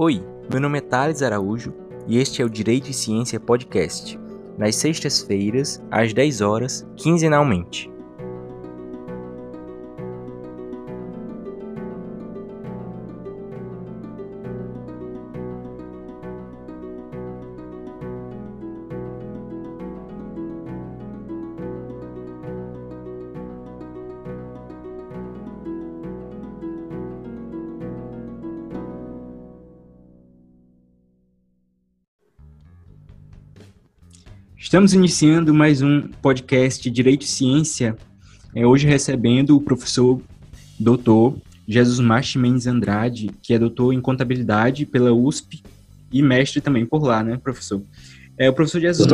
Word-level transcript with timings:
Oi, 0.00 0.24
meu 0.48 0.60
nome 0.60 0.78
é 0.78 0.80
Thales 0.80 1.22
Araújo 1.22 1.74
e 2.06 2.18
este 2.18 2.40
é 2.40 2.44
o 2.44 2.48
Direito 2.48 2.88
e 2.88 2.94
Ciência 2.94 3.40
Podcast, 3.40 4.16
nas 4.56 4.76
sextas-feiras, 4.76 5.82
às 5.90 6.12
10 6.14 6.40
horas, 6.40 6.86
quinzenalmente. 6.96 7.90
Estamos 34.68 34.92
iniciando 34.92 35.54
mais 35.54 35.80
um 35.80 36.08
podcast 36.20 36.90
Direito 36.90 37.22
e 37.22 37.26
Ciência, 37.26 37.96
é, 38.54 38.66
hoje 38.66 38.86
recebendo 38.86 39.56
o 39.56 39.62
professor 39.62 40.20
doutor 40.78 41.38
Jesus 41.66 41.98
Marchi 41.98 42.36
Mendes 42.38 42.66
Andrade, 42.66 43.30
que 43.40 43.54
é 43.54 43.58
doutor 43.58 43.94
em 43.94 44.00
contabilidade 44.02 44.84
pela 44.84 45.10
USP 45.10 45.62
e 46.12 46.22
mestre 46.22 46.60
também 46.60 46.84
por 46.84 47.02
lá, 47.02 47.24
né, 47.24 47.38
professor? 47.38 47.82
É, 48.36 48.50
o 48.50 48.52
professor 48.52 48.78
Jesus 48.78 49.08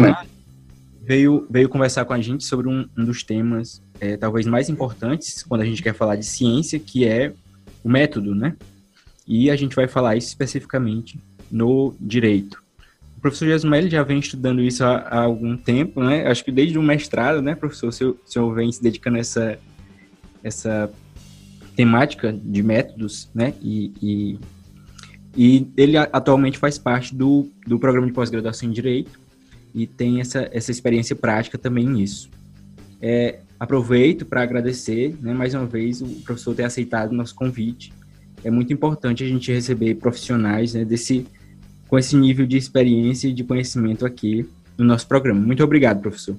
veio, 1.00 1.46
veio 1.48 1.68
conversar 1.68 2.04
com 2.04 2.14
a 2.14 2.20
gente 2.20 2.42
sobre 2.42 2.66
um, 2.66 2.88
um 2.98 3.04
dos 3.04 3.22
temas 3.22 3.80
é, 4.00 4.16
talvez 4.16 4.46
mais 4.46 4.68
importantes 4.68 5.44
quando 5.44 5.60
a 5.60 5.64
gente 5.64 5.84
quer 5.84 5.94
falar 5.94 6.16
de 6.16 6.26
ciência, 6.26 6.80
que 6.80 7.06
é 7.06 7.32
o 7.84 7.88
método, 7.88 8.34
né? 8.34 8.56
E 9.24 9.48
a 9.48 9.54
gente 9.54 9.76
vai 9.76 9.86
falar 9.86 10.16
isso 10.16 10.26
especificamente 10.26 11.16
no 11.48 11.94
direito 12.00 12.63
professor 13.24 13.48
Jasmel 13.48 13.88
já 13.88 14.02
vem 14.02 14.18
estudando 14.18 14.60
isso 14.60 14.84
há, 14.84 14.96
há, 14.98 15.22
algum 15.22 15.56
tempo, 15.56 16.04
né? 16.04 16.26
Acho 16.26 16.44
que 16.44 16.52
desde 16.52 16.78
o 16.78 16.82
mestrado, 16.82 17.40
né, 17.40 17.54
professor? 17.54 17.90
Senhor, 17.90 18.18
o 18.22 18.30
senhor 18.30 18.54
vem 18.54 18.70
se 18.70 18.82
dedicando 18.82 19.16
a 19.16 19.20
essa, 19.20 19.58
essa 20.42 20.92
temática 21.74 22.30
de 22.30 22.62
métodos, 22.62 23.30
né? 23.34 23.54
E, 23.62 23.94
e, 24.02 24.38
e 25.34 25.66
ele 25.74 25.96
atualmente 25.96 26.58
faz 26.58 26.76
parte 26.76 27.14
do, 27.14 27.48
do 27.66 27.78
programa 27.78 28.06
de 28.06 28.12
pós-graduação 28.12 28.68
em 28.68 28.72
Direito 28.72 29.18
e 29.74 29.86
tem 29.86 30.20
essa, 30.20 30.46
essa 30.52 30.70
experiência 30.70 31.16
prática 31.16 31.56
também 31.56 31.86
nisso. 31.86 32.28
É, 33.00 33.38
aproveito 33.58 34.26
para 34.26 34.42
agradecer, 34.42 35.16
né, 35.22 35.32
mais 35.32 35.54
uma 35.54 35.64
vez, 35.64 36.02
o 36.02 36.08
professor 36.26 36.54
ter 36.54 36.64
aceitado 36.64 37.12
o 37.12 37.14
nosso 37.14 37.34
convite. 37.34 37.90
É 38.44 38.50
muito 38.50 38.70
importante 38.70 39.24
a 39.24 39.26
gente 39.26 39.50
receber 39.50 39.94
profissionais 39.94 40.74
né, 40.74 40.84
desse 40.84 41.26
com 41.88 41.98
esse 41.98 42.16
nível 42.16 42.46
de 42.46 42.56
experiência 42.56 43.28
e 43.28 43.32
de 43.32 43.44
conhecimento 43.44 44.04
aqui 44.04 44.48
no 44.76 44.84
nosso 44.84 45.06
programa. 45.06 45.40
Muito 45.40 45.62
obrigado, 45.62 46.00
professor. 46.00 46.36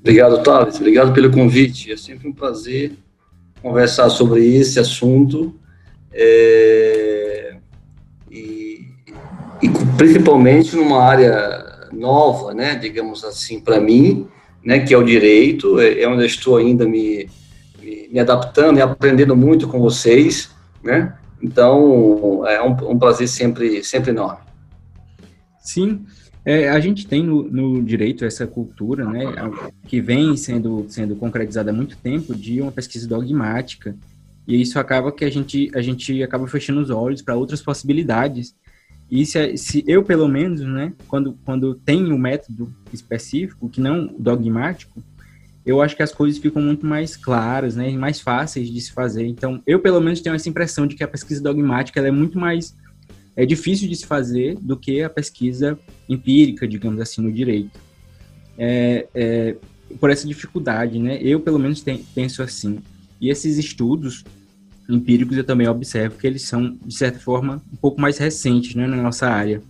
Obrigado, 0.00 0.42
Thales. 0.42 0.76
Obrigado 0.76 1.12
pelo 1.12 1.30
convite. 1.30 1.92
É 1.92 1.96
sempre 1.96 2.28
um 2.28 2.32
prazer 2.32 2.92
conversar 3.62 4.08
sobre 4.10 4.56
esse 4.56 4.80
assunto. 4.80 5.54
É, 6.12 7.56
e, 8.30 8.86
e, 9.62 9.68
principalmente 9.96 10.74
numa 10.74 11.02
área 11.02 11.88
nova, 11.92 12.54
né, 12.54 12.74
digamos 12.76 13.24
assim, 13.24 13.60
para 13.60 13.80
mim, 13.80 14.26
né, 14.64 14.80
que 14.80 14.94
é 14.94 14.98
o 14.98 15.04
direito, 15.04 15.78
é, 15.78 16.02
é 16.02 16.08
onde 16.08 16.22
eu 16.22 16.26
estou 16.26 16.56
ainda 16.56 16.86
me, 16.86 17.28
me, 17.80 18.08
me 18.08 18.18
adaptando 18.18 18.78
e 18.78 18.82
aprendendo 18.82 19.36
muito 19.36 19.68
com 19.68 19.78
vocês, 19.80 20.50
né, 20.82 21.14
então, 21.42 22.46
é 22.46 22.62
um, 22.62 22.72
um 22.90 22.98
prazer 22.98 23.28
sempre, 23.28 23.82
sempre 23.82 24.10
enorme. 24.10 24.40
Sim, 25.60 26.04
é, 26.44 26.68
a 26.70 26.80
gente 26.80 27.06
tem 27.06 27.22
no, 27.22 27.42
no, 27.42 27.82
direito 27.82 28.24
essa 28.24 28.46
cultura, 28.46 29.04
né, 29.04 29.24
que 29.86 30.00
vem 30.00 30.36
sendo, 30.36 30.86
sendo 30.88 31.14
concretizada 31.16 31.70
há 31.70 31.74
muito 31.74 31.96
tempo, 31.96 32.34
de 32.34 32.60
uma 32.60 32.72
pesquisa 32.72 33.06
dogmática, 33.06 33.94
e 34.46 34.60
isso 34.60 34.78
acaba 34.78 35.12
que 35.12 35.24
a 35.24 35.30
gente, 35.30 35.70
a 35.74 35.80
gente 35.80 36.22
acaba 36.22 36.46
fechando 36.48 36.80
os 36.80 36.90
olhos 36.90 37.22
para 37.22 37.36
outras 37.36 37.60
possibilidades. 37.62 38.54
E 39.10 39.26
se, 39.26 39.56
se 39.56 39.84
eu, 39.86 40.02
pelo 40.02 40.28
menos, 40.28 40.60
né, 40.60 40.92
quando, 41.06 41.38
quando 41.44 41.74
tenho 41.74 42.14
um 42.14 42.18
método 42.18 42.72
específico, 42.92 43.68
que 43.68 43.80
não 43.80 44.06
dogmático, 44.18 45.02
eu 45.64 45.82
acho 45.82 45.94
que 45.94 46.02
as 46.02 46.12
coisas 46.12 46.38
ficam 46.38 46.62
muito 46.62 46.86
mais 46.86 47.16
claras, 47.16 47.76
né, 47.76 47.90
e 47.90 47.96
mais 47.96 48.20
fáceis 48.20 48.70
de 48.70 48.80
se 48.80 48.92
fazer. 48.92 49.26
Então, 49.26 49.62
eu 49.66 49.78
pelo 49.80 50.00
menos 50.00 50.20
tenho 50.20 50.34
essa 50.34 50.48
impressão 50.48 50.86
de 50.86 50.94
que 50.94 51.04
a 51.04 51.08
pesquisa 51.08 51.42
dogmática 51.42 52.00
é 52.00 52.10
muito 52.10 52.38
mais 52.38 52.74
é 53.36 53.46
difícil 53.46 53.88
de 53.88 53.96
se 53.96 54.06
fazer 54.06 54.56
do 54.60 54.76
que 54.76 55.02
a 55.02 55.08
pesquisa 55.08 55.78
empírica, 56.08 56.66
digamos 56.66 57.00
assim, 57.00 57.22
no 57.22 57.32
direito. 57.32 57.78
É, 58.58 59.06
é, 59.14 59.56
por 59.98 60.10
essa 60.10 60.26
dificuldade, 60.26 60.98
né? 60.98 61.18
Eu 61.22 61.40
pelo 61.40 61.58
menos 61.58 61.80
tem, 61.80 62.04
penso 62.14 62.42
assim. 62.42 62.80
E 63.20 63.30
esses 63.30 63.56
estudos 63.56 64.24
empíricos 64.88 65.36
eu 65.36 65.44
também 65.44 65.68
observo 65.68 66.18
que 66.18 66.26
eles 66.26 66.42
são 66.42 66.76
de 66.84 66.94
certa 66.94 67.18
forma 67.18 67.62
um 67.72 67.76
pouco 67.76 68.00
mais 68.00 68.18
recentes, 68.18 68.74
né, 68.74 68.86
na 68.86 68.96
nossa 68.96 69.28
área. 69.28 69.62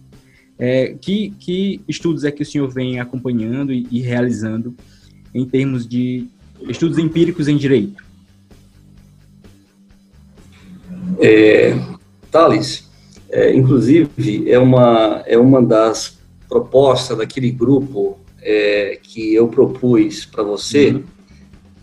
É, 0.58 0.94
que, 1.00 1.30
que 1.38 1.80
estudos 1.88 2.24
é 2.24 2.30
que 2.30 2.42
o 2.42 2.46
senhor 2.46 2.68
vem 2.68 3.00
acompanhando 3.00 3.72
e, 3.72 3.86
e 3.90 4.00
realizando 4.00 4.74
em 5.34 5.44
termos 5.44 5.86
de 5.86 6.26
estudos 6.68 6.98
empíricos 6.98 7.48
em 7.48 7.56
direito? 7.56 8.02
É, 11.20 11.76
Thales, 12.30 12.88
é, 13.30 13.54
inclusive, 13.54 14.50
é 14.50 14.58
uma, 14.58 15.22
é 15.26 15.38
uma 15.38 15.62
das 15.62 16.18
propostas 16.48 17.18
daquele 17.18 17.50
grupo 17.50 18.18
é, 18.42 18.98
que 19.02 19.34
eu 19.34 19.48
propus 19.48 20.24
para 20.24 20.42
você, 20.42 20.90
uhum. 20.90 21.02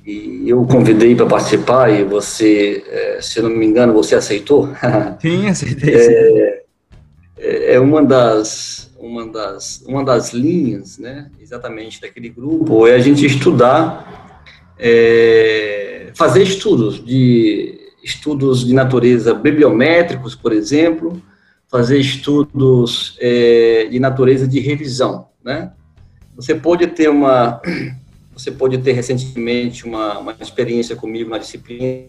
e 0.06 0.50
eu 0.50 0.66
convidei 0.66 1.16
para 1.16 1.26
participar, 1.26 1.90
e 1.90 2.04
você, 2.04 2.84
é, 2.88 3.20
se 3.22 3.42
não 3.42 3.50
me 3.50 3.66
engano, 3.66 3.94
você 3.94 4.16
aceitou? 4.16 4.70
Sim, 5.22 5.48
aceitei. 5.48 5.96
É, 5.96 6.64
é, 7.38 7.74
é 7.76 7.80
uma 7.80 8.04
das 8.04 8.87
uma 9.00 9.28
das, 9.28 9.84
uma 9.86 10.04
das 10.04 10.34
linhas, 10.34 10.98
né, 10.98 11.30
exatamente 11.40 12.02
daquele 12.02 12.30
grupo, 12.30 12.88
é 12.88 12.96
a 12.96 13.00
gente 13.00 13.26
estudar, 13.26 14.44
é, 14.78 16.12
fazer 16.16 16.44
estudos 16.44 17.04
de 17.04 17.80
estudos 18.04 18.66
de 18.66 18.74
natureza 18.74 19.34
bibliométricos, 19.34 20.34
por 20.34 20.54
exemplo, 20.54 21.22
fazer 21.68 22.00
estudos 22.00 23.18
é, 23.20 23.88
de 23.90 24.00
natureza 24.00 24.48
de 24.48 24.60
revisão, 24.60 25.28
né? 25.44 25.74
Você 26.36 26.56
pode 26.56 26.88
ter 26.88 27.10
uma, 27.10 27.62
você 28.34 28.52
pode 28.52 28.78
ter 28.78 28.94
recentemente 28.94 29.84
uma, 29.86 30.20
uma 30.20 30.36
experiência 30.40 30.96
comigo 30.96 31.30
na 31.30 31.38
disciplina 31.38 32.08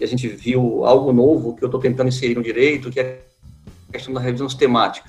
e 0.00 0.04
a 0.04 0.06
gente 0.06 0.26
viu 0.26 0.84
algo 0.84 1.12
novo 1.12 1.54
que 1.54 1.62
eu 1.62 1.66
estou 1.66 1.80
tentando 1.80 2.08
inserir 2.08 2.34
no 2.34 2.42
direito, 2.42 2.90
que 2.90 2.98
é 2.98 3.20
a 3.88 3.92
questão 3.92 4.14
da 4.14 4.20
revisão 4.20 4.48
sistemática. 4.48 5.08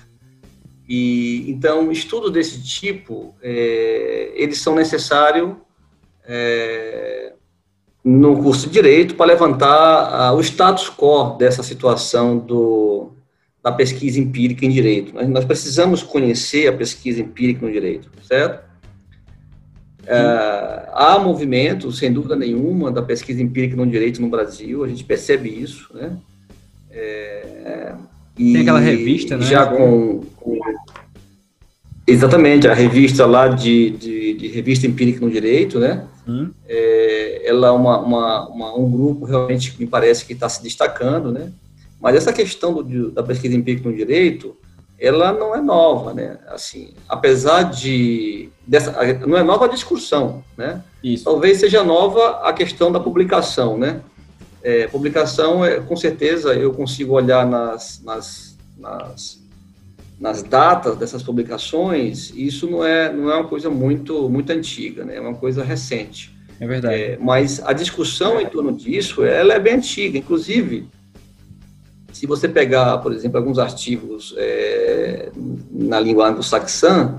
E 0.87 1.49
então 1.49 1.91
estudos 1.91 2.31
desse 2.31 2.61
tipo 2.61 3.35
é, 3.41 4.31
eles 4.35 4.59
são 4.59 4.75
necessários 4.75 5.53
é, 6.25 7.33
no 8.03 8.41
curso 8.41 8.67
de 8.67 8.73
direito 8.73 9.15
para 9.15 9.27
levantar 9.27 10.33
o 10.33 10.41
status 10.41 10.89
quo 10.89 11.37
dessa 11.37 11.63
situação 11.63 12.37
do, 12.37 13.11
da 13.63 13.71
pesquisa 13.71 14.19
empírica 14.19 14.65
em 14.65 14.69
direito. 14.69 15.13
Nós, 15.13 15.29
nós 15.29 15.45
precisamos 15.45 16.03
conhecer 16.03 16.67
a 16.67 16.73
pesquisa 16.73 17.21
empírica 17.21 17.65
no 17.65 17.71
direito, 17.71 18.11
certo? 18.21 18.73
É, 20.05 20.89
há 20.91 21.17
movimento, 21.17 21.89
sem 21.93 22.11
dúvida 22.11 22.35
nenhuma, 22.35 22.91
da 22.91 23.01
pesquisa 23.01 23.41
empírica 23.41 23.77
no 23.77 23.87
direito 23.87 24.21
no 24.21 24.27
Brasil, 24.27 24.83
a 24.83 24.87
gente 24.87 25.03
percebe 25.05 25.47
isso, 25.47 25.89
né? 25.93 26.17
É, 26.91 27.95
e 28.37 28.53
Tem 28.53 28.61
aquela 28.61 28.79
revista, 28.79 29.37
né? 29.37 29.45
Já 29.45 29.65
com, 29.65 30.21
com, 30.37 30.59
Exatamente, 32.05 32.67
a 32.67 32.73
revista 32.73 33.25
lá 33.25 33.47
de, 33.47 33.91
de, 33.91 34.33
de 34.33 34.47
revista 34.49 34.85
empírica 34.85 35.23
no 35.23 35.31
direito, 35.31 35.79
né? 35.79 36.05
Hum. 36.27 36.49
É, 36.67 37.41
ela 37.45 37.67
é 37.67 37.71
uma, 37.71 37.99
uma, 37.99 38.49
uma, 38.49 38.77
um 38.77 38.91
grupo 38.91 39.25
realmente 39.25 39.71
que 39.71 39.79
me 39.79 39.87
parece 39.87 40.25
que 40.25 40.33
está 40.33 40.49
se 40.49 40.61
destacando, 40.61 41.31
né? 41.31 41.51
Mas 42.01 42.15
essa 42.15 42.33
questão 42.33 42.73
do, 42.73 43.11
da 43.11 43.23
pesquisa 43.23 43.55
empírica 43.55 43.87
no 43.89 43.95
direito, 43.95 44.55
ela 44.99 45.31
não 45.31 45.55
é 45.55 45.61
nova, 45.61 46.13
né? 46.13 46.39
Assim, 46.49 46.93
apesar 47.07 47.63
de 47.63 48.49
dessa, 48.67 48.91
não 49.25 49.37
é 49.37 49.43
nova 49.43 49.65
a 49.65 49.69
discussão, 49.69 50.43
né? 50.57 50.83
Isso. 51.01 51.23
Talvez 51.23 51.59
seja 51.59 51.83
nova 51.83 52.41
a 52.43 52.51
questão 52.51 52.91
da 52.91 52.99
publicação, 52.99 53.77
né? 53.77 54.01
É, 54.63 54.87
publicação, 54.87 55.63
é, 55.65 55.81
com 55.81 55.95
certeza, 55.95 56.53
eu 56.53 56.71
consigo 56.71 57.13
olhar 57.13 57.45
nas, 57.45 58.01
nas, 58.01 58.57
nas, 58.77 59.43
nas 60.19 60.41
datas 60.41 60.95
dessas 60.95 61.21
publicações, 61.21 62.31
isso 62.33 62.69
não 62.69 62.85
é, 62.85 63.11
não 63.11 63.29
é 63.29 63.35
uma 63.35 63.47
coisa 63.47 63.69
muito, 63.69 64.29
muito 64.29 64.51
antiga, 64.51 65.03
né? 65.03 65.17
é 65.17 65.21
uma 65.21 65.33
coisa 65.33 65.63
recente. 65.63 66.33
É 66.59 66.65
verdade. 66.65 66.95
É, 66.95 67.17
mas 67.19 67.61
a 67.65 67.73
discussão 67.73 68.39
em 68.39 68.45
torno 68.45 68.71
disso, 68.71 69.25
ela 69.25 69.53
é 69.53 69.59
bem 69.59 69.75
antiga. 69.75 70.17
Inclusive, 70.17 70.87
se 72.13 72.25
você 72.25 72.47
pegar, 72.47 72.99
por 72.99 73.11
exemplo, 73.11 73.37
alguns 73.37 73.59
artigos 73.59 74.33
é, 74.37 75.29
na 75.69 75.99
língua 75.99 76.29
anglo-saxã, 76.29 77.17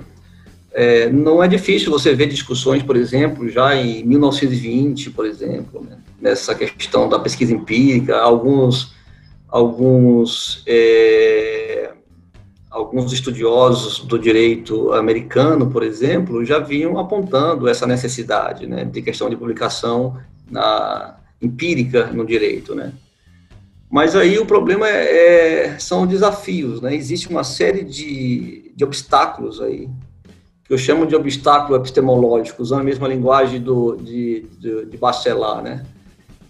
é, 0.73 1.11
não 1.11 1.43
é 1.43 1.49
difícil 1.49 1.91
você 1.91 2.15
ver 2.15 2.27
discussões, 2.27 2.83
por 2.83 2.97
exemplo, 2.97 3.49
já 3.51 3.77
em 3.77 4.03
1920, 4.05 5.11
por 5.11 5.27
exemplo, 5.27 5.85
né, 5.85 5.99
nessa 6.21 6.55
questão 6.55 7.09
da 7.09 7.19
pesquisa 7.19 7.53
empírica, 7.53 8.19
alguns, 8.19 8.95
alguns, 9.49 10.63
é, 10.67 11.93
alguns 12.71 13.13
estudiosos 13.13 14.01
do 14.01 14.19
direito 14.19 14.93
americano, 14.93 15.71
por 15.71 15.83
exemplo, 15.83 16.45
já 16.45 16.59
vinham 16.59 16.99
apontando 16.99 17.69
essa 17.69 17.87
necessidade 17.87 18.67
né, 18.67 18.85
de 18.85 19.03
questão 19.03 19.29
de 19.29 19.37
publicação 19.37 20.19
na, 20.51 21.17
empírica 21.41 22.07
no 22.07 22.25
direito, 22.25 22.75
né? 22.75 22.93
Mas 23.91 24.17
aí 24.17 24.39
o 24.39 24.47
problema 24.47 24.89
é, 24.89 25.67
é, 25.67 25.79
são 25.79 26.07
desafios, 26.07 26.81
né? 26.81 26.95
Existe 26.95 27.29
uma 27.29 27.45
série 27.45 27.85
de, 27.85 28.73
de 28.75 28.85
obstáculos 28.85 29.61
aí, 29.61 29.89
que 30.65 30.73
eu 30.73 30.79
chamo 30.79 31.07
de 31.07 31.15
obstáculo 31.15 31.77
epistemológico, 31.77 32.63
usando 32.63 32.81
a 32.81 32.85
mesma 32.85 33.07
linguagem 33.07 33.61
do, 33.61 33.97
de, 33.97 34.47
de, 34.59 34.87
de 34.87 34.99
né? 35.63 35.85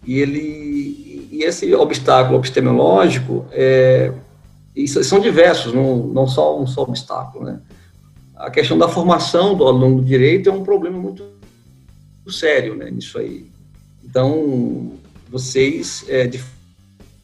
E, 0.06 0.18
ele, 0.18 1.28
e 1.30 1.42
esse 1.42 1.74
obstáculo 1.74 2.38
epistemológico 2.38 3.46
é, 3.50 4.12
são 4.86 5.20
diversos, 5.20 5.72
não, 5.72 5.98
não 6.06 6.26
só 6.26 6.60
um 6.60 6.66
só 6.66 6.82
obstáculo, 6.82 7.44
né? 7.44 7.60
A 8.36 8.50
questão 8.50 8.76
da 8.76 8.88
formação 8.88 9.54
do 9.54 9.66
aluno 9.66 10.00
do 10.00 10.04
direito 10.04 10.50
é 10.50 10.52
um 10.52 10.64
problema 10.64 10.98
muito 10.98 11.24
sério, 12.28 12.74
né, 12.74 12.90
nisso 12.90 13.18
aí. 13.18 13.46
Então, 14.02 14.92
vocês, 15.30 16.04
é, 16.08 16.26
de 16.26 16.42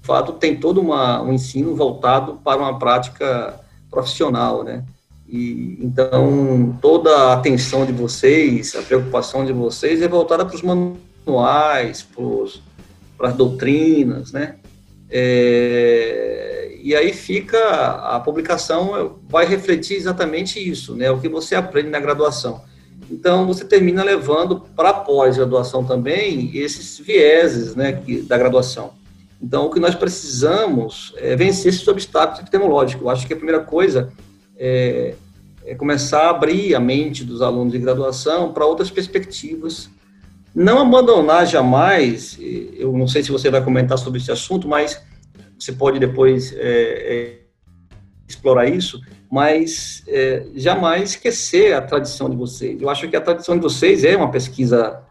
fato, 0.03 0.32
têm 0.32 0.59
todo 0.59 0.81
uma, 0.81 1.21
um 1.23 1.32
ensino 1.32 1.75
voltado 1.75 2.41
para 2.44 2.61
uma 2.61 2.79
prática 2.79 3.61
profissional, 3.91 4.62
né? 4.62 4.85
E, 5.29 5.79
então, 5.81 6.77
toda 6.81 7.11
a 7.11 7.35
atenção 7.35 7.87
de 7.87 7.93
vocês, 7.93 8.75
a 8.75 8.82
preocupação 8.82 9.44
de 9.44 9.53
vocês 9.53 10.03
é 10.03 10.09
voltada 10.09 10.44
para 10.44 10.56
os 10.56 10.62
manuais, 10.62 12.03
para 12.03 12.25
as 13.20 13.34
doutrinas, 13.34 14.32
né? 14.32 14.56
É, 15.11 16.78
e 16.82 16.94
aí 16.94 17.12
fica, 17.12 17.58
a 17.58 18.20
publicação 18.20 19.19
vai 19.28 19.44
refletir 19.44 19.96
exatamente 19.96 20.58
isso, 20.58 20.94
né? 20.94 21.11
O 21.11 21.20
que 21.20 21.28
você 21.28 21.55
aprende 21.55 21.90
na 21.90 22.00
graduação. 22.00 22.62
Então, 23.11 23.46
você 23.46 23.64
termina 23.64 24.05
levando 24.05 24.61
para 24.76 24.93
pós-graduação 24.93 25.84
também 25.84 26.56
esses 26.56 26.99
vieses 26.99 27.75
né, 27.75 27.93
que, 27.93 28.22
da 28.22 28.38
graduação. 28.38 28.93
Então, 29.43 29.67
o 29.67 29.70
que 29.70 29.81
nós 29.81 29.94
precisamos 29.94 31.12
é 31.17 31.34
vencer 31.34 31.72
esses 31.72 31.87
obstáculos 31.88 32.40
epistemológicos. 32.40 33.02
Eu 33.02 33.11
acho 33.11 33.26
que 33.26 33.32
a 33.32 33.37
primeira 33.37 33.61
coisa 33.61 34.12
é, 34.56 35.14
é 35.64 35.75
começar 35.75 36.26
a 36.26 36.31
abrir 36.31 36.75
a 36.75 36.81
mente 36.81 37.25
dos 37.25 37.43
alunos 37.43 37.72
de 37.72 37.78
graduação 37.78 38.52
para 38.52 38.64
outras 38.64 38.90
perspectivas. 38.90 39.90
Não 40.55 40.81
abandonar 40.81 41.47
jamais, 41.47 42.38
eu 42.41 42.93
não 42.93 43.06
sei 43.06 43.23
se 43.23 43.31
você 43.31 43.50
vai 43.50 43.62
comentar 43.62 43.97
sobre 43.99 44.19
esse 44.19 44.32
assunto, 44.32 44.67
mas 44.67 45.00
você 45.58 45.73
pode 45.73 45.99
depois 45.99 46.52
é, 46.52 46.58
é, 46.58 47.38
explorar 48.29 48.67
isso, 48.69 49.00
mas 49.31 50.02
é, 50.08 50.44
jamais 50.56 51.11
esquecer 51.11 51.75
a 51.75 51.82
tradição 51.82 52.29
de 52.29 52.37
vocês. 52.37 52.81
Eu 52.81 52.91
acho 52.91 53.08
que 53.08 53.17
a 53.17 53.20
tradição 53.20 53.55
de 53.56 53.62
vocês 53.62 54.02
é 54.02 54.17
uma 54.17 54.31
pesquisa, 54.31 55.02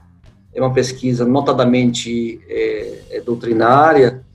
é 0.54 0.60
uma 0.60 0.74
pesquisa 0.74 1.26
notadamente 1.26 2.42
é, 2.50 3.02
é 3.12 3.22
doutrinária, 3.22 4.26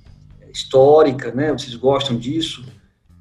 histórica, 0.53 1.33
né? 1.33 1.53
Vocês 1.53 1.75
gostam 1.75 2.17
disso. 2.17 2.65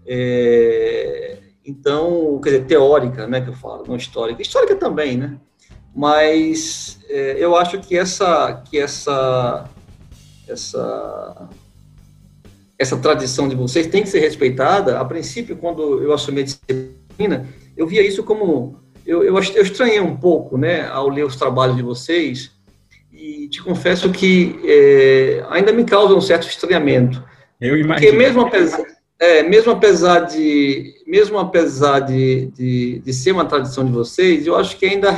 É, 0.05 1.37
então, 1.65 2.39
quer 2.41 2.51
dizer, 2.51 2.65
teórica, 2.65 3.25
né, 3.25 3.41
que 3.41 3.49
eu 3.49 3.53
falo, 3.53 3.85
não 3.87 3.95
histórica. 3.95 4.41
Histórica 4.41 4.75
também, 4.75 5.17
né? 5.17 5.37
Mas 5.95 6.99
é, 7.09 7.35
eu 7.37 7.55
acho 7.55 7.79
que 7.79 7.97
essa, 7.97 8.63
que 8.69 8.79
essa, 8.79 9.69
essa 10.47 11.49
essa 12.77 12.97
tradição 12.97 13.47
de 13.47 13.55
vocês 13.55 13.87
tem 13.87 14.03
que 14.03 14.09
ser 14.09 14.19
respeitada. 14.19 14.99
A 14.99 15.05
princípio, 15.05 15.55
quando 15.55 16.03
eu 16.03 16.13
assumi 16.13 16.41
a 16.41 16.43
disciplina, 16.43 17.47
eu 17.75 17.87
via 17.87 18.05
isso 18.05 18.23
como. 18.23 18.79
Eu, 19.05 19.23
eu, 19.23 19.35
eu 19.35 19.63
estranhei 19.63 19.99
um 19.99 20.15
pouco, 20.15 20.57
né, 20.57 20.87
ao 20.87 21.09
ler 21.09 21.25
os 21.25 21.35
trabalhos 21.35 21.75
de 21.75 21.81
vocês, 21.81 22.51
e 23.11 23.49
te 23.49 23.61
confesso 23.61 24.09
que 24.11 24.59
é, 24.63 25.45
ainda 25.49 25.73
me 25.73 25.83
causa 25.83 26.13
um 26.13 26.21
certo 26.21 26.47
estranhamento. 26.47 27.23
Eu 27.59 27.77
imagino. 27.77 28.11
Porque 28.11 28.17
mesmo 28.17 28.41
apesar, 28.41 28.83
é, 29.19 29.43
mesmo 29.43 29.71
apesar 29.71 30.19
de, 30.21 30.93
mesmo 31.05 31.37
apesar 31.37 31.99
de, 31.99 32.47
de, 32.55 32.99
de, 32.99 33.13
ser 33.13 33.33
uma 33.33 33.45
tradição 33.45 33.85
de 33.85 33.91
vocês, 33.91 34.47
eu 34.47 34.55
acho 34.55 34.77
que 34.77 34.85
ainda, 34.85 35.11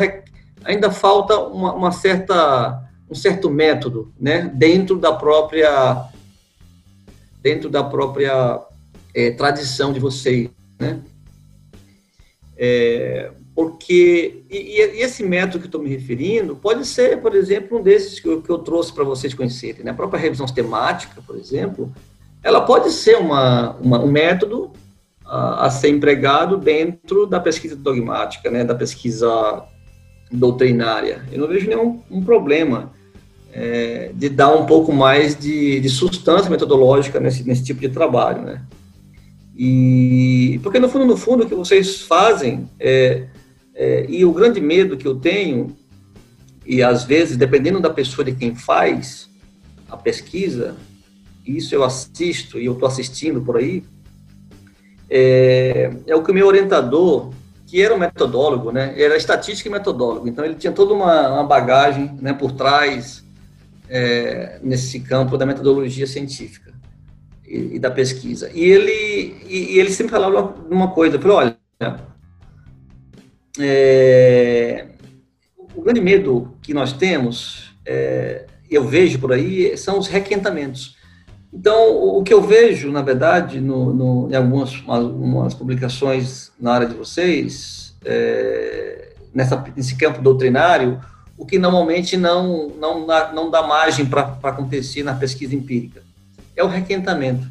ainda 0.65 0.91
falta 0.91 1.37
uma, 1.39 1.73
uma 1.73 1.91
certa, 1.91 2.83
um 3.09 3.15
certo 3.15 3.49
método, 3.49 4.13
né, 4.19 4.51
dentro 4.53 4.97
da 4.97 5.13
própria 5.13 6.09
dentro 7.41 7.69
da 7.69 7.83
própria 7.83 8.59
é, 9.13 9.29
tradição 9.29 9.93
de 9.93 9.99
vocês, 9.99 10.49
né? 10.79 10.99
É, 12.57 13.31
porque 13.53 14.43
e, 14.49 14.79
e, 14.79 15.01
esse 15.01 15.23
método 15.23 15.59
que 15.59 15.67
estou 15.67 15.81
me 15.81 15.89
referindo 15.89 16.55
pode 16.55 16.85
ser, 16.85 17.21
por 17.21 17.35
exemplo, 17.35 17.77
um 17.77 17.83
desses 17.83 18.19
que 18.19 18.27
eu, 18.27 18.41
que 18.41 18.49
eu 18.49 18.57
trouxe 18.57 18.91
para 18.91 19.03
vocês 19.03 19.33
conhecerem. 19.33 19.83
Né? 19.83 19.91
A 19.91 19.93
própria 19.93 20.19
revisão 20.19 20.47
sistemática, 20.47 21.21
por 21.21 21.37
exemplo, 21.37 21.93
ela 22.41 22.61
pode 22.61 22.91
ser 22.91 23.17
uma, 23.17 23.75
uma 23.77 23.99
um 23.99 24.11
método 24.11 24.71
a, 25.23 25.67
a, 25.67 25.69
ser 25.69 25.89
empregado 25.89 26.57
dentro 26.57 27.25
da 27.25 27.39
pesquisa 27.39 27.75
dogmática, 27.75 28.49
né? 28.49 28.63
da 28.63 28.75
pesquisa 28.75 29.63
doutrinária. 30.35 31.23
Eu 31.31 31.39
não 31.39 31.47
vejo 31.47 31.67
nenhum 31.67 32.01
um 32.09 32.23
problema 32.23 32.91
é, 33.51 34.11
de 34.13 34.29
dar 34.29 34.53
um 34.53 34.65
pouco 34.65 34.91
mais 34.91 35.35
de, 35.35 35.79
de 35.79 35.89
substância 35.89 36.49
metodológica 36.49 37.19
nesse, 37.19 37.43
nesse 37.47 37.63
tipo 37.63 37.79
de 37.79 37.89
trabalho, 37.89 38.41
né? 38.41 38.61
E 39.55 40.59
porque 40.61 40.79
no 40.79 40.89
fundo, 40.89 41.05
no 41.05 41.15
fundo, 41.15 41.43
o 41.43 41.47
que 41.47 41.55
vocês 41.55 42.01
fazem 42.01 42.69
é, 42.77 43.27
é, 43.73 44.05
e 44.09 44.25
o 44.25 44.33
grande 44.33 44.59
medo 44.59 44.97
que 44.97 45.07
eu 45.07 45.15
tenho 45.15 45.75
e 46.65 46.83
às 46.83 47.05
vezes 47.05 47.37
dependendo 47.37 47.79
da 47.79 47.89
pessoa 47.89 48.25
de 48.25 48.33
quem 48.33 48.53
faz 48.53 49.29
a 49.89 49.95
pesquisa, 49.95 50.75
isso 51.45 51.73
eu 51.73 51.83
assisto 51.83 52.59
e 52.59 52.65
eu 52.65 52.73
estou 52.73 52.87
assistindo 52.87 53.41
por 53.41 53.57
aí, 53.57 53.83
é, 55.09 55.91
é, 56.07 56.15
o 56.15 56.23
que 56.23 56.31
o 56.31 56.33
meu 56.33 56.47
orientador, 56.47 57.31
que 57.75 57.81
era 57.81 57.93
um 57.93 57.97
metodólogo, 57.97 58.71
né, 58.71 58.93
era 58.95 59.17
estatístico 59.17 59.67
e 59.67 59.71
metodólogo, 59.73 60.29
então 60.29 60.45
ele 60.45 60.55
tinha 60.55 60.71
toda 60.71 60.93
uma, 60.93 61.27
uma 61.33 61.43
bagagem 61.43 62.17
né, 62.21 62.31
por 62.31 62.53
trás 62.53 63.21
é, 63.89 64.59
nesse 64.63 65.01
campo 65.01 65.37
da 65.37 65.45
metodologia 65.45 66.07
científica 66.07 66.73
e, 67.45 67.75
e 67.75 67.79
da 67.79 67.91
pesquisa. 67.91 68.49
E 68.53 68.63
ele, 68.63 69.35
e, 69.45 69.73
e, 69.73 69.79
ele 69.79 69.91
sempre 69.91 70.11
falava 70.11 70.55
uma 70.71 70.91
coisa, 70.91 71.19
falou, 71.19 71.35
olha, 71.35 71.57
é, 73.59 74.85
o 75.75 75.81
grande 75.81 75.99
medo 75.99 76.55
que 76.61 76.73
nós 76.73 76.93
temos, 76.93 77.75
é, 77.85 78.45
eu 78.71 78.85
vejo 78.85 79.19
por 79.19 79.33
aí, 79.33 79.77
são 79.77 79.99
os 79.99 80.07
requentamentos. 80.07 80.94
Então, 81.55 81.95
o 81.95 82.21
que 82.21 82.33
eu 82.33 82.41
vejo, 82.41 82.91
na 82.91 83.01
verdade, 83.01 83.61
no, 83.61 83.93
no, 83.93 84.29
em 84.29 84.35
algumas 84.35 84.73
umas 84.85 85.53
publicações 85.53 86.51
na 86.59 86.73
área 86.73 86.85
de 86.85 86.93
vocês, 86.93 87.95
é, 88.03 89.13
nessa, 89.33 89.63
nesse 89.73 89.95
campo 89.95 90.21
doutrinário, 90.21 90.99
o 91.37 91.45
que 91.45 91.57
normalmente 91.57 92.17
não, 92.17 92.67
não, 92.77 93.07
não 93.07 93.49
dá 93.49 93.65
margem 93.65 94.05
para 94.05 94.37
acontecer 94.43 95.01
na 95.01 95.15
pesquisa 95.15 95.55
empírica. 95.55 96.03
É 96.57 96.63
o 96.63 96.67
requentamento, 96.67 97.47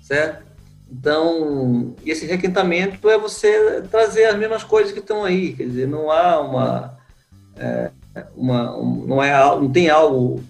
certo? 0.00 0.44
Então, 0.88 1.96
esse 2.06 2.26
requentamento 2.26 3.10
é 3.10 3.18
você 3.18 3.82
trazer 3.90 4.26
as 4.26 4.38
mesmas 4.38 4.62
coisas 4.62 4.92
que 4.92 5.00
estão 5.00 5.24
aí, 5.24 5.52
quer 5.54 5.64
dizer, 5.64 5.88
não 5.88 6.12
há 6.12 6.40
uma, 6.40 6.96
é, 7.56 7.90
uma 8.36 8.78
um, 8.78 9.04
não 9.04 9.22
é 9.22 9.32
não 9.56 9.68
tem 9.68 9.90
algo 9.90 10.44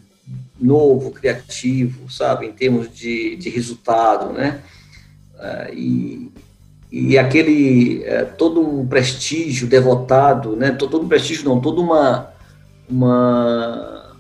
novo, 0.63 1.11
criativo, 1.11 2.11
sabe, 2.11 2.47
em 2.47 2.53
termos 2.53 2.93
de, 2.93 3.37
de 3.37 3.51
resultado, 3.51 4.33
né? 4.33 4.61
É, 5.39 5.75
e, 5.75 6.31
e 6.91 7.19
aquele 7.19 8.05
é, 8.05 8.25
todo 8.25 8.61
um 8.61 8.87
prestígio 8.87 9.67
devotado, 9.67 10.55
né? 10.57 10.71
Todo, 10.71 11.01
um 11.01 11.09
prestígio 11.09 11.45
não, 11.45 11.61
toda 11.61 11.81
uma 11.81 12.33
uma, 12.89 14.15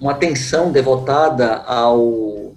uma 0.00 0.12
atenção 0.12 0.72
devotada 0.72 1.56
ao, 1.58 2.54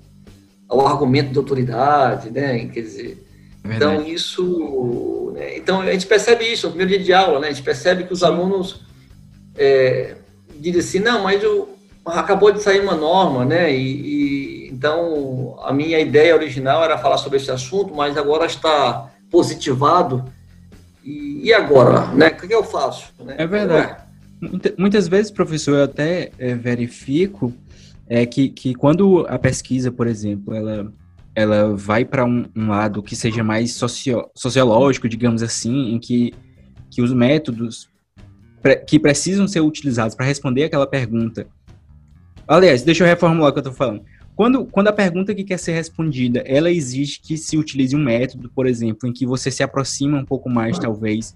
ao 0.67 0.87
argumento 0.87 1.31
de 1.31 1.37
autoridade, 1.37 2.31
né? 2.31 2.67
Quer 2.67 2.81
dizer, 2.81 3.27
é 3.63 3.75
então 3.75 4.01
isso, 4.03 5.31
né? 5.35 5.57
então 5.57 5.81
a 5.81 5.91
gente 5.91 6.07
percebe 6.07 6.45
isso 6.45 6.67
no 6.67 6.73
primeiro 6.73 6.91
dia 6.91 7.03
de 7.03 7.13
aula, 7.13 7.39
né? 7.39 7.47
A 7.47 7.51
gente 7.51 7.63
percebe 7.63 8.05
que 8.05 8.13
os 8.13 8.23
alunos 8.23 8.81
é, 9.55 10.15
dizem 10.59 10.79
assim, 10.79 10.99
não, 10.99 11.23
mas 11.23 11.43
eu, 11.43 11.72
acabou 12.05 12.51
de 12.51 12.61
sair 12.61 12.81
uma 12.81 12.95
norma, 12.95 13.45
né? 13.45 13.73
E, 13.73 14.67
e 14.67 14.69
então, 14.71 15.55
a 15.63 15.71
minha 15.71 15.99
ideia 15.99 16.35
original 16.35 16.83
era 16.83 16.97
falar 16.97 17.17
sobre 17.17 17.37
esse 17.37 17.51
assunto, 17.51 17.93
mas 17.93 18.17
agora 18.17 18.45
está 18.45 19.09
positivado. 19.29 20.25
E, 21.03 21.41
e 21.47 21.53
agora, 21.53 22.07
né? 22.07 22.27
O 22.27 22.47
que 22.47 22.53
eu 22.53 22.63
faço? 22.63 23.13
Né? 23.23 23.35
É 23.37 23.47
verdade. 23.47 24.03
Muitas 24.77 25.07
vezes, 25.07 25.31
professor, 25.31 25.77
eu 25.77 25.83
até 25.83 26.31
é, 26.37 26.53
verifico 26.53 27.53
é, 28.07 28.25
que, 28.25 28.49
que 28.49 28.73
quando 28.73 29.25
a 29.29 29.39
pesquisa, 29.39 29.91
por 29.91 30.05
exemplo, 30.05 30.53
ela, 30.53 30.91
ela 31.33 31.75
vai 31.75 32.03
para 32.03 32.25
um, 32.25 32.45
um, 32.55 32.67
lado 32.67 33.01
que 33.01 33.15
seja 33.15 33.43
mais 33.43 33.73
socio, 33.73 34.29
sociológico, 34.35 35.07
digamos 35.07 35.41
assim, 35.41 35.93
em 35.93 35.99
que, 35.99 36.33
que 36.91 37.01
os 37.01 37.13
métodos 37.13 37.89
pre, 38.61 38.75
que 38.77 38.99
precisam 38.99 39.47
ser 39.47 39.61
utilizados 39.61 40.15
para 40.15 40.25
responder 40.25 40.65
aquela 40.65 40.87
pergunta. 40.87 41.47
Aliás, 42.47 42.83
deixa 42.83 43.03
eu 43.03 43.07
reformular 43.07 43.49
o 43.49 43.53
que 43.53 43.59
eu 43.59 43.61
estou 43.61 43.73
falando. 43.73 44.03
Quando, 44.35 44.65
quando 44.65 44.87
a 44.87 44.93
pergunta 44.93 45.33
que 45.33 45.43
quer 45.43 45.59
ser 45.59 45.73
respondida, 45.73 46.43
ela 46.45 46.71
exige 46.71 47.19
que 47.21 47.37
se 47.37 47.57
utilize 47.57 47.95
um 47.95 48.03
método, 48.03 48.49
por 48.49 48.65
exemplo, 48.65 49.07
em 49.07 49.13
que 49.13 49.25
você 49.25 49.51
se 49.51 49.61
aproxima 49.61 50.17
um 50.17 50.25
pouco 50.25 50.49
mais, 50.49 50.79
talvez, 50.79 51.35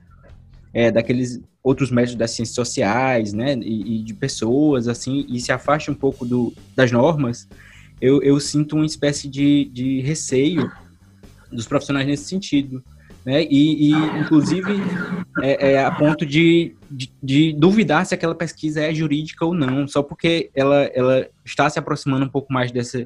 é, 0.74 0.92
daqueles 0.92 1.40
outros 1.64 1.92
métodos 1.92 2.16
das 2.16 2.32
ciências 2.32 2.56
sociais, 2.56 3.34
né, 3.34 3.56
e, 3.62 4.00
e, 4.00 4.04
de 4.04 4.14
pessoas, 4.14 4.88
assim, 4.88 5.26
e 5.30 5.40
se 5.40 5.52
afasta 5.52 5.92
um 5.92 5.96
pouco 5.96 6.26
do, 6.26 6.54
das 6.76 6.92
normas, 6.92 7.48
eu, 8.02 8.22
eu 8.24 8.40
sinto 8.40 8.76
uma 8.76 8.86
espécie 8.86 9.28
de, 9.28 9.66
de 9.72 10.02
receio 10.02 10.72
dos 11.52 11.68
profissionais 11.68 12.08
nesse 12.08 12.26
sentido 12.26 12.84
né? 13.28 13.44
E, 13.44 13.90
e 13.90 13.94
inclusive, 14.22 14.72
é, 15.42 15.74
é, 15.74 15.84
a 15.84 15.92
ponto 15.92 16.26
de, 16.26 16.74
de, 16.90 17.12
de, 17.22 17.52
duvidar 17.52 18.06
se 18.06 18.16
aquela 18.16 18.34
pesquisa 18.34 18.80
é 18.80 18.94
jurídica 18.94 19.46
ou 19.46 19.54
não, 19.54 19.86
só 19.86 20.02
porque 20.02 20.50
ela, 20.56 20.84
ela 20.96 21.28
está 21.44 21.70
se 21.70 21.78
aproximando 21.78 22.26
um 22.26 22.30
pouco 22.30 22.54
mais 22.54 22.72
dessa, 22.72 23.06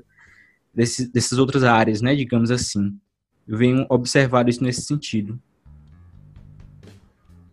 desse, 0.72 1.12
dessas 1.12 1.40
outras 1.40 1.64
áreas, 1.64 2.04
né? 2.04 2.16
Digamos 2.16 2.52
assim. 2.52 2.94
Eu 3.48 3.58
venho 3.58 3.84
observar 3.90 4.48
isso 4.48 4.64
nesse 4.64 4.84
sentido. 4.84 5.40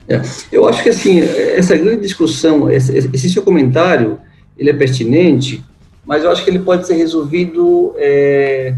É, 0.06 0.20
eu 0.52 0.68
acho 0.68 0.82
que, 0.82 0.90
assim, 0.90 1.20
essa 1.20 1.74
grande 1.74 2.02
discussão, 2.02 2.70
esse, 2.70 2.94
esse, 2.98 3.30
seu 3.30 3.42
comentário, 3.42 4.20
ele 4.58 4.68
é 4.68 4.74
pertinente, 4.74 5.64
mas 6.04 6.22
eu 6.22 6.30
acho 6.30 6.44
que 6.44 6.50
ele 6.50 6.58
pode 6.58 6.86
ser 6.86 6.96
resolvido 6.96 7.94
é, 7.96 8.76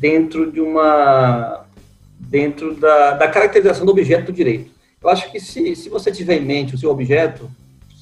dentro 0.00 0.50
de 0.50 0.60
uma 0.60 1.65
dentro 2.18 2.74
da, 2.74 3.12
da 3.12 3.28
caracterização 3.28 3.84
do 3.86 3.92
objeto 3.92 4.26
do 4.26 4.32
direito. 4.32 4.70
Eu 5.02 5.08
acho 5.08 5.30
que 5.30 5.38
se, 5.38 5.76
se 5.76 5.88
você 5.88 6.10
tiver 6.10 6.36
em 6.36 6.44
mente 6.44 6.74
o 6.74 6.78
seu 6.78 6.90
objeto, 6.90 7.50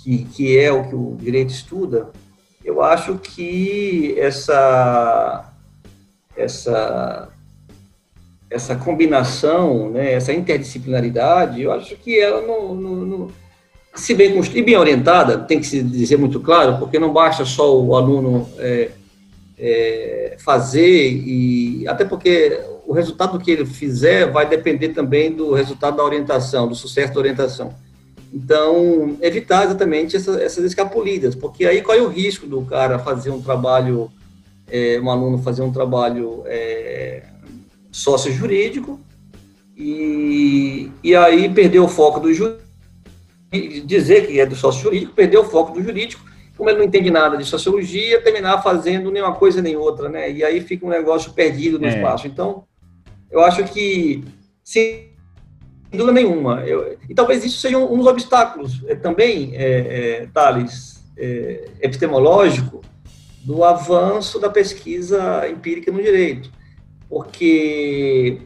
que, 0.02 0.25
que 0.25 0.59
é 0.59 0.73
o 0.73 0.88
que 0.88 0.94
o 0.94 1.16
direito 1.21 1.50
estuda, 1.50 2.11
eu 2.64 2.83
acho 2.83 3.16
que 3.16 4.14
essa, 4.18 5.52
essa, 6.37 7.28
essa 8.49 8.76
combinação, 8.76 9.90
né, 9.90 10.12
essa 10.12 10.33
interdisciplinaridade, 10.33 11.61
eu 11.61 11.73
acho 11.73 11.97
que 11.97 12.18
ela 12.18 12.40
não, 12.40 12.75
não, 12.75 12.94
não 13.04 13.30
se 13.94 14.14
bem 14.14 14.35
construída 14.35 14.61
e 14.61 14.64
bem 14.64 14.76
orientada, 14.76 15.38
tem 15.38 15.61
que 15.61 15.66
se 15.66 15.83
dizer 15.83 16.16
muito 16.16 16.40
claro, 16.40 16.78
porque 16.78 16.99
não 16.99 17.12
basta 17.12 17.44
só 17.44 17.78
o 17.78 17.94
aluno 17.94 18.49
é, 18.59 18.90
é, 19.59 20.37
fazer, 20.38 21.11
e 21.11 21.87
até 21.87 22.04
porque 22.04 22.61
o 22.86 22.92
resultado 22.92 23.38
que 23.38 23.50
ele 23.50 23.64
fizer 23.64 24.30
vai 24.30 24.48
depender 24.48 24.90
também 24.90 25.32
do 25.32 25.52
resultado 25.52 25.96
da 25.96 26.04
orientação, 26.04 26.68
do 26.68 26.74
sucesso 26.74 27.12
da 27.12 27.20
orientação. 27.20 27.74
Então, 28.32 29.16
evitar 29.20 29.64
exatamente 29.64 30.16
essa, 30.16 30.42
essas 30.42 30.64
escapulidas, 30.64 31.34
porque 31.34 31.64
aí 31.66 31.80
qual 31.82 31.96
é 31.96 32.02
o 32.02 32.08
risco 32.08 32.46
do 32.46 32.62
cara 32.62 32.98
fazer 32.98 33.30
um 33.30 33.40
trabalho, 33.40 34.10
é, 34.68 35.00
um 35.00 35.08
aluno 35.08 35.38
fazer 35.38 35.62
um 35.62 35.70
trabalho 35.70 36.42
é, 36.46 37.22
sócio-jurídico 37.92 39.00
e, 39.76 40.90
e 41.02 41.14
aí 41.14 41.48
perder 41.48 41.78
o 41.78 41.86
foco 41.86 42.18
do 42.18 42.34
jurídico, 42.34 42.64
dizer 43.86 44.26
que 44.26 44.40
é 44.40 44.46
do 44.46 44.56
sócio-jurídico, 44.56 45.12
perder 45.14 45.38
o 45.38 45.44
foco 45.44 45.72
do 45.72 45.82
jurídico, 45.82 46.24
como 46.56 46.68
ele 46.68 46.78
não 46.78 46.84
entende 46.84 47.10
nada 47.10 47.36
de 47.36 47.44
sociologia, 47.44 48.20
terminar 48.20 48.62
fazendo 48.62 49.12
nenhuma 49.12 49.34
coisa 49.34 49.62
nem 49.62 49.76
outra, 49.76 50.08
né? 50.08 50.30
E 50.30 50.42
aí 50.42 50.60
fica 50.60 50.84
um 50.86 50.90
negócio 50.90 51.32
perdido 51.32 51.78
no 51.78 51.86
é. 51.86 51.88
espaço. 51.88 52.26
Então, 52.26 52.64
eu 53.34 53.40
acho 53.42 53.64
que, 53.64 54.22
sem 54.62 55.10
dúvida 55.90 56.12
nenhuma, 56.12 56.60
eu, 56.64 56.96
e 57.08 57.14
talvez 57.14 57.44
isso 57.44 57.58
seja 57.58 57.76
um, 57.76 57.92
um 57.92 57.98
dos 57.98 58.06
obstáculos 58.06 58.80
é, 58.86 58.94
também, 58.94 59.56
é, 59.56 60.22
é, 60.22 60.28
Thales, 60.32 61.04
é, 61.16 61.68
epistemológico, 61.80 62.80
do 63.42 63.64
avanço 63.64 64.38
da 64.38 64.48
pesquisa 64.48 65.48
empírica 65.48 65.90
no 65.90 66.00
direito. 66.00 66.48
Porque 67.08 68.38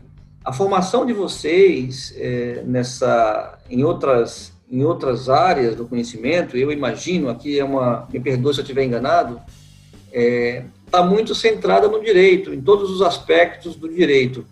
a 0.43 0.55
formação 0.55 1.05
de 1.05 1.13
vocês 1.13 2.15
é, 2.17 2.63
nessa, 2.65 3.59
em 3.69 3.85
outras, 3.85 4.55
em 4.71 4.83
outras 4.83 5.29
áreas 5.29 5.77
do 5.77 5.87
conhecimento, 5.87 6.57
eu 6.57 6.73
imagino, 6.73 7.29
aqui 7.29 7.59
é 7.59 7.65
uma, 7.65 8.09
me 8.11 8.19
perdoe 8.19 8.55
se 8.55 8.61
eu 8.61 8.63
estiver 8.63 8.85
enganado, 8.85 9.39
está 10.07 10.19
é, 10.19 10.65
tá 10.91 11.03
muito 11.03 11.35
centrada 11.35 11.89
no 11.89 12.03
direito, 12.03 12.55
em 12.55 12.63
todos 12.63 12.91
os 12.91 13.03
aspectos 13.03 13.77
do 13.77 13.87
direito. 13.87 14.47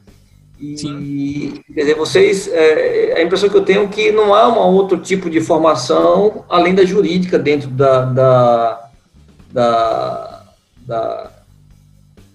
E, 0.58 0.78
Sim. 0.78 1.62
quer 1.74 1.80
dizer, 1.80 1.94
vocês, 1.94 2.48
é, 2.48 3.14
a 3.16 3.22
impressão 3.22 3.48
que 3.48 3.56
eu 3.56 3.64
tenho 3.64 3.84
é 3.84 3.88
que 3.88 4.10
não 4.10 4.34
há 4.34 4.48
um 4.48 4.74
outro 4.74 4.98
tipo 4.98 5.28
de 5.28 5.40
formação 5.40 6.44
além 6.48 6.74
da 6.74 6.84
jurídica 6.84 7.38
dentro 7.38 7.68
da, 7.68 8.04
da, 8.04 8.90
da, 9.52 10.42
da, 10.86 11.30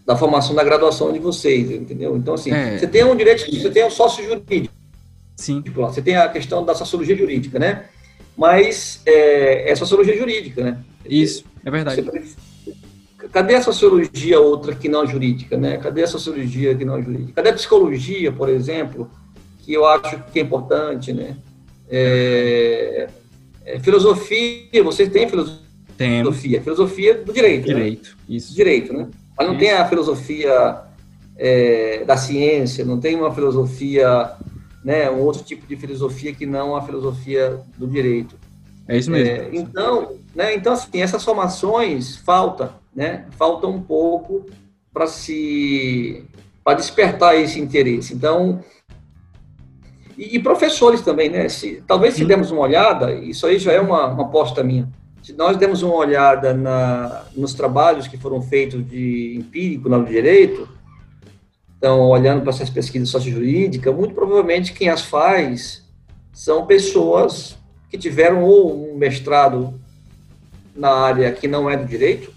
da 0.05 0.15
formação 0.15 0.55
da 0.55 0.63
graduação 0.63 1.11
de 1.11 1.17
vocês, 1.17 1.71
entendeu? 1.71 2.15
Então, 2.15 2.35
assim, 2.35 2.51
é. 2.51 2.77
você 2.77 2.87
tem 2.87 3.03
um 3.03 3.15
direito, 3.15 3.43
você 3.49 3.71
tem 3.71 3.85
um 3.85 3.89
sócio 3.89 4.23
jurídico. 4.23 4.73
Sim. 5.35 5.61
Tipo, 5.61 5.81
você 5.81 6.01
tem 6.01 6.15
a 6.15 6.29
questão 6.29 6.63
da 6.63 6.75
sociologia 6.75 7.15
jurídica, 7.15 7.57
né? 7.57 7.85
Mas 8.37 9.01
é, 9.05 9.71
é 9.71 9.75
sociologia 9.75 10.15
jurídica, 10.15 10.63
né? 10.63 10.77
Isso, 11.03 11.43
é 11.65 11.71
verdade. 11.71 12.01
Você, 12.03 12.35
cadê 13.31 13.55
a 13.55 13.61
sociologia 13.61 14.39
outra 14.39 14.75
que 14.75 14.89
não 14.89 15.05
jurídica, 15.07 15.57
né? 15.57 15.77
Cadê 15.77 16.03
a 16.03 16.07
sociologia 16.07 16.75
que 16.75 16.83
não 16.83 16.97
é 16.97 17.01
jurídica? 17.01 17.33
Cadê 17.33 17.49
a 17.49 17.53
psicologia, 17.53 18.31
por 18.31 18.49
exemplo, 18.49 19.09
que 19.59 19.73
eu 19.73 19.85
acho 19.85 20.21
que 20.31 20.39
é 20.39 20.41
importante, 20.41 21.13
né? 21.13 21.37
É, 21.89 23.07
é, 23.65 23.79
filosofia, 23.79 24.83
vocês 24.83 25.09
têm 25.09 25.29
filosofia? 25.29 25.61
Filosofia, 25.97 26.61
filosofia 26.61 27.13
do 27.15 27.31
direito. 27.31 27.67
Né? 27.67 27.73
Direito, 27.75 28.09
né? 28.09 28.35
isso. 28.35 28.55
Direito, 28.55 28.91
né? 28.91 29.07
Mas 29.37 29.47
não 29.47 29.53
isso. 29.53 29.63
tem 29.63 29.71
a 29.71 29.87
filosofia 29.87 30.81
é, 31.37 32.03
da 32.05 32.17
ciência, 32.17 32.83
não 32.83 32.99
tem 32.99 33.15
uma 33.15 33.31
filosofia, 33.33 34.31
né? 34.83 35.09
Um 35.11 35.19
outro 35.19 35.43
tipo 35.43 35.67
de 35.67 35.75
filosofia 35.75 36.33
que 36.33 36.45
não 36.45 36.75
a 36.75 36.81
filosofia 36.81 37.59
do 37.77 37.87
direito. 37.87 38.35
É 38.87 38.97
isso 38.97 39.11
mesmo. 39.11 39.31
É, 39.31 39.49
então, 39.53 40.15
né? 40.33 40.55
Então, 40.55 40.73
assim, 40.73 41.01
essas 41.01 41.23
formações 41.23 42.17
falta 42.17 42.80
né, 42.95 43.25
falta 43.31 43.67
um 43.67 43.81
pouco 43.81 44.45
para 44.93 45.07
se 45.07 46.25
para 46.63 46.75
despertar 46.75 47.35
esse 47.35 47.59
interesse. 47.59 48.13
Então, 48.13 48.63
e, 50.17 50.35
e, 50.35 50.39
professores 50.39 51.01
também, 51.01 51.27
né? 51.29 51.49
Se, 51.49 51.83
talvez 51.87 52.13
se 52.13 52.23
demos 52.23 52.51
uma 52.51 52.61
olhada, 52.61 53.11
isso 53.13 53.47
aí 53.47 53.57
já 53.57 53.71
é 53.71 53.81
uma, 53.81 54.05
uma 54.07 54.23
aposta 54.23 54.63
minha. 54.63 54.87
Se 55.23 55.33
nós 55.33 55.57
demos 55.57 55.81
uma 55.81 55.95
olhada 55.95 56.53
na, 56.53 57.23
nos 57.35 57.53
trabalhos 57.53 58.07
que 58.07 58.17
foram 58.17 58.41
feitos 58.41 58.87
de 58.87 59.35
empírico 59.35 59.89
no 59.89 60.05
direito, 60.05 60.67
então, 61.77 62.01
olhando 62.09 62.41
para 62.41 62.51
essas 62.51 62.69
pesquisas 62.69 63.09
sociojurídicas, 63.09 63.95
muito 63.95 64.13
provavelmente 64.13 64.73
quem 64.73 64.89
as 64.89 65.01
faz 65.01 65.83
são 66.31 66.67
pessoas 66.67 67.57
que 67.89 67.97
tiveram 67.97 68.43
ou 68.43 68.93
um 68.93 68.95
mestrado 68.95 69.73
na 70.75 70.91
área 70.91 71.31
que 71.31 71.47
não 71.47 71.67
é 71.67 71.75
do 71.75 71.85
direito, 71.85 72.30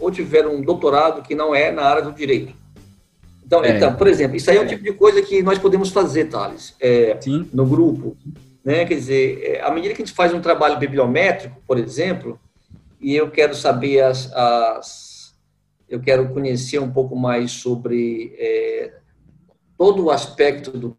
ou 0.00 0.10
tiveram 0.10 0.54
um 0.54 0.62
doutorado 0.62 1.22
que 1.22 1.34
não 1.34 1.54
é 1.54 1.70
na 1.70 1.82
área 1.82 2.02
do 2.02 2.12
direito. 2.12 2.54
Então, 3.44 3.64
é. 3.64 3.76
então 3.76 3.94
por 3.94 4.06
exemplo, 4.06 4.36
isso 4.36 4.50
aí 4.50 4.58
é 4.58 4.60
um 4.60 4.66
tipo 4.66 4.82
de 4.82 4.92
coisa 4.92 5.22
que 5.22 5.42
nós 5.42 5.58
podemos 5.58 5.90
fazer, 5.90 6.26
Thales, 6.26 6.74
é, 6.80 7.18
no 7.52 7.64
grupo. 7.66 8.16
Né? 8.64 8.84
Quer 8.84 8.94
dizer, 8.94 9.40
é, 9.42 9.62
à 9.62 9.70
medida 9.70 9.94
que 9.94 10.02
a 10.02 10.04
gente 10.04 10.14
faz 10.14 10.34
um 10.34 10.40
trabalho 10.40 10.78
bibliométrico, 10.78 11.60
por 11.66 11.78
exemplo, 11.78 12.38
e 13.00 13.16
eu 13.16 13.30
quero 13.30 13.54
saber 13.54 14.02
as, 14.02 14.30
as 14.32 15.34
eu 15.88 16.00
quero 16.00 16.28
conhecer 16.28 16.78
um 16.78 16.90
pouco 16.90 17.16
mais 17.16 17.52
sobre 17.52 18.34
é, 18.38 18.92
todo 19.78 20.04
o 20.04 20.10
aspecto 20.10 20.70
do 20.70 20.96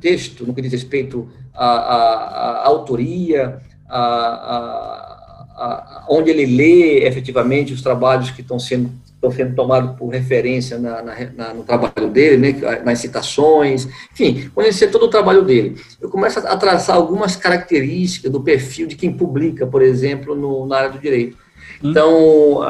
texto, 0.00 0.46
no 0.46 0.54
que 0.54 0.62
diz 0.62 0.72
respeito 0.72 1.30
à, 1.52 1.66
à, 1.66 2.50
à 2.62 2.66
autoria, 2.68 3.60
à, 3.88 5.11
a, 5.56 6.06
onde 6.08 6.30
ele 6.30 6.46
lê 6.46 7.06
efetivamente 7.06 7.72
os 7.72 7.82
trabalhos 7.82 8.30
que 8.30 8.40
estão 8.40 8.58
sendo, 8.58 8.90
estão 9.14 9.30
sendo 9.30 9.54
tomados 9.54 9.96
por 9.96 10.08
referência 10.08 10.78
na, 10.78 11.02
na, 11.02 11.54
no 11.54 11.62
trabalho 11.62 12.08
dele, 12.10 12.36
né, 12.36 12.80
nas 12.84 12.98
citações, 12.98 13.88
enfim, 14.12 14.50
conhecer 14.54 14.90
todo 14.90 15.04
o 15.04 15.10
trabalho 15.10 15.42
dele. 15.42 15.76
Eu 16.00 16.08
começo 16.08 16.38
a 16.38 16.56
traçar 16.56 16.96
algumas 16.96 17.36
características 17.36 18.30
do 18.30 18.40
perfil 18.40 18.86
de 18.86 18.96
quem 18.96 19.12
publica, 19.12 19.66
por 19.66 19.82
exemplo, 19.82 20.34
no, 20.34 20.66
na 20.66 20.76
área 20.76 20.90
do 20.90 20.98
direito. 20.98 21.36
Então, 21.82 22.60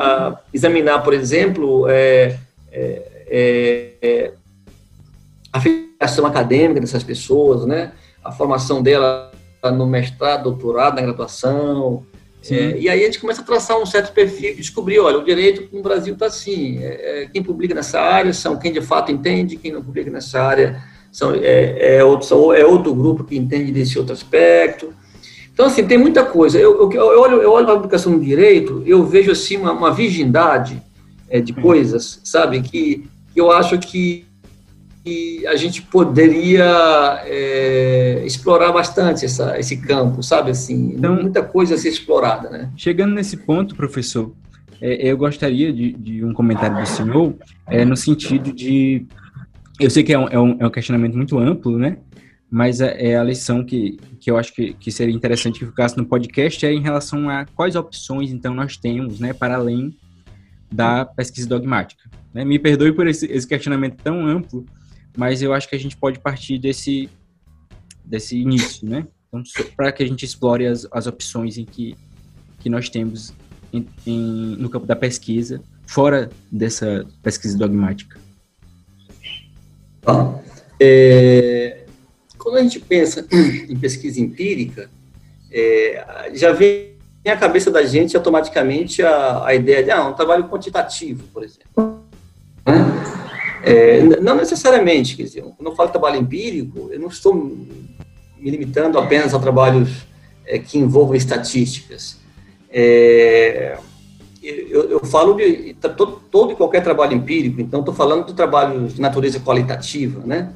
examinar, 0.53 1.03
por 1.03 1.13
exemplo, 1.13 1.87
é, 1.89 2.39
é, 2.71 3.03
é, 3.27 3.93
é, 4.01 4.33
a 5.53 5.61
filiação 5.61 6.25
acadêmica 6.25 6.81
dessas 6.81 7.03
pessoas, 7.03 7.67
né? 7.67 7.93
A 8.25 8.33
formação 8.33 8.83
dela 8.83 9.31
no 9.75 9.87
mestrado, 9.87 10.45
doutorado, 10.45 10.97
na 10.97 11.03
graduação. 11.03 12.05
É, 12.51 12.77
e 12.79 12.89
aí 12.89 13.03
a 13.03 13.05
gente 13.05 13.21
começa 13.21 13.41
a 13.41 13.45
traçar 13.45 13.79
um 13.79 13.87
certo 13.87 14.13
perfil 14.13 14.51
e 14.51 14.55
descobrir, 14.55 14.99
olha, 14.99 15.19
o 15.19 15.25
direito 15.25 15.69
no 15.75 15.83
Brasil 15.83 16.15
está 16.15 16.27
assim, 16.27 16.79
é, 16.79 17.23
é, 17.23 17.27
quem 17.27 17.43
publica 17.43 17.75
nessa 17.75 18.01
área 18.01 18.33
são 18.33 18.59
quem 18.59 18.73
de 18.73 18.81
fato 18.81 19.13
entende, 19.13 19.57
quem 19.57 19.71
não 19.71 19.83
publica 19.83 20.11
nessa 20.11 20.41
área 20.43 20.83
são, 21.13 21.35
é, 21.35 21.97
é, 21.97 22.05
outro, 22.05 22.27
são, 22.27 22.53
é 22.53 22.65
outro 22.65 22.93
grupo 22.95 23.23
que 23.23 23.37
entende 23.37 23.71
desse 23.71 23.99
outro 23.99 24.13
aspecto. 24.13 24.93
Então, 25.53 25.67
assim, 25.67 25.87
tem 25.87 25.99
muita 25.99 26.25
coisa. 26.25 26.59
Eu, 26.59 26.91
eu, 26.91 26.93
eu 26.93 27.21
olho, 27.21 27.43
eu 27.43 27.53
olho 27.53 27.67
para 27.67 27.75
a 27.75 27.77
publicação 27.77 28.19
do 28.19 28.25
direito, 28.25 28.83
eu 28.87 29.05
vejo, 29.05 29.31
assim, 29.31 29.59
uma, 29.59 29.73
uma 29.73 29.93
virgindade 29.93 30.83
é, 31.29 31.41
de 31.41 31.53
coisas, 31.53 32.21
sabe, 32.25 32.63
que, 32.63 33.07
que 33.33 33.41
eu 33.41 33.53
acho 33.53 33.79
que 33.79 34.25
que 35.05 35.47
a 35.47 35.57
gente 35.57 35.83
poderia 35.83 37.23
é, 37.27 38.23
explorar 38.25 38.71
bastante 38.73 39.25
essa, 39.25 39.59
esse 39.59 39.77
campo, 39.77 40.23
sabe? 40.23 40.51
Assim, 40.51 40.95
então, 40.97 41.17
muita 41.17 41.43
coisa 41.43 41.75
a 41.75 41.79
ser 41.79 41.89
explorada, 41.89 42.49
né? 42.49 42.71
Chegando 42.77 43.15
nesse 43.15 43.37
ponto, 43.37 43.75
professor, 43.75 44.33
é, 44.81 45.09
eu 45.09 45.17
gostaria 45.17 45.73
de, 45.73 45.93
de, 45.93 46.25
um 46.25 46.33
comentário 46.33 46.79
do 46.79 46.87
senhor 46.87 47.35
é, 47.67 47.85
no 47.85 47.97
sentido 47.97 48.53
de... 48.53 49.07
Eu 49.81 49.91
sei 49.91 50.05
que 50.05 50.13
é 50.13 50.19
um, 50.19 50.29
é 50.29 50.39
um, 50.39 50.57
é 50.61 50.67
um 50.67 50.71
questionamento 50.71 51.17
muito 51.17 51.39
amplo, 51.39 51.77
né? 51.79 51.97
Mas 52.49 52.81
é, 52.81 53.11
é 53.11 53.17
a 53.19 53.25
lição 53.25 53.65
que, 53.65 53.99
que 54.21 54.31
eu 54.31 54.37
acho 54.37 54.55
que, 54.55 54.75
que 54.75 54.93
seria 54.93 55.15
interessante 55.15 55.59
que 55.59 55.67
ficasse 55.67 55.97
no 55.97 56.05
podcast 56.05 56.65
é 56.65 56.73
em 56.73 56.81
relação 56.81 57.29
a 57.29 57.45
quais 57.57 57.75
opções, 57.75 58.31
então, 58.31 58.55
nós 58.55 58.77
temos, 58.77 59.19
né? 59.19 59.33
Para 59.33 59.57
além 59.57 59.97
da 60.71 61.05
pesquisa 61.05 61.49
dogmática. 61.49 62.03
Né? 62.33 62.45
Me 62.45 62.59
perdoe 62.59 62.93
por 62.93 63.07
esse, 63.07 63.27
esse 63.27 63.47
questionamento 63.47 63.97
tão 64.03 64.27
amplo, 64.27 64.65
mas 65.17 65.43
eu 65.43 65.53
acho 65.53 65.69
que 65.69 65.77
a 65.77 65.79
gente 65.79 65.97
pode 65.97 66.19
partir 66.19 66.59
desse, 66.59 67.09
desse 68.05 68.39
início, 68.39 68.89
né? 68.89 69.07
Então, 69.29 69.43
para 69.77 69.91
que 69.93 70.03
a 70.03 70.07
gente 70.07 70.25
explore 70.25 70.67
as, 70.67 70.87
as 70.91 71.07
opções 71.07 71.57
em 71.57 71.65
que, 71.65 71.97
que 72.61 72.69
nós 72.69 72.89
temos 72.89 73.33
em, 73.73 73.87
em, 74.07 74.57
no 74.57 74.69
campo 74.69 74.87
da 74.87 74.95
pesquisa, 74.95 75.63
fora 75.87 76.31
dessa 76.51 77.07
pesquisa 77.23 77.57
dogmática. 77.57 78.21
Ah, 80.07 80.39
é, 80.79 81.85
quando 82.37 82.57
a 82.57 82.63
gente 82.63 82.81
pensa 82.81 83.27
em 83.33 83.77
pesquisa 83.77 84.21
empírica, 84.21 84.91
é, 85.51 86.31
já 86.35 86.53
vem 86.53 86.93
à 87.25 87.37
cabeça 87.37 87.71
da 87.71 87.85
gente 87.85 88.17
automaticamente 88.17 89.03
a, 89.03 89.47
a 89.47 89.55
ideia 89.55 89.83
de 89.83 89.91
ah, 89.91 90.09
um 90.09 90.13
trabalho 90.13 90.49
quantitativo, 90.49 91.25
por 91.33 91.45
exemplo. 91.45 92.03
Né? 92.67 93.22
É, 93.65 94.03
não 94.21 94.37
necessariamente, 94.37 95.17
quer 95.17 95.23
dizer, 95.25 95.43
quando 95.43 95.71
eu 95.71 95.77
falo 95.77 95.91
trabalho 95.91 96.17
empírico, 96.17 96.89
eu 96.93 96.99
não 96.99 97.09
estou 97.09 97.35
me 97.35 98.51
limitando 98.51 98.99
apenas 98.99 99.33
a 99.33 99.39
trabalhos 99.39 100.05
é, 100.45 100.59
que 100.59 100.79
envolvam 100.79 101.15
estatísticas. 101.15 102.19
É, 102.69 103.79
eu, 104.43 104.91
eu, 104.91 105.05
falo 105.05 105.35
de 105.35 105.75
todo, 105.97 106.21
todo, 106.31 106.53
e 106.53 106.57
qualquer 106.57 106.83
trabalho 106.83 107.15
empírico, 107.15 107.61
então 107.61 107.81
estou 107.81 107.95
falando 107.95 108.27
de 108.27 108.35
trabalhos 108.35 108.95
de 108.95 109.01
natureza 109.01 109.39
qualitativa, 109.39 110.21
né? 110.27 110.53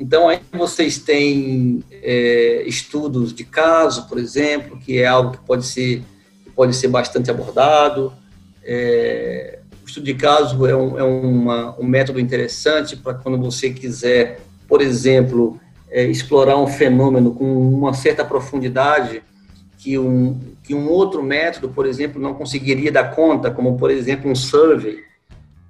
Então, 0.00 0.28
aí 0.28 0.40
vocês 0.52 0.98
têm 0.98 1.82
é, 1.90 2.62
estudos 2.66 3.34
de 3.34 3.42
caso, 3.42 4.06
por 4.06 4.16
exemplo, 4.18 4.78
que 4.78 4.98
é 4.98 5.06
algo 5.06 5.32
que 5.32 5.38
pode 5.38 5.66
ser, 5.66 6.04
que 6.44 6.50
pode 6.50 6.76
ser 6.76 6.86
bastante 6.86 7.30
abordado. 7.30 8.12
É, 8.62 9.57
estudo 9.88 10.04
de 10.04 10.14
caso 10.14 10.66
é 10.66 10.76
um, 10.76 10.98
é 10.98 11.02
uma, 11.02 11.78
um 11.78 11.84
método 11.84 12.20
interessante 12.20 12.96
para 12.96 13.14
quando 13.14 13.38
você 13.38 13.70
quiser, 13.70 14.40
por 14.68 14.80
exemplo, 14.80 15.58
é, 15.90 16.04
explorar 16.04 16.56
um 16.56 16.66
fenômeno 16.66 17.34
com 17.34 17.44
uma 17.44 17.94
certa 17.94 18.24
profundidade 18.24 19.22
que 19.78 19.98
um, 19.98 20.38
que 20.62 20.74
um 20.74 20.88
outro 20.88 21.22
método, 21.22 21.68
por 21.68 21.86
exemplo, 21.86 22.20
não 22.20 22.34
conseguiria 22.34 22.90
dar 22.90 23.14
conta, 23.14 23.50
como, 23.50 23.78
por 23.78 23.90
exemplo, 23.90 24.30
um 24.30 24.34
survey. 24.34 24.98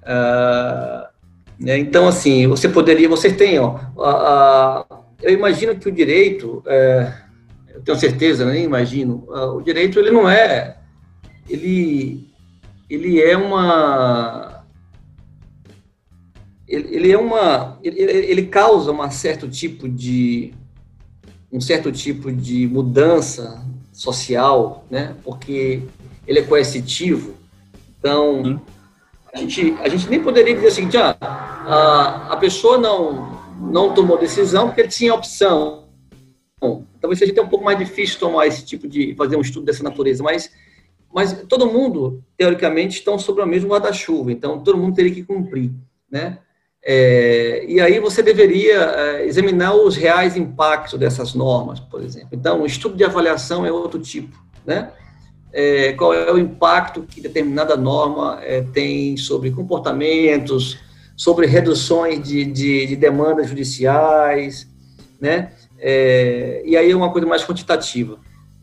Ah, 0.02 1.10
né? 1.58 1.78
Então, 1.78 2.06
assim, 2.06 2.46
você 2.46 2.68
poderia, 2.68 3.08
você 3.08 3.32
tem, 3.32 3.58
ó, 3.58 3.78
a, 3.98 4.10
a, 4.10 4.86
eu 5.22 5.34
imagino 5.34 5.76
que 5.76 5.88
o 5.88 5.92
direito, 5.92 6.62
é, 6.66 7.12
eu 7.74 7.82
tenho 7.82 7.98
certeza, 7.98 8.46
nem 8.46 8.64
imagino, 8.64 9.24
o 9.28 9.60
direito 9.60 9.98
ele 9.98 10.10
não 10.10 10.28
é, 10.28 10.78
ele 11.48 12.27
ele 12.88 13.20
é 13.20 13.36
uma 13.36 14.64
ele, 16.66 16.94
ele 16.94 17.12
é 17.12 17.18
uma 17.18 17.78
ele, 17.82 18.00
ele 18.00 18.46
causa 18.46 18.92
um 18.92 19.10
certo 19.10 19.48
tipo 19.48 19.88
de 19.88 20.52
um 21.50 21.60
certo 21.60 21.90
tipo 21.90 22.30
de 22.30 22.66
mudança 22.66 23.64
social, 23.92 24.84
né? 24.90 25.16
Porque 25.24 25.82
ele 26.26 26.38
é 26.40 26.42
coercitivo. 26.42 27.34
Então, 27.98 28.62
a 29.32 29.38
gente, 29.38 29.74
a 29.80 29.88
gente 29.88 30.08
nem 30.08 30.22
poderia 30.22 30.54
dizer 30.54 30.68
o 30.68 30.70
seguinte, 30.70 30.96
ah, 30.98 31.16
a, 31.20 32.32
a 32.34 32.36
pessoa 32.36 32.78
não, 32.78 33.40
não 33.58 33.94
tomou 33.94 34.18
decisão 34.18 34.66
porque 34.66 34.82
ele 34.82 34.88
tinha 34.88 35.14
opção. 35.14 35.88
Bom, 36.60 36.84
talvez 37.00 37.18
seja 37.18 37.32
até 37.32 37.42
um 37.42 37.48
pouco 37.48 37.64
mais 37.64 37.78
difícil 37.78 38.18
tomar 38.18 38.46
esse 38.46 38.64
tipo 38.64 38.86
de, 38.86 39.14
fazer 39.14 39.36
um 39.36 39.40
estudo 39.40 39.66
dessa 39.66 39.82
natureza, 39.82 40.22
mas 40.22 40.50
mas 41.12 41.32
todo 41.48 41.66
mundo, 41.66 42.22
teoricamente, 42.36 42.98
estão 42.98 43.18
sobre 43.18 43.42
o 43.42 43.46
mesmo 43.46 43.70
guarda-chuva, 43.70 44.30
então 44.30 44.60
todo 44.60 44.78
mundo 44.78 44.94
teria 44.94 45.12
que 45.12 45.24
cumprir, 45.24 45.72
né? 46.10 46.38
É, 46.84 47.64
e 47.68 47.80
aí 47.80 47.98
você 47.98 48.22
deveria 48.22 48.80
é, 48.80 49.26
examinar 49.26 49.74
os 49.74 49.96
reais 49.96 50.36
impactos 50.36 50.98
dessas 50.98 51.34
normas, 51.34 51.80
por 51.80 52.02
exemplo. 52.02 52.28
Então, 52.32 52.62
o 52.62 52.66
estudo 52.66 52.96
de 52.96 53.04
avaliação 53.04 53.66
é 53.66 53.72
outro 53.72 53.98
tipo, 54.00 54.36
né? 54.64 54.92
É, 55.52 55.92
qual 55.94 56.12
é 56.12 56.30
o 56.30 56.38
impacto 56.38 57.02
que 57.02 57.20
determinada 57.20 57.76
norma 57.76 58.38
é, 58.42 58.62
tem 58.62 59.16
sobre 59.16 59.50
comportamentos, 59.50 60.78
sobre 61.16 61.46
reduções 61.46 62.22
de, 62.22 62.44
de, 62.44 62.86
de 62.86 62.96
demandas 62.96 63.48
judiciais, 63.48 64.68
né? 65.20 65.52
É, 65.78 66.62
e 66.64 66.76
aí 66.76 66.90
é 66.90 66.96
uma 66.96 67.10
coisa 67.10 67.26
mais 67.26 67.44
quantitativa. 67.44 68.18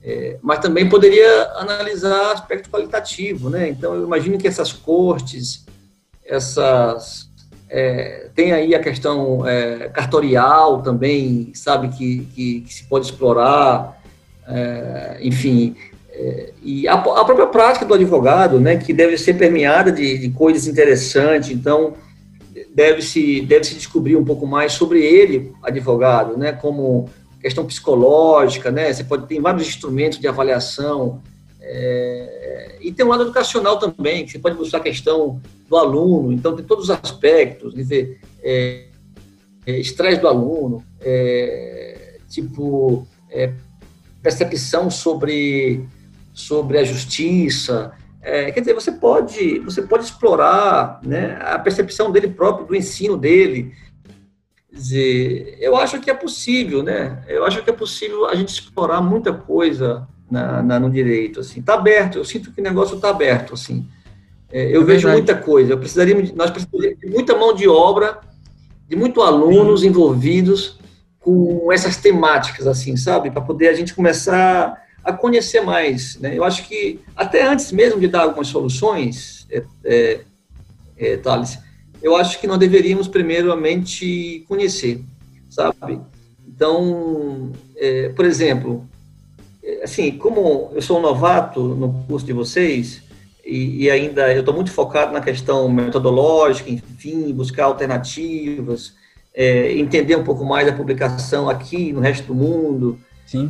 É, 0.08 0.38
mas 0.40 0.60
também 0.60 0.88
poderia 0.88 1.52
analisar 1.56 2.32
aspecto 2.32 2.70
qualitativo, 2.70 3.50
né? 3.50 3.70
Então, 3.70 3.96
eu 3.96 4.04
imagino 4.04 4.38
que 4.38 4.48
essas 4.48 4.72
cortes, 4.72 5.66
essas 6.24 7.28
é, 7.68 8.30
tem 8.36 8.52
aí 8.52 8.76
a 8.76 8.80
questão 8.80 9.48
é, 9.48 9.90
cartorial 9.90 10.84
também, 10.84 11.52
sabe, 11.56 11.88
que, 11.90 12.20
que, 12.36 12.62
que 12.62 12.74
se 12.74 12.84
pode 12.84 13.08
explorar, 13.08 14.00
é, 14.48 15.18
enfim, 15.22 15.76
é, 16.12 16.54
e 16.62 16.88
a, 16.88 16.94
a, 16.94 17.26
própria 17.26 17.48
prática 17.48 17.84
do 17.84 17.96
advogado, 17.96 18.60
né, 18.60 18.78
que 18.78 18.94
deve 18.94 19.18
ser 19.18 19.34
permeada 19.34 19.92
de, 19.92 20.20
de 20.20 20.30
coisas 20.30 20.68
interessantes, 20.68 21.50
então 21.50 21.96
deve-se 22.76 23.42
deve 23.42 23.64
-se 23.64 23.74
descobrir 23.74 24.16
um 24.16 24.24
pouco 24.24 24.46
mais 24.46 24.74
sobre 24.74 25.04
ele, 25.04 25.52
advogado, 25.64 26.38
né, 26.38 26.52
como 26.52 27.10
questão 27.46 27.64
psicológica, 27.64 28.72
né? 28.72 28.92
Você 28.92 29.04
pode 29.04 29.28
ter 29.28 29.40
vários 29.40 29.68
instrumentos 29.68 30.18
de 30.18 30.28
avaliação. 30.28 31.22
É, 31.62 32.80
e 32.82 32.92
tem 32.92 33.06
um 33.06 33.10
lado 33.10 33.22
educacional 33.22 33.78
também, 33.78 34.26
que 34.26 34.32
você 34.32 34.40
pode 34.40 34.58
buscar 34.58 34.80
a 34.80 34.82
questão 34.82 35.40
do 35.70 35.78
aluno, 35.78 36.34
então 36.34 36.56
tem 36.56 36.66
todos 36.66 36.86
os 36.86 36.90
aspectos, 36.90 37.76
quer 37.76 37.82
dizer, 37.82 38.22
é, 38.42 38.86
é, 39.68 39.80
estresse 39.80 40.20
do 40.20 40.28
aluno, 40.28 40.84
é, 41.00 42.18
tipo, 42.28 43.08
é, 43.30 43.54
percepção 44.24 44.90
sobre, 44.90 45.86
sobre 46.34 46.80
a 46.80 46.84
justiça, 46.84 47.92
é, 48.24 48.52
quer 48.52 48.62
dizer, 48.62 48.74
você 48.74 48.92
pode, 48.92 49.60
você 49.60 49.84
pode 49.84 50.06
explorar 50.06 51.00
né, 51.04 51.38
a 51.42 51.60
percepção 51.60 52.12
dele 52.12 52.30
próprio, 52.30 52.66
do 52.66 52.76
ensino 52.76 53.16
dele, 53.16 53.72
dizer, 54.76 55.58
eu 55.60 55.76
acho 55.78 56.00
que 56.00 56.10
é 56.10 56.14
possível, 56.14 56.84
né? 56.84 57.24
Eu 57.28 57.46
acho 57.46 57.64
que 57.64 57.70
é 57.70 57.74
possível 57.74 58.28
a 58.28 58.36
gente 58.36 58.50
explorar 58.50 59.02
muita 59.02 59.32
coisa 59.34 60.08
na, 60.30 60.62
na 60.62 60.80
no 60.80 60.90
direito, 60.90 61.40
assim. 61.40 61.62
Está 61.62 61.76
aberto, 61.76 62.18
eu 62.18 62.26
sinto 62.26 62.52
que 62.52 62.60
o 62.60 62.64
negócio 62.64 62.96
está 62.96 63.10
aberto, 63.10 63.54
assim. 63.54 63.88
É, 64.52 64.76
eu 64.76 64.82
é 64.82 64.86
vejo 64.86 65.10
muita 65.10 65.36
coisa. 65.36 65.74
Eu 65.74 65.78
precisaria, 65.78 66.16
nós 66.36 66.52
precisaríamos 66.52 67.00
de 67.00 67.08
muita 67.08 67.36
mão 67.38 67.54
de 67.54 67.68
obra, 67.68 68.20
de 68.88 68.96
muitos 68.96 69.24
alunos 69.24 69.82
Sim. 69.82 69.88
envolvidos 69.88 70.78
com 71.20 71.72
essas 71.72 71.98
temáticas, 71.98 72.68
assim, 72.68 72.98
sabe? 72.98 73.32
Para 73.32 73.42
poder 73.42 73.70
a 73.70 73.74
gente 73.74 73.96
começar 73.96 74.84
a 75.04 75.14
conhecer 75.14 75.62
mais, 75.62 76.20
né? 76.20 76.38
Eu 76.38 76.44
acho 76.44 76.68
que 76.68 77.00
até 77.16 77.48
antes 77.48 77.72
mesmo 77.72 78.00
de 78.00 78.08
dar 78.08 78.24
algumas 78.24 78.48
soluções, 78.48 79.48
é, 79.50 79.64
é, 79.84 80.22
é 80.98 81.18
Thales, 81.18 81.58
eu 82.06 82.16
acho 82.16 82.40
que 82.40 82.46
nós 82.46 82.60
deveríamos 82.60 83.08
primeiramente 83.08 84.46
conhecer, 84.48 85.02
sabe? 85.50 86.00
Então, 86.48 87.52
é, 87.76 88.10
por 88.10 88.26
exemplo, 88.26 88.88
é, 89.64 89.84
assim, 89.84 90.12
como 90.12 90.70
eu 90.76 90.84
sou 90.84 91.00
um 91.00 91.02
novato 91.02 91.64
no 91.64 92.06
curso 92.08 92.24
de 92.24 92.32
vocês, 92.32 93.02
e, 93.44 93.86
e 93.86 93.90
ainda 93.90 94.32
eu 94.32 94.42
estou 94.42 94.54
muito 94.54 94.70
focado 94.70 95.14
na 95.14 95.20
questão 95.20 95.68
metodológica, 95.68 96.70
enfim, 96.70 97.34
buscar 97.34 97.66
alternativas, 97.66 98.94
é, 99.34 99.76
entender 99.76 100.16
um 100.16 100.24
pouco 100.24 100.46
mais 100.46 100.68
a 100.68 100.74
publicação 100.74 101.50
aqui 101.50 101.92
no 101.92 102.02
resto 102.02 102.28
do 102.28 102.36
mundo, 102.36 103.00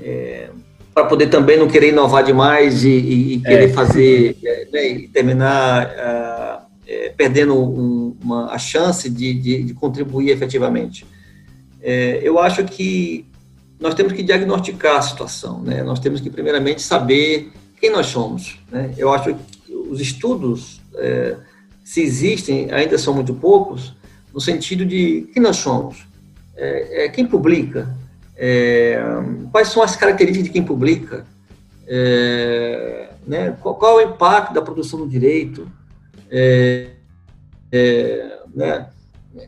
é, 0.01 0.47
para 0.93 1.03
poder 1.07 1.27
também 1.27 1.59
não 1.59 1.67
querer 1.67 1.89
inovar 1.89 2.23
demais 2.23 2.85
e, 2.85 2.89
e, 2.89 3.33
e 3.33 3.39
querer 3.41 3.69
é. 3.69 3.73
fazer 3.73 4.37
é, 4.45 4.67
né, 4.71 4.87
e 4.87 5.07
terminar 5.09 6.64
uh, 6.87 7.15
perdendo 7.17 7.55
um, 7.55 8.15
uma, 8.21 8.51
a 8.51 8.57
chance 8.57 9.09
de, 9.09 9.33
de, 9.33 9.63
de 9.63 9.73
contribuir 9.73 10.29
efetivamente. 10.29 11.05
É, 11.81 12.19
eu 12.23 12.39
acho 12.39 12.63
que 12.63 13.25
nós 13.79 13.93
temos 13.93 14.13
que 14.13 14.23
diagnosticar 14.23 14.97
a 14.97 15.01
situação, 15.01 15.61
né? 15.61 15.83
Nós 15.83 15.99
temos 15.99 16.21
que 16.21 16.29
primeiramente 16.29 16.81
saber 16.81 17.51
quem 17.79 17.91
nós 17.91 18.07
somos. 18.07 18.57
Né? 18.71 18.93
Eu 18.97 19.13
acho 19.13 19.35
que 19.35 19.73
os 19.73 20.01
estudos, 20.01 20.81
é, 20.95 21.35
se 21.83 22.01
existem, 22.01 22.71
ainda 22.71 22.97
são 22.97 23.13
muito 23.13 23.33
poucos, 23.33 23.93
no 24.33 24.41
sentido 24.41 24.85
de 24.85 25.29
quem 25.33 25.41
nós 25.41 25.57
somos, 25.57 26.07
é, 26.55 27.05
é 27.05 27.09
quem 27.09 27.27
publica, 27.27 27.95
é, 28.35 28.99
quais 29.51 29.67
são 29.67 29.83
as 29.83 29.95
características 29.95 30.47
de 30.47 30.53
quem 30.53 30.63
publica, 30.63 31.25
é, 31.87 33.09
né? 33.27 33.55
qual, 33.61 33.75
qual, 33.75 33.99
é 33.99 34.05
o 34.05 34.09
impacto 34.09 34.53
da 34.53 34.61
produção 34.61 34.99
do 34.99 35.07
direito, 35.07 35.69
é, 36.31 36.89
né? 38.53 38.87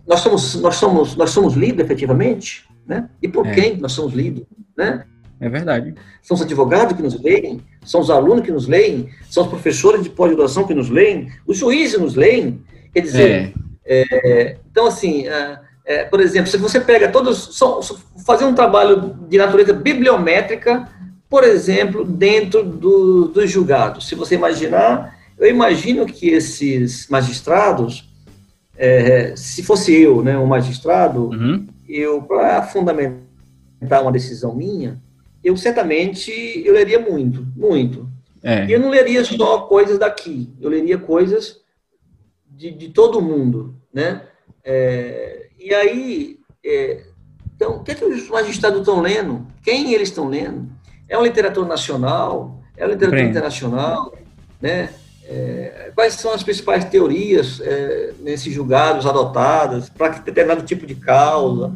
nós 0.06 0.20
somos 0.20 0.56
nós 0.56 0.76
somos 0.76 1.16
nós 1.16 1.30
somos 1.30 1.54
lidos 1.54 1.84
efetivamente, 1.84 2.66
né? 2.86 3.10
E 3.22 3.28
por 3.28 3.50
quem 3.52 3.78
nós 3.78 3.94
somos 3.94 4.14
lidos, 4.14 4.44
né? 4.76 5.06
É 5.40 5.48
verdade. 5.48 5.94
São 6.22 6.36
os 6.36 6.42
advogados 6.42 6.96
que 6.96 7.04
nos 7.04 7.22
leem, 7.22 7.62
são 7.86 8.02
os 8.02 8.10
alunos 8.10 8.44
que 8.44 8.52
nos 8.52 8.68
leem, 8.68 9.10
são 9.30 9.44
os 9.44 9.50
professores 9.50 10.02
de 10.04 10.10
pós-graduação 10.10 10.66
que 10.66 10.74
nos 10.74 10.90
leem, 10.90 11.32
os 11.46 11.58
juízes 11.58 12.00
nos 12.00 12.16
leem. 12.16 12.62
Quer 12.92 13.02
dizer, 13.02 13.54
é. 13.54 13.68
É, 13.88 14.58
então, 14.70 14.88
assim, 14.88 15.28
é, 15.28 15.60
é 15.86 16.04
por 16.04 16.20
exemplo, 16.20 16.52
se 16.52 16.58
você 16.58 16.80
pega 16.80 17.10
todos, 17.10 17.38
só, 17.38 17.80
fazer 18.26 18.44
um 18.44 18.54
trabalho 18.54 19.16
de 19.30 19.38
natureza 19.38 19.74
bibliométrica, 19.74 20.90
por 21.30 21.44
exemplo, 21.44 22.04
dentro 22.04 22.64
do, 22.64 23.30
dos 23.30 23.50
julgados. 23.50 24.08
Se 24.08 24.16
você 24.16 24.36
imaginar, 24.36 25.17
eu 25.40 25.50
imagino 25.50 26.06
que 26.06 26.30
esses 26.30 27.08
magistrados, 27.08 28.10
é, 28.76 29.36
se 29.36 29.64
fosse 29.64 29.94
eu, 29.94 30.24
né, 30.24 30.38
um 30.38 30.46
magistrado, 30.46 31.30
uhum. 31.30 31.68
eu, 31.88 32.22
para 32.24 32.64
fundamentar 32.64 34.02
uma 34.02 34.12
decisão 34.12 34.56
minha, 34.56 35.02
eu 35.44 35.56
certamente 35.56 36.32
eu 36.66 36.74
leria 36.74 37.00
muito, 37.00 37.46
muito. 37.56 38.10
É. 38.44 38.66
E 38.66 38.72
eu 38.72 38.80
não 38.80 38.90
leria 38.90 39.24
só 39.24 39.62
coisas 39.62 39.98
daqui, 40.00 40.50
eu 40.60 40.70
leria 40.70 40.98
coisas 40.98 41.62
de, 42.50 42.72
de 42.72 42.90
todo 42.90 43.22
mundo, 43.22 43.76
né? 43.94 44.24
É, 44.64 45.48
e 45.60 45.74
aí, 45.74 46.40
é, 46.66 47.04
então, 47.56 47.78
o 47.78 47.84
que, 47.84 47.92
é 47.92 47.96
que 47.96 48.06
os 48.06 48.30
magistrados 48.30 48.80
estão 48.80 49.02
lendo? 49.02 49.48
Quem 49.64 49.94
eles 49.94 50.10
estão 50.10 50.28
lendo? 50.28 50.70
É 51.08 51.18
uma 51.18 51.26
literatura 51.26 51.68
nacional? 51.68 52.62
É 52.76 52.86
uma 52.86 52.94
literatura 52.94 53.24
internacional? 53.24 54.14
Né? 54.62 54.90
É, 55.30 55.92
quais 55.94 56.14
são 56.14 56.32
as 56.32 56.42
principais 56.42 56.86
teorias 56.86 57.60
é, 57.60 58.14
nesses 58.22 58.54
julgados 58.54 59.06
adotadas 59.06 59.90
para 59.90 60.20
determinado 60.20 60.64
tipo 60.64 60.86
de 60.86 60.96
causa? 60.96 61.74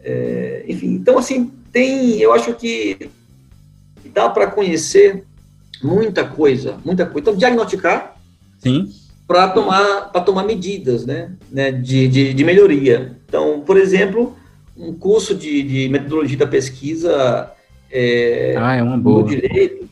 É, 0.00 0.64
enfim, 0.68 0.92
então, 0.92 1.18
assim, 1.18 1.50
tem, 1.72 2.18
eu 2.20 2.32
acho 2.32 2.54
que 2.54 3.10
dá 4.14 4.28
para 4.28 4.46
conhecer 4.46 5.24
muita 5.82 6.24
coisa, 6.24 6.76
muita 6.84 7.04
coisa. 7.04 7.20
Então, 7.20 7.36
diagnosticar 7.36 8.16
para 9.26 9.48
tomar, 9.48 10.10
tomar 10.24 10.44
medidas 10.44 11.04
né, 11.04 11.32
né, 11.50 11.70
de, 11.72 12.08
de, 12.08 12.32
de, 12.32 12.44
melhoria. 12.44 13.16
Então, 13.28 13.60
por 13.60 13.76
exemplo, 13.76 14.36
um 14.76 14.94
curso 14.94 15.34
de, 15.34 15.62
de 15.62 15.88
metodologia 15.88 16.38
da 16.38 16.46
pesquisa 16.46 17.52
é, 17.90 18.54
ah, 18.56 18.76
é 18.76 18.82
uma 18.82 18.96
boa. 18.96 19.22
no 19.22 19.28
direito, 19.28 19.88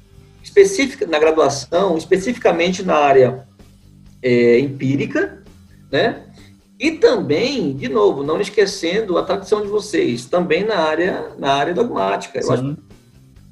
específica, 0.47 1.07
na 1.07 1.19
graduação, 1.19 1.99
especificamente 1.99 2.85
na 2.85 2.95
área 2.95 3.47
é, 4.23 4.61
empírica, 4.61 5.43
né? 5.91 6.23
E 6.79 6.93
também, 6.93 7.75
de 7.75 7.89
novo, 7.89 8.23
não 8.23 8.41
esquecendo 8.41 9.19
a 9.19 9.25
tradição 9.25 9.63
de 9.63 9.69
vocês, 9.69 10.27
também 10.27 10.65
na 10.65 10.77
área, 10.77 11.31
na 11.39 11.55
área 11.55 11.75
dogmática. 11.75 12.39
Eu 12.39 12.53
acho, 12.53 12.77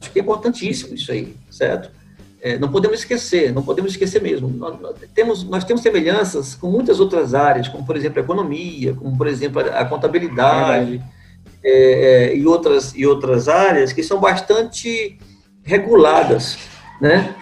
acho, 0.00 0.10
que 0.12 0.18
é 0.18 0.22
importantíssimo 0.22 0.94
isso 0.94 1.10
aí, 1.10 1.34
certo? 1.50 1.90
É, 2.40 2.58
não 2.58 2.70
podemos 2.70 3.00
esquecer, 3.00 3.52
não 3.52 3.62
podemos 3.62 3.92
esquecer 3.92 4.22
mesmo. 4.22 4.48
Nós, 4.48 4.78
nós, 4.78 4.94
temos, 5.14 5.42
nós 5.44 5.64
temos 5.64 5.82
semelhanças 5.82 6.54
com 6.54 6.70
muitas 6.70 7.00
outras 7.00 7.34
áreas, 7.34 7.66
como, 7.66 7.84
por 7.84 7.96
exemplo, 7.96 8.20
a 8.20 8.22
economia, 8.22 8.94
como, 8.94 9.16
por 9.16 9.26
exemplo, 9.26 9.62
a, 9.62 9.80
a 9.80 9.84
contabilidade 9.86 11.02
é, 11.64 11.70
é, 11.72 12.36
e, 12.36 12.46
outras, 12.46 12.94
e 12.94 13.06
outras 13.06 13.48
áreas 13.48 13.92
que 13.92 14.02
são 14.02 14.20
bastante 14.20 15.18
reguladas, 15.64 16.58
né? 17.00 17.34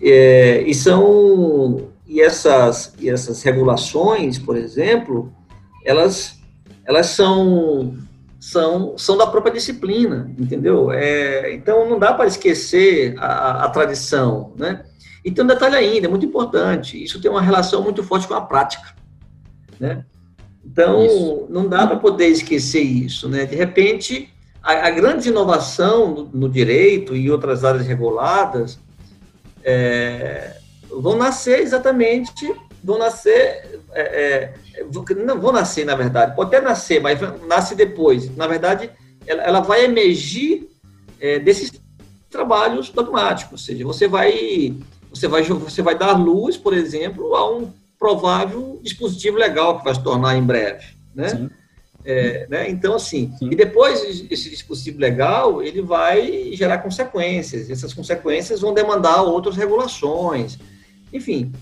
É, 0.00 0.62
e 0.62 0.74
são 0.74 1.90
e 2.10 2.20
essas, 2.20 2.92
e 2.98 3.08
essas 3.08 3.40
regulações, 3.42 4.36
por 4.36 4.56
exemplo, 4.56 5.32
elas, 5.84 6.40
elas 6.84 7.06
são, 7.06 7.96
são, 8.40 8.98
são 8.98 9.16
da 9.16 9.28
própria 9.28 9.52
disciplina, 9.52 10.28
entendeu? 10.36 10.90
É, 10.90 11.54
então, 11.54 11.88
não 11.88 12.00
dá 12.00 12.12
para 12.12 12.26
esquecer 12.26 13.14
a, 13.16 13.64
a 13.64 13.68
tradição, 13.68 14.52
né? 14.56 14.84
E 15.24 15.30
tem 15.30 15.44
um 15.44 15.46
detalhe 15.46 15.76
ainda, 15.76 16.08
é 16.08 16.10
muito 16.10 16.26
importante, 16.26 17.00
isso 17.00 17.20
tem 17.20 17.30
uma 17.30 17.40
relação 17.40 17.80
muito 17.80 18.02
forte 18.02 18.26
com 18.26 18.34
a 18.34 18.40
prática, 18.40 18.92
né? 19.78 20.04
Então, 20.64 21.04
isso. 21.04 21.46
não 21.48 21.68
dá 21.68 21.86
para 21.86 21.96
poder 21.96 22.26
esquecer 22.26 22.82
isso, 22.82 23.28
né? 23.28 23.46
De 23.46 23.54
repente, 23.54 24.32
a, 24.60 24.88
a 24.88 24.90
grande 24.90 25.28
inovação 25.28 26.12
no, 26.12 26.24
no, 26.32 26.48
direito 26.48 27.14
e 27.14 27.30
outras 27.30 27.64
áreas 27.64 27.86
reguladas 27.86 28.80
é, 29.64 30.56
vão 30.90 31.16
nascer 31.16 31.60
exatamente, 31.60 32.54
vão 32.82 32.98
nascer, 32.98 33.80
é, 33.92 34.54
é, 34.80 34.84
não 35.14 35.40
vão 35.40 35.52
nascer, 35.52 35.84
na 35.84 35.94
verdade, 35.94 36.34
pode 36.34 36.54
até 36.54 36.64
nascer, 36.64 37.00
mas 37.00 37.18
nasce 37.46 37.74
depois. 37.74 38.34
Na 38.36 38.46
verdade, 38.46 38.90
ela, 39.26 39.42
ela 39.42 39.60
vai 39.60 39.84
emergir 39.84 40.68
é, 41.20 41.38
desses 41.38 41.72
trabalhos 42.30 42.90
dogmáticos, 42.90 43.52
ou 43.52 43.58
seja, 43.58 43.84
você 43.84 44.06
vai, 44.06 44.74
você 45.10 45.28
vai, 45.28 45.42
você 45.42 45.82
vai 45.82 45.98
dar 45.98 46.12
luz, 46.12 46.56
por 46.56 46.72
exemplo, 46.72 47.34
a 47.34 47.50
um 47.50 47.72
provável 47.98 48.80
dispositivo 48.82 49.36
legal 49.36 49.78
que 49.78 49.84
vai 49.84 49.94
se 49.94 50.02
tornar 50.02 50.36
em 50.36 50.42
breve, 50.42 50.84
né? 51.14 51.50
É, 52.04 52.46
né? 52.48 52.70
Então, 52.70 52.94
assim, 52.94 53.32
Sim. 53.38 53.50
e 53.50 53.56
depois 53.56 54.02
esse 54.30 54.48
dispositivo 54.48 54.98
legal, 54.98 55.62
ele 55.62 55.82
vai 55.82 56.50
gerar 56.52 56.78
consequências. 56.78 57.68
Essas 57.70 57.92
consequências 57.92 58.60
vão 58.60 58.72
demandar 58.72 59.22
outras 59.22 59.56
regulações. 59.56 60.58
Enfim, 61.12 61.52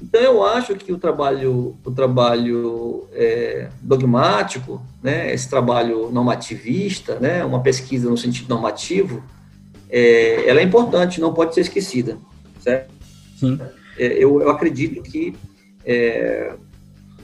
então 0.00 0.20
eu 0.20 0.44
acho 0.44 0.76
que 0.76 0.92
o 0.92 0.98
trabalho, 0.98 1.76
o 1.84 1.90
trabalho 1.90 3.08
é, 3.12 3.68
dogmático, 3.82 4.80
né, 5.02 5.32
esse 5.34 5.50
trabalho 5.50 6.10
normativista, 6.10 7.18
né, 7.18 7.44
uma 7.44 7.60
pesquisa 7.60 8.08
no 8.08 8.16
sentido 8.16 8.48
normativo, 8.48 9.22
é, 9.90 10.48
ela 10.48 10.60
é 10.60 10.62
importante, 10.62 11.20
não 11.20 11.34
pode 11.34 11.54
ser 11.54 11.62
esquecida, 11.62 12.16
certo? 12.60 12.92
Sim. 13.36 13.58
É, 13.98 14.06
eu, 14.06 14.40
eu 14.40 14.50
acredito 14.50 15.02
que 15.02 15.34
é, 15.84 16.54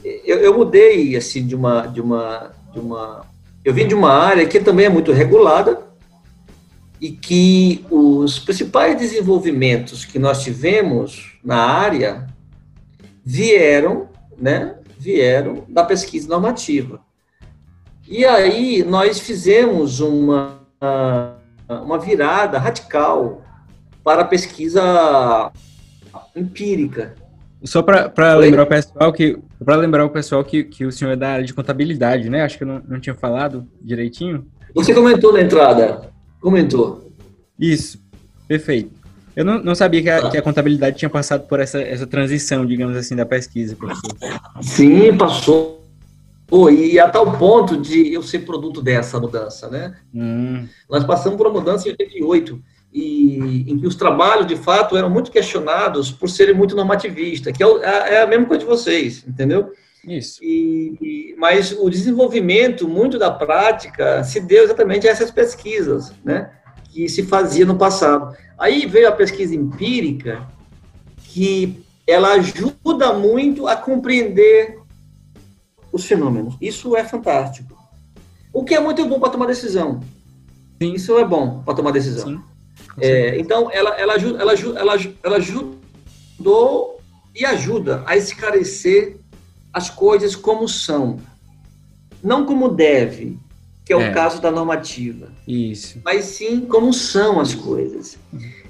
eu, 0.03 0.39
eu, 0.39 0.57
mudei 0.57 1.15
assim 1.15 1.45
de 1.45 1.55
uma, 1.55 1.85
de 1.87 2.01
uma, 2.01 2.51
de 2.75 2.79
uma, 2.81 3.25
eu 3.63 3.73
vim 3.73 3.87
de 3.87 3.95
uma 3.95 4.11
área 4.11 4.45
que 4.45 4.59
também 4.59 4.85
é 4.85 4.89
muito 4.89 5.11
regulada, 5.11 5.85
e 6.99 7.11
que 7.11 7.85
os 7.89 8.39
principais 8.39 8.97
desenvolvimentos 8.97 10.05
que 10.05 10.17
nós 10.17 10.43
tivemos 10.43 11.37
na 11.43 11.57
área 11.57 12.27
vieram, 13.23 14.09
né, 14.37 14.77
vieram 14.97 15.65
da 15.67 15.83
pesquisa 15.83 16.27
normativa. 16.29 17.01
E 18.07 18.23
aí 18.23 18.83
nós 18.83 19.19
fizemos 19.19 19.99
uma, 19.99 20.59
uma 21.67 21.99
virada 21.99 22.57
radical 22.57 23.41
para 24.03 24.21
a 24.21 24.25
pesquisa 24.25 25.51
empírica. 26.35 27.15
Só 27.63 27.81
para 27.81 28.35
lembrar 28.35 28.63
o 28.63 28.67
pessoal 28.67 29.13
que 29.13 29.37
para 29.63 29.75
lembrar 29.75 30.05
o 30.05 30.09
pessoal 30.09 30.43
que, 30.43 30.63
que 30.63 30.85
o 30.85 30.91
senhor 30.91 31.11
é 31.11 31.15
da 31.15 31.29
área 31.29 31.45
de 31.45 31.53
contabilidade, 31.53 32.29
né? 32.29 32.43
Acho 32.43 32.57
que 32.57 32.63
eu 32.63 32.67
não, 32.67 32.81
não 32.87 32.99
tinha 32.99 33.15
falado 33.15 33.67
direitinho. 33.81 34.45
Você 34.73 34.93
comentou 34.93 35.33
na 35.33 35.41
entrada. 35.41 36.09
Comentou. 36.39 37.11
Isso, 37.59 37.99
perfeito. 38.47 38.91
Eu 39.35 39.43
não, 39.43 39.61
não 39.61 39.75
sabia 39.75 40.01
que 40.01 40.09
a, 40.09 40.17
ah. 40.17 40.29
que 40.29 40.37
a, 40.37 40.41
contabilidade 40.41 40.97
tinha 40.97 41.09
passado 41.09 41.47
por 41.47 41.59
essa, 41.59 41.81
essa 41.81 42.07
transição, 42.07 42.65
digamos 42.65 42.95
assim, 42.95 43.15
da 43.15 43.25
pesquisa, 43.25 43.75
professor. 43.75 44.15
Sim, 44.61 45.15
passou. 45.17 45.83
Pô, 46.47 46.69
e 46.69 46.99
a 46.99 47.09
tal 47.09 47.37
ponto 47.37 47.75
de 47.75 48.13
eu 48.13 48.21
ser 48.21 48.39
produto 48.39 48.81
dessa 48.81 49.19
mudança, 49.19 49.67
né? 49.67 49.95
Hum. 50.13 50.67
Nós 50.89 51.03
passamos 51.03 51.37
por 51.37 51.47
uma 51.47 51.59
mudança 51.59 51.87
em 51.87 51.91
88. 51.91 52.61
E 52.95 53.65
em 53.67 53.77
que 53.77 53.85
os 53.85 53.95
trabalhos, 53.95 54.47
de 54.47 54.55
fato, 54.55 54.95
eram 54.95 55.09
muito 55.09 55.29
questionados 55.29 56.11
por 56.11 56.29
serem 56.29 56.55
muito 56.55 56.77
normativistas, 56.77 57.55
que 57.55 57.61
é, 57.61 57.67
é, 57.67 58.13
é 58.13 58.21
a 58.21 58.27
mesma 58.27 58.45
coisa 58.45 58.63
de 58.63 58.65
vocês, 58.65 59.25
entendeu? 59.27 59.73
Isso. 60.07 60.41
E, 60.41 60.97
e, 61.01 61.35
mas 61.37 61.73
o 61.73 61.89
desenvolvimento, 61.89 62.87
muito 62.87 63.19
da 63.19 63.29
prática, 63.29 64.23
se 64.23 64.39
deu 64.39 64.63
exatamente 64.63 65.05
a 65.09 65.11
essas 65.11 65.29
pesquisas, 65.29 66.13
né? 66.23 66.51
Que 66.89 67.09
se 67.09 67.23
fazia 67.23 67.65
no 67.65 67.77
passado. 67.77 68.33
Aí 68.57 68.85
veio 68.85 69.09
a 69.09 69.11
pesquisa 69.11 69.53
empírica, 69.53 70.47
que 71.17 71.83
ela 72.07 72.29
ajuda 72.35 73.11
muito 73.11 73.67
a 73.67 73.75
compreender 73.75 74.79
os 75.91 76.05
fenômenos. 76.05 76.55
Isso 76.61 76.95
é 76.95 77.03
fantástico. 77.03 77.75
O 78.53 78.63
que 78.63 78.73
é 78.73 78.79
muito 78.79 79.05
bom 79.05 79.19
para 79.19 79.31
tomar 79.31 79.47
decisão. 79.47 79.99
Sim. 80.81 80.93
Isso 80.93 81.17
é 81.19 81.25
bom 81.25 81.61
para 81.65 81.73
tomar 81.73 81.91
decisão. 81.91 82.29
Sim. 82.29 82.54
É, 82.99 83.37
então, 83.39 83.69
ela, 83.71 83.91
ela, 83.91 84.13
ajuda, 84.13 84.39
ela, 84.39 84.53
ela, 84.53 85.15
ela 85.23 85.37
ajudou 85.37 86.99
e 87.35 87.45
ajuda 87.45 88.03
a 88.05 88.15
esclarecer 88.15 89.17
as 89.73 89.89
coisas 89.89 90.35
como 90.35 90.67
são. 90.67 91.19
Não 92.23 92.45
como 92.45 92.69
deve, 92.69 93.37
que 93.85 93.93
é, 93.93 93.95
é, 93.95 94.09
o 94.09 94.13
caso 94.13 94.41
da 94.41 94.49
normativa. 94.49 95.27
Isso. 95.47 96.01
Mas 96.03 96.25
sim 96.25 96.61
como 96.61 96.93
são 96.93 97.39
as 97.39 97.53
coisas. 97.53 98.17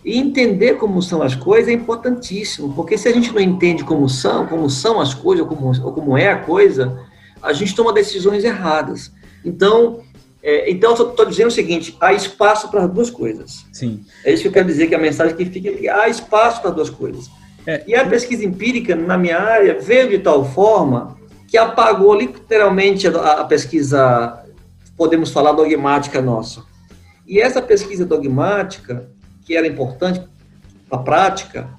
E 0.04 0.18
entender 0.18 0.76
como 0.76 1.02
são 1.02 1.22
as 1.22 1.36
coisas 1.36 1.70
é 1.70 1.74
importantíssimo, 1.74 2.74
porque 2.74 2.98
se 2.98 3.08
a 3.08 3.14
gente 3.14 3.32
não 3.32 3.40
entende 3.40 3.84
como 3.84 4.10
são, 4.10 4.46
como 4.46 4.70
são 4.70 5.00
as 5.00 5.14
coisas, 5.14 5.46
ou 5.46 5.56
como, 5.56 5.86
ou 5.86 5.94
como 5.94 6.18
é 6.18 6.30
a 6.30 6.40
coisa, 6.40 7.00
a 7.42 7.54
gente 7.54 7.76
toma 7.76 7.94
decisões 7.94 8.44
erradas. 8.44 9.12
Então, 9.44 10.02
é, 10.48 10.70
então, 10.70 10.94
estou 10.94 11.26
dizendo 11.26 11.48
o 11.48 11.52
seguinte: 11.52 11.98
há 12.00 12.14
espaço 12.14 12.70
para 12.70 12.84
as 12.84 12.92
duas 12.92 13.10
coisas. 13.10 13.66
Sim. 13.74 14.06
É 14.24 14.32
isso 14.32 14.44
que 14.44 14.50
eu 14.50 14.52
quero 14.52 14.68
dizer, 14.68 14.86
que 14.86 14.94
a 14.94 15.00
mensagem 15.00 15.36
que 15.36 15.44
fica 15.44 15.70
é 15.70 15.74
que 15.74 15.90
há 15.90 16.08
espaço 16.08 16.62
para 16.62 16.70
as 16.70 16.76
duas 16.76 16.90
coisas. 16.92 17.32
É. 17.66 17.84
E 17.88 17.96
a 17.96 18.08
pesquisa 18.08 18.46
empírica, 18.46 18.96
na 18.96 19.18
minha 19.18 19.40
área, 19.40 19.80
veio 19.80 20.08
de 20.08 20.20
tal 20.20 20.46
forma 20.46 21.18
que 21.48 21.58
apagou 21.58 22.14
literalmente 22.14 23.08
a, 23.08 23.42
a 23.42 23.44
pesquisa, 23.46 24.46
podemos 24.96 25.32
falar, 25.32 25.52
dogmática 25.52 26.22
nossa. 26.22 26.64
E 27.26 27.40
essa 27.40 27.60
pesquisa 27.60 28.06
dogmática, 28.06 29.10
que 29.44 29.58
era 29.58 29.66
importante 29.66 30.22
para 30.88 31.00
a 31.00 31.02
prática, 31.02 31.70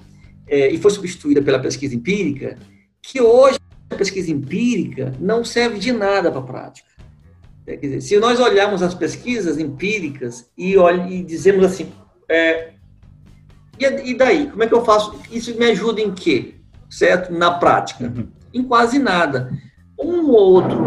é, 0.45 0.69
e 0.69 0.77
foi 0.77 0.91
substituída 0.91 1.41
pela 1.41 1.59
pesquisa 1.59 1.95
empírica, 1.95 2.57
que 3.01 3.21
hoje 3.21 3.57
a 3.89 3.95
pesquisa 3.95 4.29
empírica 4.29 5.13
não 5.21 5.45
serve 5.45 5.79
de 5.79 5.93
nada 5.93 6.29
para 6.29 6.41
a 6.41 6.43
prática. 6.43 6.86
É, 7.67 7.75
quer 7.75 7.87
dizer, 7.87 8.01
se 8.01 8.17
nós 8.17 8.39
olharmos 8.39 8.81
as 8.81 8.93
pesquisas 8.93 9.59
empíricas 9.59 10.49
e, 10.57 10.77
olh 10.77 11.11
e 11.11 11.21
dizemos 11.21 11.65
assim, 11.65 11.91
é, 12.29 12.71
e, 13.77 14.13
daí? 14.15 14.49
Como 14.49 14.63
é 14.63 14.67
que 14.67 14.73
eu 14.73 14.83
faço? 14.83 15.19
Isso 15.29 15.55
me 15.57 15.65
ajuda 15.65 16.01
em 16.01 16.13
quê? 16.13 16.55
Certo? 16.89 17.31
Na 17.31 17.51
prática? 17.51 18.05
Uhum. 18.05 18.29
Em 18.53 18.63
quase 18.63 18.97
nada. 18.97 19.51
Um 19.99 20.29
ou 20.29 20.53
outro, 20.53 20.79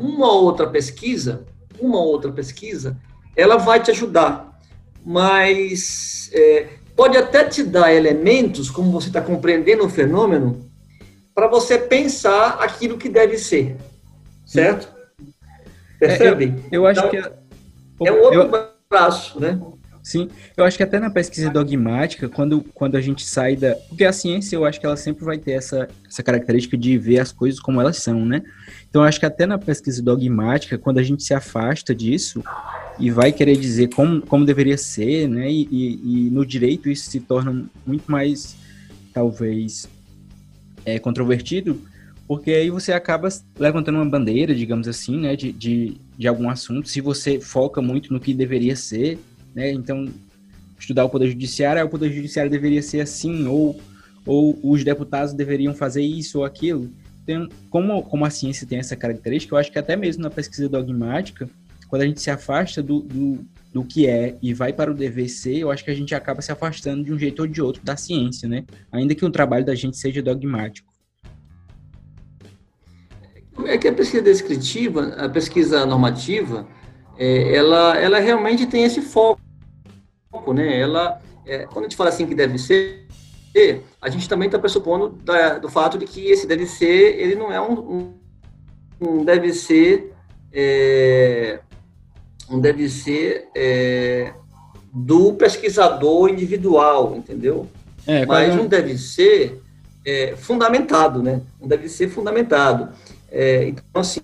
uma 0.00 0.32
outra 0.32 0.66
pesquisa, 0.66 1.44
uma 1.80 1.98
outra 1.98 2.32
pesquisa, 2.32 2.98
ela 3.36 3.56
vai 3.56 3.80
te 3.80 3.90
ajudar, 3.90 4.58
mas 5.04 6.30
é, 6.32 6.68
pode 6.96 7.16
até 7.16 7.44
te 7.44 7.62
dar 7.62 7.92
elementos, 7.92 8.70
como 8.70 8.90
você 8.90 9.08
está 9.08 9.20
compreendendo 9.20 9.84
o 9.84 9.90
fenômeno, 9.90 10.68
para 11.34 11.46
você 11.46 11.78
pensar 11.78 12.58
aquilo 12.60 12.96
que 12.96 13.08
deve 13.08 13.36
ser, 13.38 13.76
certo? 14.46 14.93
Percebe? 15.98 16.44
É, 16.44 16.76
eu, 16.76 16.82
eu, 16.82 16.86
acho 16.86 17.00
então, 17.00 17.10
que 17.10 17.16
é, 17.16 18.08
é 18.08 18.12
um 18.12 18.20
outro 18.20 18.40
eu, 18.40 18.68
braço, 18.88 19.40
né? 19.40 19.58
Sim, 20.04 20.28
eu 20.54 20.66
acho 20.66 20.76
que 20.76 20.82
até 20.82 21.00
na 21.00 21.08
pesquisa 21.08 21.48
dogmática, 21.48 22.28
quando, 22.28 22.62
quando 22.74 22.94
a 22.94 23.00
gente 23.00 23.24
sai 23.24 23.56
da. 23.56 23.74
Porque 23.88 24.04
a 24.04 24.12
ciência, 24.12 24.54
eu 24.54 24.66
acho 24.66 24.78
que 24.78 24.84
ela 24.84 24.98
sempre 24.98 25.24
vai 25.24 25.38
ter 25.38 25.52
essa, 25.52 25.88
essa 26.06 26.22
característica 26.22 26.76
de 26.76 26.98
ver 26.98 27.20
as 27.20 27.32
coisas 27.32 27.58
como 27.58 27.80
elas 27.80 27.96
são, 27.96 28.26
né? 28.26 28.42
Então, 28.90 29.00
eu 29.00 29.08
acho 29.08 29.18
que 29.18 29.24
até 29.24 29.46
na 29.46 29.56
pesquisa 29.56 30.02
dogmática, 30.02 30.76
quando 30.76 30.98
a 30.98 31.02
gente 31.02 31.22
se 31.22 31.32
afasta 31.32 31.94
disso 31.94 32.44
e 32.98 33.10
vai 33.10 33.32
querer 33.32 33.56
dizer 33.56 33.88
como, 33.94 34.20
como 34.20 34.44
deveria 34.44 34.76
ser, 34.76 35.26
né? 35.26 35.50
E, 35.50 35.66
e, 35.70 36.26
e 36.26 36.30
no 36.30 36.44
direito 36.44 36.90
isso 36.90 37.10
se 37.10 37.20
torna 37.20 37.64
muito 37.86 38.04
mais, 38.12 38.56
talvez, 39.10 39.88
é, 40.84 40.98
controvertido, 40.98 41.80
porque 42.26 42.50
aí 42.50 42.70
você 42.70 42.92
acaba 42.92 43.28
levantando 43.58 43.96
uma 43.96 44.08
bandeira, 44.08 44.54
digamos 44.54 44.88
assim, 44.88 45.18
né, 45.18 45.36
de, 45.36 45.52
de, 45.52 45.96
de 46.16 46.26
algum 46.26 46.48
assunto, 46.48 46.88
se 46.88 47.00
você 47.00 47.38
foca 47.38 47.82
muito 47.82 48.12
no 48.12 48.20
que 48.20 48.32
deveria 48.32 48.74
ser, 48.74 49.18
né, 49.54 49.70
então 49.72 50.08
estudar 50.78 51.04
o 51.04 51.10
Poder 51.10 51.28
Judiciário, 51.28 51.84
o 51.84 51.88
Poder 51.88 52.12
Judiciário 52.12 52.50
deveria 52.50 52.82
ser 52.82 53.00
assim, 53.00 53.46
ou, 53.46 53.78
ou 54.26 54.58
os 54.62 54.82
deputados 54.82 55.32
deveriam 55.32 55.74
fazer 55.74 56.02
isso 56.02 56.38
ou 56.38 56.44
aquilo. 56.44 56.90
Então, 57.22 57.48
como, 57.70 58.02
como 58.02 58.24
a 58.24 58.30
ciência 58.30 58.66
tem 58.66 58.78
essa 58.78 58.96
característica, 58.96 59.54
eu 59.54 59.58
acho 59.58 59.72
que 59.72 59.78
até 59.78 59.96
mesmo 59.96 60.22
na 60.22 60.30
pesquisa 60.30 60.68
dogmática, 60.68 61.48
quando 61.88 62.02
a 62.02 62.06
gente 62.06 62.20
se 62.20 62.30
afasta 62.30 62.82
do, 62.82 63.00
do, 63.00 63.44
do 63.72 63.84
que 63.84 64.06
é 64.06 64.36
e 64.42 64.52
vai 64.52 64.72
para 64.72 64.90
o 64.90 64.94
dever 64.94 65.28
ser, 65.28 65.58
eu 65.58 65.70
acho 65.70 65.84
que 65.84 65.90
a 65.90 65.94
gente 65.94 66.14
acaba 66.14 66.42
se 66.42 66.52
afastando 66.52 67.04
de 67.04 67.12
um 67.12 67.18
jeito 67.18 67.40
ou 67.40 67.46
de 67.46 67.62
outro 67.62 67.82
da 67.82 67.96
ciência, 67.96 68.48
né? 68.48 68.64
Ainda 68.92 69.14
que 69.14 69.24
o 69.24 69.30
trabalho 69.30 69.64
da 69.64 69.74
gente 69.74 69.96
seja 69.96 70.22
dogmático. 70.22 70.93
É 73.66 73.78
que 73.78 73.88
a 73.88 73.92
pesquisa 73.92 74.22
descritiva, 74.22 75.14
a 75.16 75.28
pesquisa 75.28 75.86
normativa, 75.86 76.66
é, 77.16 77.54
ela, 77.54 77.96
ela 77.96 78.18
realmente 78.18 78.66
tem 78.66 78.84
esse 78.84 79.00
foco, 79.00 79.40
né? 80.52 80.80
Ela, 80.80 81.20
é, 81.46 81.66
quando 81.66 81.86
a 81.86 81.88
gente 81.88 81.96
fala 81.96 82.10
assim 82.10 82.26
que 82.26 82.34
deve 82.34 82.58
ser, 82.58 83.04
a 84.00 84.08
gente 84.08 84.28
também 84.28 84.46
está 84.46 84.58
pressupondo 84.58 85.10
da, 85.10 85.58
do 85.58 85.68
fato 85.68 85.96
de 85.96 86.04
que 86.06 86.28
esse 86.28 86.46
deve 86.46 86.66
ser, 86.66 87.18
ele 87.20 87.36
não 87.36 87.52
é 87.52 87.60
um, 87.60 87.72
um, 87.72 88.14
um 89.00 89.24
deve 89.24 89.52
ser, 89.52 90.12
é, 90.52 91.60
um 92.50 92.58
deve 92.58 92.88
ser 92.88 93.48
é, 93.54 94.32
do 94.92 95.34
pesquisador 95.34 96.28
individual, 96.28 97.14
entendeu? 97.16 97.68
É, 98.06 98.26
Mas 98.26 98.54
um 98.54 98.66
deve 98.66 98.98
ser 98.98 99.62
é, 100.04 100.36
fundamentado, 100.36 101.22
né? 101.22 101.40
Um 101.60 101.66
deve 101.66 101.88
ser 101.88 102.08
fundamentado. 102.08 102.92
É, 103.36 103.66
então, 103.66 104.00
assim, 104.00 104.20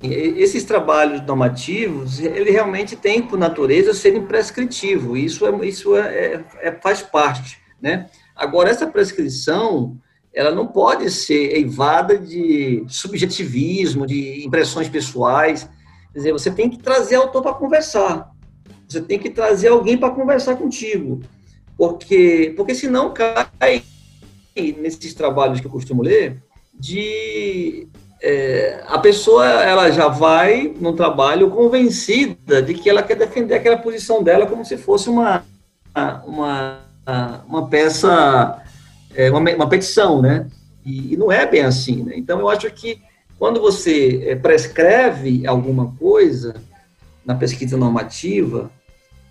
esses 0.00 0.62
trabalhos 0.62 1.26
normativos, 1.26 2.20
ele 2.20 2.52
realmente 2.52 2.94
tem 2.94 3.20
por 3.20 3.36
natureza 3.36 3.92
serem 3.92 4.24
prescritivo, 4.24 5.16
isso, 5.16 5.44
é, 5.44 5.66
isso 5.66 5.96
é, 5.96 6.00
é, 6.00 6.44
é, 6.60 6.72
faz 6.80 7.02
parte, 7.02 7.58
né? 7.82 8.08
Agora, 8.36 8.70
essa 8.70 8.86
prescrição, 8.86 9.98
ela 10.32 10.52
não 10.52 10.68
pode 10.68 11.10
ser 11.10 11.56
eivada 11.56 12.16
de 12.16 12.84
subjetivismo, 12.86 14.06
de 14.06 14.46
impressões 14.46 14.88
pessoais, 14.88 15.68
quer 16.12 16.18
dizer, 16.18 16.32
você 16.32 16.52
tem 16.52 16.70
que 16.70 16.78
trazer 16.78 17.16
autor 17.16 17.42
para 17.42 17.54
conversar, 17.54 18.30
você 18.88 19.00
tem 19.00 19.18
que 19.18 19.30
trazer 19.30 19.68
alguém 19.68 19.98
para 19.98 20.14
conversar 20.14 20.54
contigo, 20.54 21.22
porque, 21.76 22.54
porque 22.56 22.72
senão 22.72 23.12
cai 23.12 23.82
nesses 24.80 25.12
trabalhos 25.12 25.60
que 25.60 25.66
eu 25.66 25.72
costumo 25.72 26.04
ler, 26.04 26.40
de 26.72 27.88
é, 28.20 28.82
a 28.86 28.98
pessoa 28.98 29.46
ela 29.46 29.90
já 29.90 30.08
vai 30.08 30.74
no 30.80 30.92
trabalho 30.92 31.50
convencida 31.50 32.60
de 32.60 32.74
que 32.74 32.90
ela 32.90 33.02
quer 33.02 33.16
defender 33.16 33.54
aquela 33.54 33.76
posição 33.76 34.22
dela 34.22 34.46
como 34.46 34.64
se 34.64 34.76
fosse 34.76 35.08
uma, 35.08 35.44
uma, 36.26 36.80
uma 37.46 37.68
peça, 37.68 38.60
é, 39.14 39.30
uma, 39.30 39.38
uma 39.38 39.68
petição, 39.68 40.20
né? 40.20 40.46
E, 40.84 41.14
e, 41.14 41.16
não 41.16 41.30
é 41.30 41.46
bem 41.46 41.62
assim, 41.62 42.02
né? 42.02 42.14
Então, 42.16 42.40
eu 42.40 42.48
acho 42.48 42.70
que 42.70 43.00
quando 43.38 43.60
você 43.60 44.24
é, 44.26 44.34
prescreve 44.34 45.46
alguma 45.46 45.92
coisa 45.98 46.54
na 47.24 47.34
pesquisa 47.34 47.76
normativa, 47.76 48.70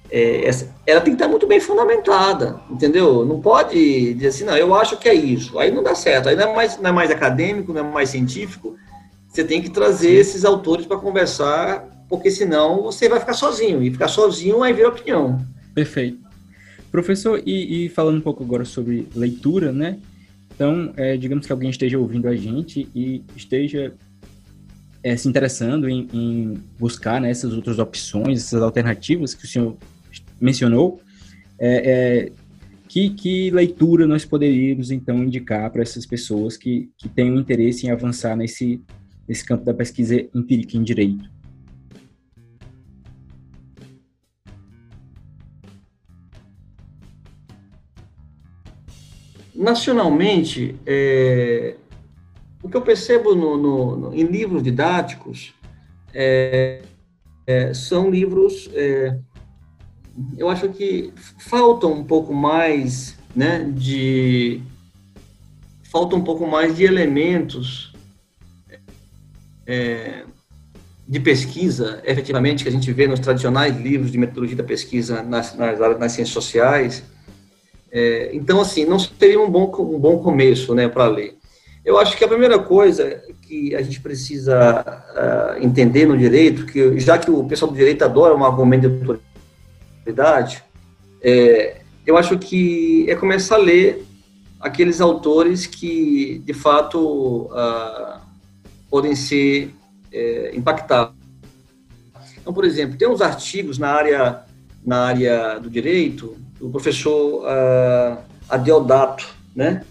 é, 0.09 0.49
ela 0.85 1.01
tem 1.01 1.13
que 1.13 1.21
estar 1.21 1.27
muito 1.27 1.47
bem 1.47 1.59
fundamentada, 1.59 2.59
entendeu? 2.69 3.25
Não 3.25 3.41
pode 3.41 4.13
dizer 4.13 4.27
assim, 4.27 4.43
não, 4.45 4.55
eu 4.55 4.73
acho 4.73 4.97
que 4.97 5.09
é 5.09 5.13
isso. 5.13 5.59
Aí 5.59 5.71
não 5.71 5.83
dá 5.83 5.95
certo. 5.95 6.29
Aí 6.29 6.35
não 6.35 6.49
é 6.49 6.55
mais, 6.55 6.77
não 6.79 6.89
é 6.89 6.93
mais 6.93 7.11
acadêmico, 7.11 7.73
não 7.73 7.81
é 7.81 7.83
mais 7.83 8.09
científico. 8.09 8.75
Você 9.27 9.43
tem 9.43 9.61
que 9.61 9.69
trazer 9.69 10.13
esses 10.13 10.45
autores 10.45 10.85
para 10.85 10.97
conversar, 10.97 12.05
porque 12.09 12.31
senão 12.31 12.81
você 12.81 13.09
vai 13.09 13.19
ficar 13.19 13.33
sozinho. 13.33 13.83
E 13.83 13.91
ficar 13.91 14.07
sozinho 14.07 14.63
aí 14.63 14.73
vira 14.73 14.89
opinião. 14.89 15.45
Perfeito. 15.75 16.19
Professor, 16.91 17.41
e, 17.45 17.85
e 17.85 17.89
falando 17.89 18.17
um 18.17 18.21
pouco 18.21 18.43
agora 18.43 18.63
sobre 18.63 19.07
leitura, 19.13 19.71
né? 19.71 19.99
Então, 20.55 20.91
é, 20.97 21.15
digamos 21.17 21.45
que 21.45 21.51
alguém 21.51 21.69
esteja 21.69 21.99
ouvindo 21.99 22.27
a 22.27 22.35
gente 22.35 22.89
e 22.95 23.23
esteja 23.35 23.93
é, 25.03 25.15
se 25.15 25.27
interessando 25.27 25.87
em, 25.87 26.07
em 26.11 26.53
buscar 26.79 27.21
né, 27.21 27.29
essas 27.29 27.53
outras 27.53 27.77
opções, 27.77 28.43
essas 28.43 28.61
alternativas 28.61 29.35
que 29.35 29.45
o 29.45 29.47
senhor 29.47 29.77
mencionou, 30.39 31.01
é, 31.59 31.91
é, 31.91 32.31
que, 32.87 33.09
que, 33.09 33.51
leitura 33.51 34.07
nós 34.07 34.23
poderíamos, 34.25 34.91
então, 34.91 35.23
indicar 35.23 35.69
para 35.71 35.81
essas 35.81 36.05
pessoas 36.05 36.55
que, 36.55 36.89
que 36.97 37.09
têm 37.09 37.31
um 37.31 37.39
interesse 37.39 37.85
em 37.85 37.91
avançar 37.91 38.35
nesse, 38.35 38.81
nesse 39.27 39.45
campo 39.45 39.65
da 39.65 39.73
pesquisa 39.73 40.15
empírica 40.33 40.77
em 40.77 40.83
direito? 40.83 41.37
nacionalmente, 49.57 50.75
é, 50.85 51.75
o 52.61 52.69
que 52.69 52.77
eu 52.77 52.81
percebo 52.81 53.33
no, 53.33 53.57
no, 53.57 53.97
no, 53.97 54.15
em 54.15 54.23
livros 54.23 54.61
didáticos 54.61 55.53
é, 56.13 56.81
é, 57.45 57.73
são 57.73 58.09
livros, 58.09 58.69
é, 58.73 59.19
eu 60.37 60.49
acho 60.49 60.69
que 60.69 61.13
faltam 61.37 61.91
um 61.91 62.03
pouco 62.03 62.33
mais 62.33 63.15
né, 63.35 63.71
de 63.75 64.61
falta 65.91 66.15
um 66.15 66.23
pouco 66.23 66.47
mais 66.47 66.75
de 66.75 66.83
elementos 66.83 67.93
é, 69.65 70.23
de 71.07 71.19
pesquisa, 71.19 72.01
efetivamente, 72.03 72.63
que 72.63 72.69
a 72.69 72.71
gente 72.71 72.91
vê 72.91 73.07
nos 73.07 73.19
tradicionais 73.19 73.77
livros 73.77 74.11
de 74.11 74.17
metodologia 74.17 74.57
da 74.57 74.63
pesquisa 74.63 75.21
nas, 75.21 75.55
nas, 75.55 75.79
nas 75.79 76.11
ciências 76.11 76.33
sociais. 76.33 77.03
É, 77.91 78.31
então, 78.33 78.59
assim, 78.59 78.85
não 78.85 78.99
seria 78.99 79.39
um 79.39 79.49
bom, 79.49 79.71
um 79.79 79.99
bom 79.99 80.19
começo 80.19 80.75
né, 80.75 80.87
para 80.87 81.07
ler. 81.07 81.37
Eu 81.85 81.97
acho 81.97 82.17
que 82.17 82.23
a 82.23 82.27
primeira 82.27 82.59
coisa 82.59 83.21
que 83.43 83.73
a 83.73 83.81
gente 83.81 84.01
precisa 84.01 84.83
uh, 84.83 85.63
entender 85.63 86.05
no 86.05 86.17
direito, 86.17 86.65
que 86.65 86.99
já 86.99 87.17
que 87.17 87.31
o 87.31 87.45
pessoal 87.45 87.71
do 87.71 87.77
direito 87.77 88.03
adora 88.03 88.35
um 88.35 88.43
argumento 88.43 88.81
de 88.81 88.87
autoridade, 88.87 89.23
é, 91.21 91.81
eu 92.05 92.17
acho 92.17 92.37
que 92.37 93.05
é 93.09 93.15
começar 93.15 93.55
a 93.55 93.59
ler 93.59 94.05
aqueles 94.59 95.01
autores 95.01 95.65
que, 95.65 96.41
de 96.45 96.53
fato, 96.53 97.49
uh, 97.51 98.19
podem 98.89 99.15
ser 99.15 99.73
é, 100.11 100.51
impactados. 100.55 101.15
Então, 102.39 102.53
por 102.53 102.65
exemplo, 102.65 102.97
tem 102.97 103.07
uns 103.07 103.21
artigos 103.21 103.77
na 103.77 103.89
área, 103.89 104.43
na 104.85 105.05
área 105.05 105.59
do 105.59 105.69
direito, 105.69 106.37
do 106.59 106.69
professor 106.69 107.43
uh, 107.43 108.17
Adeodato, 108.49 109.27
né? 109.55 109.83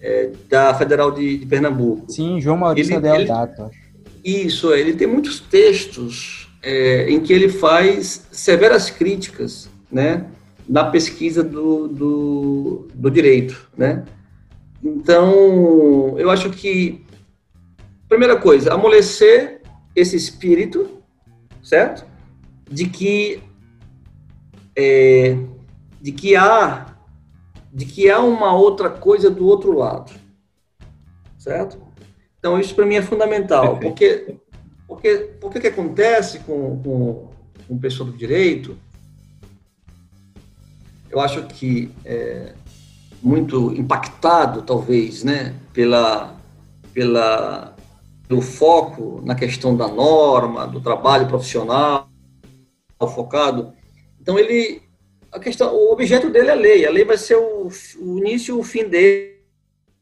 é, 0.00 0.30
da 0.48 0.74
Federal 0.74 1.10
de, 1.10 1.38
de, 1.38 1.46
Pernambuco. 1.46 2.10
Sim, 2.10 2.40
João 2.40 2.56
Maurício 2.56 2.96
ele, 2.96 3.08
Adeodato. 3.08 3.70
Ele, 4.24 4.46
isso, 4.46 4.72
ele 4.72 4.94
tem 4.94 5.06
muitos 5.06 5.40
textos 5.40 6.45
é, 6.66 7.08
em 7.08 7.20
que 7.20 7.32
ele 7.32 7.48
faz 7.48 8.26
severas 8.32 8.90
críticas, 8.90 9.70
né, 9.90 10.26
na 10.68 10.82
pesquisa 10.90 11.44
do, 11.44 11.86
do, 11.86 12.88
do 12.92 13.08
direito, 13.08 13.70
né. 13.78 14.04
Então, 14.82 16.18
eu 16.18 16.28
acho 16.28 16.50
que, 16.50 17.06
primeira 18.08 18.36
coisa, 18.36 18.74
amolecer 18.74 19.62
esse 19.94 20.16
espírito, 20.16 20.90
certo? 21.62 22.04
De 22.68 22.88
que, 22.88 23.40
é, 24.76 25.36
de 26.00 26.10
que 26.10 26.34
há 26.34 26.96
de 27.72 27.84
que 27.84 28.10
há 28.10 28.20
uma 28.20 28.56
outra 28.56 28.88
coisa 28.88 29.28
do 29.28 29.46
outro 29.46 29.72
lado. 29.72 30.10
Certo? 31.36 31.78
Então, 32.38 32.58
isso 32.58 32.74
para 32.74 32.86
mim 32.86 32.94
é 32.94 33.02
fundamental, 33.02 33.78
porque 33.78 34.36
porque 34.96 35.36
porque 35.40 35.60
que 35.60 35.66
acontece 35.66 36.38
com, 36.40 36.80
com, 36.82 37.28
com 37.68 37.74
o 37.74 37.78
pessoal 37.78 38.08
do 38.08 38.16
direito? 38.16 38.76
Eu 41.10 41.20
acho 41.20 41.42
que 41.44 41.90
é 42.04 42.54
muito 43.22 43.72
impactado, 43.74 44.62
talvez, 44.62 45.22
né, 45.22 45.54
pela 45.72 46.34
pela 46.94 47.76
pelo 48.26 48.40
foco 48.40 49.22
na 49.24 49.34
questão 49.34 49.76
da 49.76 49.86
norma, 49.86 50.66
do 50.66 50.80
trabalho 50.80 51.28
profissional 51.28 52.08
focado. 52.98 53.72
Então 54.20 54.38
ele 54.38 54.82
a 55.30 55.38
questão, 55.38 55.74
o 55.74 55.92
objeto 55.92 56.30
dele 56.30 56.48
é 56.48 56.52
a 56.52 56.54
lei. 56.54 56.86
A 56.86 56.90
lei 56.90 57.04
vai 57.04 57.18
ser 57.18 57.36
o, 57.36 57.68
o 58.00 58.18
início 58.18 58.56
e 58.56 58.58
o 58.58 58.62
fim 58.62 58.88
dele, 58.88 59.36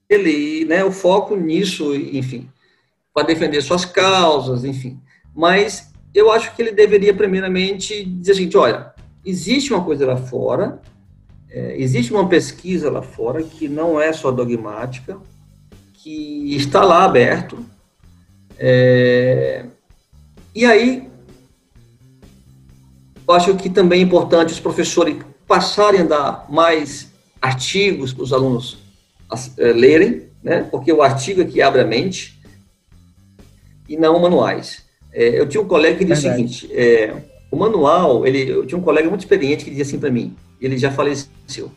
e, 0.09 0.65
né, 0.65 0.85
o 0.85 0.93
foco 0.93 1.35
nisso, 1.35 1.95
enfim, 1.95 2.49
para 3.15 3.29
defender 3.29 3.63
suas 3.63 3.85
causas, 3.85 4.65
enfim. 4.65 5.01
Mas 5.35 5.93
eu 6.13 6.31
acho 6.33 6.55
que 6.55 6.61
ele 6.61 6.73
deveria, 6.73 7.15
primeiramente, 7.15 8.05
dizer 8.05 8.33
o 8.33 8.35
seguinte: 8.35 8.57
olha, 8.57 8.93
existe 9.25 9.73
uma 9.73 9.85
coisa 9.85 10.05
lá 10.05 10.17
fora, 10.17 10.83
é, 11.49 11.81
existe 11.81 12.13
uma 12.13 12.29
pesquisa 12.29 12.91
lá 12.91 13.01
fora 13.01 13.43
que 13.43 13.69
não 13.69 14.01
é 14.01 14.13
só 14.13 14.33
dogmática, 14.33 15.17
que 15.93 16.55
está 16.57 16.83
lá 16.85 17.05
aberto. 17.05 17.65
É, 18.59 19.67
e 20.55 20.65
aí, 20.65 21.09
eu 23.27 23.35
acho 23.35 23.55
que 23.57 23.71
também 23.71 24.01
é 24.01 24.03
importante 24.03 24.53
os 24.53 24.61
professores 24.61 25.17
passarem 25.47 26.01
a 26.01 26.05
dar 26.05 26.47
mais 26.51 27.13
artigos 27.41 28.13
para 28.13 28.23
os 28.23 28.33
alunos 28.33 28.79
é, 29.59 29.73
lerem, 29.73 30.29
né? 30.43 30.63
porque 30.71 30.93
o 30.93 31.03
artigo 31.03 31.43
é 31.43 31.45
que 31.45 31.61
abre 31.61 31.81
a 31.81 31.87
mente, 31.87 32.41
e 33.89 33.97
não 33.97 34.19
manuais. 34.19 34.83
É, 35.13 35.39
eu 35.39 35.49
tinha 35.49 35.63
um 35.63 35.67
colega 35.69 35.97
que 35.97 36.05
disse 36.05 36.27
o 36.27 36.31
seguinte, 36.31 36.69
é, 36.73 37.15
o 37.51 37.57
manual, 37.57 38.27
ele, 38.27 38.51
eu 38.51 38.67
tinha 38.67 38.79
um 38.79 38.83
colega 38.83 39.09
muito 39.09 39.21
experiente 39.21 39.65
que 39.65 39.71
dizia 39.71 39.85
assim 39.85 39.99
para 39.99 40.11
mim, 40.11 40.35
ele 40.61 40.77
já 40.77 40.91
faleceu, 40.91 41.71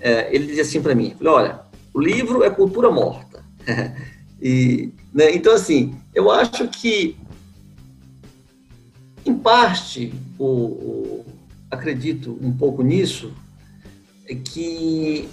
é, 0.00 0.34
ele 0.34 0.46
dizia 0.46 0.62
assim 0.62 0.80
para 0.80 0.94
mim, 0.94 1.14
olha, 1.24 1.60
o 1.92 2.00
livro 2.00 2.42
é 2.42 2.50
cultura 2.50 2.90
morta. 2.90 3.44
e, 4.40 4.90
né, 5.12 5.34
então, 5.34 5.52
assim, 5.54 5.94
eu 6.14 6.30
acho 6.30 6.68
que 6.68 7.16
em 9.24 9.34
parte, 9.34 10.12
o, 10.38 10.44
o, 10.44 11.26
acredito 11.70 12.38
um 12.40 12.52
pouco 12.52 12.82
nisso, 12.82 13.32
é 14.26 14.34
que 14.34 15.28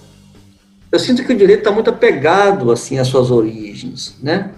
eu 0.92 1.00
sinto 1.00 1.24
que 1.24 1.34
o 1.34 1.38
direito 1.38 1.60
está 1.60 1.72
muito 1.72 1.90
apegado 1.90 2.72
assim 2.72 2.98
às 2.98 3.08
suas 3.08 3.32
origens, 3.32 4.16
né? 4.22 4.54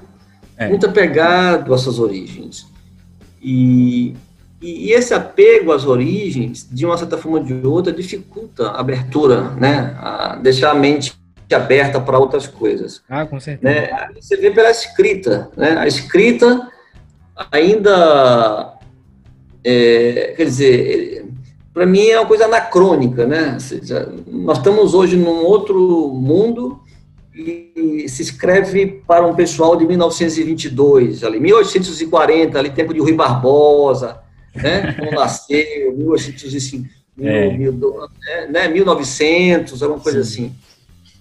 É. 0.62 0.70
Muito 0.70 0.86
apegado 0.86 1.74
às 1.74 1.82
suas 1.82 1.98
origens. 1.98 2.68
E, 3.42 4.16
e, 4.62 4.92
esse 4.92 5.12
apego 5.12 5.72
às 5.72 5.86
origens, 5.86 6.68
de 6.72 6.86
uma 6.86 6.96
certa 6.96 7.18
forma 7.18 7.40
ou 7.40 7.44
de 7.44 7.66
outra, 7.66 7.92
dificulta 7.92 8.68
a 8.68 8.80
abertura, 8.80 9.50
né? 9.56 9.98
A 10.00 10.36
deixar 10.36 10.70
a 10.70 10.76
mente 10.76 11.20
aberta 11.52 12.00
para 12.00 12.20
outras 12.20 12.46
coisas. 12.46 13.02
Ah, 13.10 13.26
com 13.26 13.40
certeza. 13.40 13.74
Né? 13.74 14.10
Você 14.20 14.38
vê 14.38 14.52
pela 14.52 14.70
escrita, 14.70 15.50
né? 15.58 15.78
A 15.80 15.88
escrita 15.88 16.70
ainda 17.52 18.78
é, 19.64 20.34
quer 20.38 20.46
dizer, 20.46 21.26
para 21.74 21.88
mim 21.88 22.06
é 22.08 22.20
uma 22.20 22.28
coisa 22.28 22.46
anacrônica, 22.46 23.26
né? 23.26 23.58
Seja, 23.60 24.14
nós 24.28 24.60
estamos 24.60 24.94
hoje 24.94 25.18
num 25.18 25.44
outro 25.44 26.10
mundo 26.14 26.81
e 27.34 28.08
se 28.10 28.22
escreve 28.22 29.04
para 29.08 29.26
um 29.26 29.36
pessoal 29.36 29.76
de 29.76 29.86
1922, 29.86 31.24
ali, 31.24 31.40
1840, 31.40 32.60
ali 32.60 32.70
tempo 32.72 32.94
de 32.94 33.00
Rui 33.00 33.14
Barbosa, 33.14 34.20
né? 34.56 34.94
Quando 34.94 35.12
nasceu, 35.16 35.96
1805, 35.96 36.90
é. 37.20 37.58
mil, 37.58 37.74
né? 38.50 38.68
1900, 38.68 39.82
alguma 39.82 40.02
coisa 40.02 40.24
Sim. 40.24 40.30
assim. 40.30 40.56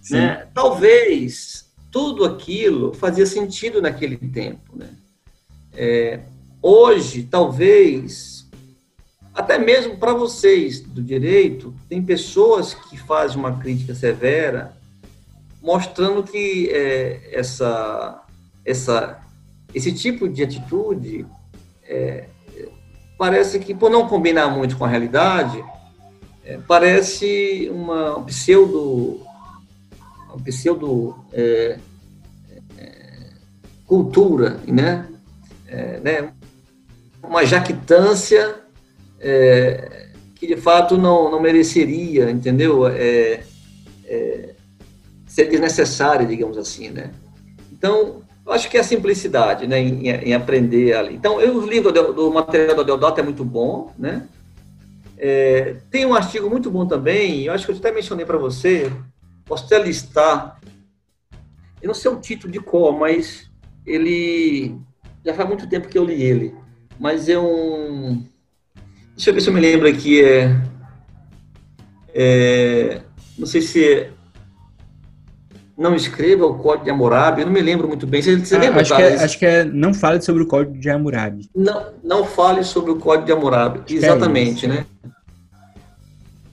Sim. 0.02 0.14
Né? 0.14 0.46
Talvez 0.52 1.66
tudo 1.90 2.24
aquilo 2.24 2.92
fazia 2.94 3.26
sentido 3.26 3.80
naquele 3.80 4.16
tempo, 4.16 4.76
né? 4.76 4.88
É, 5.72 6.20
Hoje, 6.62 7.22
talvez, 7.22 8.46
até 9.32 9.58
mesmo 9.58 9.96
para 9.96 10.12
vocês 10.12 10.80
do 10.80 11.02
direito, 11.02 11.74
tem 11.88 12.02
pessoas 12.02 12.74
que 12.74 12.98
fazem 12.98 13.38
uma 13.38 13.58
crítica 13.58 13.94
severa, 13.94 14.76
mostrando 15.62 16.22
que 16.22 16.70
é, 16.70 17.30
essa, 17.32 18.22
essa, 18.64 19.20
esse 19.74 19.92
tipo 19.92 20.28
de 20.28 20.42
atitude 20.42 21.26
é, 21.84 22.24
parece 23.18 23.58
que, 23.58 23.74
por 23.74 23.90
não 23.90 24.08
combinar 24.08 24.48
muito 24.48 24.76
com 24.76 24.84
a 24.84 24.88
realidade, 24.88 25.62
é, 26.44 26.58
parece 26.66 27.68
uma 27.72 28.22
pseudo, 28.22 29.20
uma 30.26 30.42
pseudo 30.42 31.16
é, 31.32 31.78
é, 32.78 33.30
cultura, 33.86 34.58
né? 34.66 35.06
É, 35.66 36.00
né? 36.00 36.32
uma 37.22 37.44
jactância 37.44 38.56
que 40.34 40.46
de 40.46 40.56
fato 40.56 40.96
não, 40.96 41.30
não 41.30 41.38
mereceria, 41.38 42.30
entendeu? 42.30 42.88
É, 42.88 43.44
é, 44.06 44.49
ser 45.30 45.46
desnecessária, 45.46 46.26
digamos 46.26 46.58
assim, 46.58 46.90
né? 46.90 47.12
Então, 47.72 48.22
eu 48.44 48.52
acho 48.52 48.68
que 48.68 48.76
é 48.76 48.80
a 48.80 48.84
simplicidade, 48.84 49.66
né, 49.66 49.78
em, 49.78 50.08
em 50.08 50.34
aprender 50.34 50.94
ali. 50.94 51.14
Então, 51.14 51.40
eu, 51.40 51.56
o 51.56 51.66
livro 51.66 51.92
do, 51.92 52.12
do 52.12 52.30
material 52.32 52.76
do 52.76 52.84
Deodato 52.84 53.20
é 53.20 53.22
muito 53.22 53.44
bom, 53.44 53.92
né? 53.98 54.26
É, 55.16 55.76
tem 55.90 56.04
um 56.04 56.14
artigo 56.14 56.48
muito 56.48 56.70
bom 56.70 56.86
também, 56.86 57.44
eu 57.44 57.52
acho 57.52 57.66
que 57.66 57.72
eu 57.72 57.76
até 57.76 57.92
mencionei 57.92 58.24
para 58.24 58.38
você, 58.38 58.90
posso 59.44 59.66
até 59.66 59.78
listar, 59.78 60.58
eu 61.80 61.88
não 61.88 61.94
sei 61.94 62.10
o 62.10 62.16
título 62.16 62.52
de 62.52 62.58
qual, 62.58 62.92
mas 62.92 63.50
ele 63.86 64.74
já 65.24 65.34
faz 65.34 65.46
muito 65.46 65.68
tempo 65.68 65.88
que 65.88 65.98
eu 65.98 66.04
li 66.04 66.22
ele 66.22 66.54
mas 67.00 67.30
é 67.30 67.38
um. 67.38 68.22
Deixa 69.16 69.30
eu 69.30 69.34
ver 69.34 69.40
se 69.40 69.48
eu 69.48 69.54
me 69.54 69.60
lembro 69.60 69.88
aqui. 69.88 70.22
É, 70.22 70.54
é, 72.12 73.00
não 73.38 73.46
sei 73.46 73.62
se 73.62 73.82
é 73.82 74.10
não 75.80 75.94
escreva 75.96 76.44
o 76.46 76.58
Código 76.58 76.84
de 76.84 76.90
Hammurabi, 76.90 77.40
eu 77.40 77.46
não 77.46 77.52
me 77.54 77.62
lembro 77.62 77.88
muito 77.88 78.06
bem. 78.06 78.20
Você, 78.20 78.36
você 78.36 78.54
Ah, 78.56 78.58
lembra, 78.60 78.82
acho, 78.82 78.94
que 78.94 79.02
é, 79.02 79.14
acho 79.14 79.38
que 79.38 79.46
é 79.46 79.64
Não 79.64 79.94
Fale 79.94 80.20
sobre 80.20 80.42
o 80.42 80.46
Código 80.46 80.78
de 80.78 80.90
Hammurabi. 80.90 81.48
Não, 81.56 81.86
não 82.04 82.24
fale 82.26 82.62
sobre 82.62 82.90
o 82.90 82.96
Código 82.96 83.24
de 83.26 83.32
Hammurabi. 83.32 83.80
que 83.86 83.94
é 83.94 83.96
Exatamente, 83.96 84.66
isso. 84.66 84.68
né? 84.68 84.84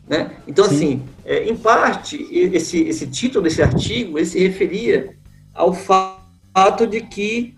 Né? 0.07 0.31
Então, 0.47 0.63
Sim. 0.65 0.75
assim, 0.75 1.01
é, 1.25 1.43
em 1.49 1.57
parte, 1.57 2.25
esse, 2.31 2.79
esse 2.83 3.07
título 3.07 3.43
desse 3.43 3.61
artigo, 3.61 4.17
ele 4.17 4.25
se 4.25 4.39
referia 4.39 5.17
ao 5.53 5.73
fa- 5.73 6.17
fato 6.53 6.87
de 6.87 7.01
que 7.01 7.53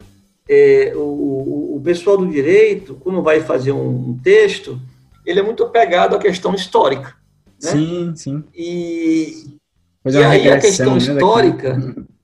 é, 0.49 0.93
o, 0.95 0.99
o- 0.99 1.75
o 1.77 1.81
pessoal 1.81 2.17
do 2.17 2.25
direito, 2.27 2.95
quando 2.95 3.21
vai 3.21 3.41
fazer 3.41 3.71
um, 3.71 4.09
um 4.09 4.17
texto, 4.23 4.81
ele 5.23 5.39
é 5.39 5.43
muito 5.43 5.63
apegado 5.63 6.15
à 6.15 6.19
questão 6.19 6.55
histórica. 6.55 7.13
Né? 7.61 7.71
Sim, 7.71 8.13
sim. 8.15 8.43
E, 8.55 9.58
Fazer 10.03 10.19
e 10.19 10.21
uma 10.23 10.29
aí 10.31 10.49
a 10.51 10.59
questão 10.59 10.91
né, 10.93 10.97
histórica... 10.99 11.77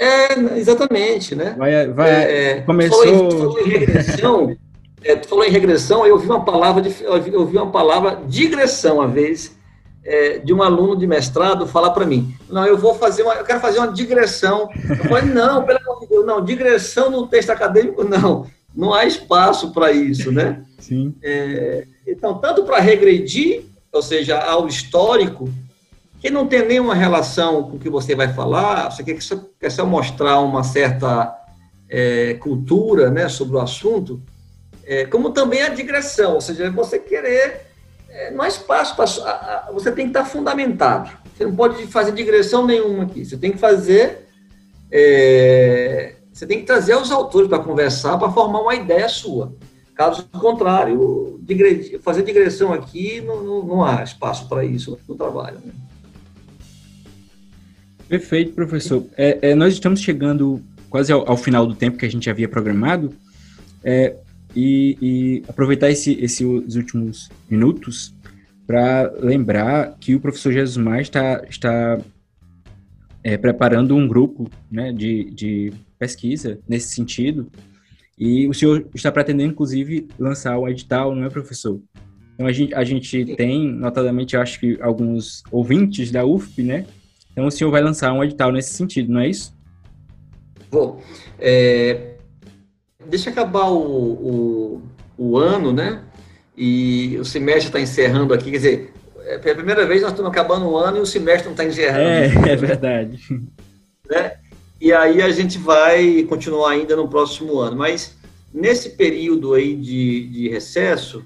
É, 0.00 0.58
exatamente, 0.58 1.36
né? 1.36 1.54
Vai, 1.56 1.86
vai, 1.86 2.10
É, 2.10 2.60
começou- 2.62 3.04
Tu 3.04 3.06
falou, 3.06 3.20
em, 3.20 3.28
tu 3.28 3.36
falou 3.38 3.60
em 3.60 3.68
regressão, 3.68 4.56
é, 5.04 5.14
tu 5.16 5.28
falou 5.28 5.44
em 5.44 5.50
regressão, 5.50 6.04
eu 6.04 6.14
ouvi 6.14 6.26
uma 6.26 6.44
palavra, 6.44 6.82
de, 6.82 6.92
eu 7.04 7.12
ouvi- 7.40 7.56
uma 7.56 7.70
palavra 7.70 8.20
digressão, 8.26 8.96
uma 8.96 9.06
vez, 9.06 9.56
é, 10.04 10.38
de 10.40 10.52
um 10.52 10.64
aluno 10.64 10.96
de 10.96 11.06
mestrado 11.06 11.64
falar 11.68 11.90
para 11.90 12.04
mim, 12.04 12.34
não, 12.50 12.66
eu 12.66 12.76
vou 12.76 12.96
fazer 12.96 13.22
uma, 13.22 13.34
eu 13.34 13.44
quero 13.44 13.60
fazer 13.60 13.78
uma 13.78 13.92
digressão. 13.92 14.68
Eu 14.88 14.96
falei, 15.08 15.32
não, 15.32 15.62
pelo 15.64 15.78
amor 15.78 16.00
de 16.00 16.08
Deus, 16.08 16.26
não, 16.26 16.44
digressão 16.44 17.08
no 17.08 17.28
texto 17.28 17.50
acadêmico, 17.50 18.02
não, 18.02 18.46
não 18.74 18.92
há 18.92 19.04
espaço 19.04 19.72
para 19.72 19.92
isso, 19.92 20.32
né? 20.32 20.64
Sim, 20.80 21.14
Então, 22.04 22.34
tanto 22.38 22.64
para 22.64 22.80
regredir, 22.80 23.62
ou 23.92 24.02
seja, 24.02 24.38
ao 24.40 24.66
histórico, 24.66 25.48
que 26.24 26.30
não 26.30 26.46
tem 26.46 26.66
nenhuma 26.66 26.94
relação 26.94 27.64
com 27.64 27.76
o 27.76 27.78
que 27.78 27.90
você 27.90 28.14
vai 28.14 28.32
falar, 28.32 28.90
você 28.90 29.04
quer 29.04 29.20
só, 29.20 29.38
quer 29.60 29.70
só 29.70 29.84
mostrar 29.84 30.40
uma 30.40 30.64
certa 30.64 31.36
é, 31.86 32.32
cultura 32.40 33.10
né, 33.10 33.28
sobre 33.28 33.56
o 33.56 33.60
assunto, 33.60 34.22
é, 34.86 35.04
como 35.04 35.32
também 35.32 35.60
a 35.60 35.68
digressão, 35.68 36.32
ou 36.36 36.40
seja, 36.40 36.70
você 36.70 36.98
querer, 36.98 37.66
é, 38.08 38.32
espaço 38.46 38.96
para. 38.96 39.68
Você 39.74 39.92
tem 39.92 40.06
que 40.06 40.12
estar 40.18 40.24
fundamentado. 40.24 41.10
Você 41.36 41.44
não 41.44 41.54
pode 41.54 41.86
fazer 41.88 42.12
digressão 42.12 42.64
nenhuma 42.64 43.02
aqui. 43.02 43.22
Você 43.22 43.36
tem 43.36 43.52
que 43.52 43.58
fazer. 43.58 44.26
é, 44.90 46.14
você 46.32 46.46
tem 46.46 46.60
que 46.60 46.64
trazer 46.64 46.96
os 46.96 47.12
autores 47.12 47.50
para 47.50 47.58
conversar, 47.58 48.16
para 48.16 48.32
formar 48.32 48.62
uma 48.62 48.74
ideia 48.74 49.08
sua. 49.10 49.54
Caso 49.94 50.26
contrário, 50.40 51.38
digre- 51.42 52.00
fazer 52.02 52.22
digressão 52.22 52.72
aqui 52.72 53.20
não, 53.20 53.42
não, 53.44 53.62
não 53.62 53.84
há 53.84 54.02
espaço 54.02 54.48
para 54.48 54.64
isso 54.64 54.98
no 55.06 55.14
trabalho. 55.14 55.58
né? 55.62 55.72
Perfeito, 58.08 58.52
professor. 58.52 59.06
É, 59.16 59.50
é, 59.50 59.54
nós 59.54 59.72
estamos 59.74 60.00
chegando 60.00 60.60
quase 60.88 61.12
ao, 61.12 61.28
ao 61.28 61.36
final 61.36 61.66
do 61.66 61.74
tempo 61.74 61.96
que 61.98 62.06
a 62.06 62.10
gente 62.10 62.28
havia 62.30 62.48
programado. 62.48 63.12
É, 63.82 64.16
e, 64.56 64.96
e 65.02 65.42
aproveitar 65.48 65.90
esse, 65.90 66.12
esse- 66.20 66.44
os 66.44 66.76
últimos 66.76 67.28
minutos 67.50 68.14
para 68.66 69.12
lembrar 69.20 69.96
que 70.00 70.14
o 70.14 70.20
professor 70.20 70.52
Jesus 70.52 70.76
Mais 70.76 71.02
está, 71.02 71.42
está 71.50 71.98
é, 73.22 73.36
preparando 73.36 73.94
um 73.96 74.06
grupo 74.06 74.48
né, 74.70 74.92
de, 74.92 75.24
de 75.30 75.72
pesquisa 75.98 76.58
nesse 76.68 76.94
sentido. 76.94 77.50
E 78.18 78.46
o 78.46 78.54
senhor 78.54 78.86
está 78.94 79.10
pretendendo, 79.10 79.52
inclusive, 79.52 80.06
lançar 80.18 80.56
o 80.56 80.68
edital, 80.68 81.14
não 81.14 81.24
é, 81.24 81.28
professor? 81.30 81.80
Então, 82.34 82.46
a 82.46 82.52
gente, 82.52 82.74
a 82.74 82.84
gente 82.84 83.34
tem, 83.36 83.68
notadamente, 83.72 84.36
acho 84.36 84.60
que 84.60 84.78
alguns 84.80 85.42
ouvintes 85.50 86.10
da 86.10 86.24
UFP, 86.24 86.62
né? 86.62 86.86
Então, 87.34 87.48
o 87.48 87.50
senhor 87.50 87.68
vai 87.72 87.82
lançar 87.82 88.12
um 88.12 88.22
edital 88.22 88.52
nesse 88.52 88.74
sentido, 88.74 89.12
não 89.12 89.20
é 89.20 89.28
isso? 89.28 89.52
Vou. 90.70 91.02
É, 91.36 92.14
deixa 93.04 93.28
acabar 93.28 93.68
o, 93.70 93.76
o, 93.76 94.82
o 95.18 95.36
ano, 95.36 95.72
né? 95.72 96.04
E 96.56 97.16
o 97.18 97.24
semestre 97.24 97.66
está 97.66 97.80
encerrando 97.80 98.32
aqui. 98.32 98.52
Quer 98.52 98.56
dizer, 98.56 98.92
é 99.26 99.36
pela 99.36 99.56
primeira 99.56 99.84
vez 99.84 100.00
nós 100.00 100.12
estamos 100.12 100.30
acabando 100.30 100.66
o 100.66 100.78
ano 100.78 100.98
e 100.98 101.00
o 101.00 101.06
semestre 101.06 101.46
não 101.46 101.54
está 101.54 101.64
encerrando. 101.64 102.08
É, 102.08 102.26
é 102.52 102.56
verdade. 102.56 103.18
né? 104.08 104.34
E 104.80 104.92
aí 104.92 105.20
a 105.20 105.30
gente 105.30 105.58
vai 105.58 106.22
continuar 106.28 106.70
ainda 106.70 106.94
no 106.94 107.08
próximo 107.08 107.58
ano. 107.58 107.76
Mas 107.76 108.16
nesse 108.52 108.90
período 108.90 109.54
aí 109.54 109.74
de, 109.74 110.28
de 110.28 110.48
recesso, 110.48 111.24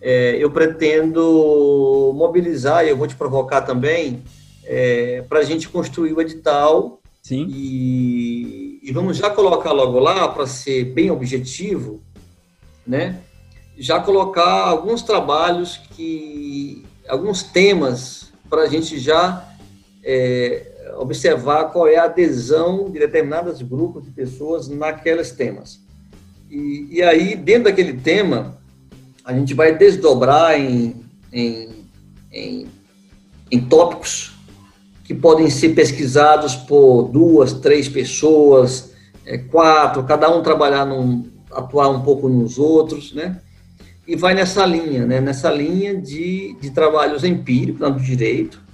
é, 0.00 0.36
eu 0.40 0.50
pretendo 0.50 2.12
mobilizar, 2.16 2.84
e 2.84 2.90
eu 2.90 2.96
vou 2.96 3.06
te 3.06 3.14
provocar 3.14 3.62
também, 3.62 4.22
para 5.28 5.40
a 5.40 5.44
gente 5.44 5.68
construir 5.68 6.12
o 6.12 6.20
edital 6.20 7.00
Sim, 7.26 7.48
e, 7.50 8.78
e 8.84 8.92
vamos 8.92 9.16
já 9.16 9.28
colocar 9.28 9.72
logo 9.72 9.98
lá, 9.98 10.28
para 10.28 10.46
ser 10.46 10.84
bem 10.84 11.10
objetivo, 11.10 12.00
né? 12.86 13.18
Já 13.76 13.98
colocar 13.98 14.68
alguns 14.68 15.02
trabalhos 15.02 15.76
que. 15.76 16.84
alguns 17.08 17.42
temas 17.42 18.32
para 18.48 18.62
a 18.62 18.68
gente 18.68 18.96
já 19.00 19.44
é, 20.04 20.94
observar 20.98 21.64
qual 21.72 21.88
é 21.88 21.96
a 21.96 22.04
adesão 22.04 22.88
de 22.92 23.00
determinados 23.00 23.60
grupos 23.60 24.04
de 24.04 24.12
pessoas 24.12 24.68
naqueles 24.68 25.32
temas. 25.32 25.80
E, 26.48 26.86
e 26.92 27.02
aí, 27.02 27.34
dentro 27.34 27.64
daquele 27.64 27.94
tema, 27.94 28.56
a 29.24 29.32
gente 29.32 29.52
vai 29.52 29.76
desdobrar 29.76 30.60
em, 30.60 31.04
em, 31.32 31.84
em, 32.30 32.68
em 33.50 33.60
tópicos 33.60 34.35
que 35.06 35.14
podem 35.14 35.48
ser 35.48 35.70
pesquisados 35.70 36.56
por 36.56 37.04
duas, 37.04 37.52
três 37.52 37.88
pessoas, 37.88 38.92
é, 39.24 39.38
quatro, 39.38 40.02
cada 40.02 40.28
um 40.28 40.42
trabalhar 40.42 40.84
num, 40.84 41.30
atuar 41.50 41.88
um 41.90 42.02
pouco 42.02 42.28
nos 42.28 42.58
outros, 42.58 43.14
né? 43.14 43.40
E 44.06 44.16
vai 44.16 44.34
nessa 44.34 44.66
linha, 44.66 45.06
né? 45.06 45.20
Nessa 45.20 45.50
linha 45.50 45.96
de, 45.96 46.56
de 46.60 46.70
trabalhos 46.70 47.22
empíricos 47.22 47.88
no 47.88 48.00
direito. 48.00 48.64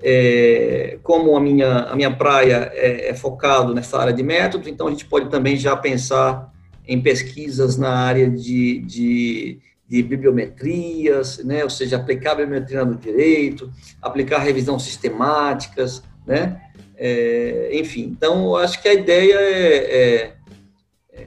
É, 0.00 0.98
como 1.02 1.36
a 1.36 1.40
minha, 1.40 1.80
a 1.80 1.96
minha 1.96 2.10
praia 2.10 2.70
é, 2.72 3.10
é 3.10 3.14
focado 3.14 3.74
nessa 3.74 3.98
área 3.98 4.12
de 4.12 4.22
métodos, 4.22 4.68
então 4.68 4.86
a 4.86 4.90
gente 4.90 5.04
pode 5.04 5.28
também 5.28 5.56
já 5.56 5.76
pensar 5.76 6.52
em 6.86 7.00
pesquisas 7.00 7.76
na 7.76 7.90
área 7.90 8.30
de, 8.30 8.78
de, 8.80 9.58
de 9.88 10.02
bibliometrias, 10.02 11.38
né? 11.38 11.64
Ou 11.64 11.70
seja, 11.70 11.96
aplicar 11.96 12.32
a 12.32 12.34
bibliometria 12.36 12.84
no 12.84 12.94
direito, 12.94 13.72
aplicar 14.02 14.38
revisão 14.38 14.78
sistemáticas, 14.78 16.02
né? 16.26 16.60
É, 16.94 17.70
enfim, 17.72 18.02
então 18.16 18.44
eu 18.44 18.56
acho 18.56 18.82
que 18.82 18.88
a 18.88 18.92
ideia 18.92 19.34
é, 19.34 20.34
é, 21.12 21.26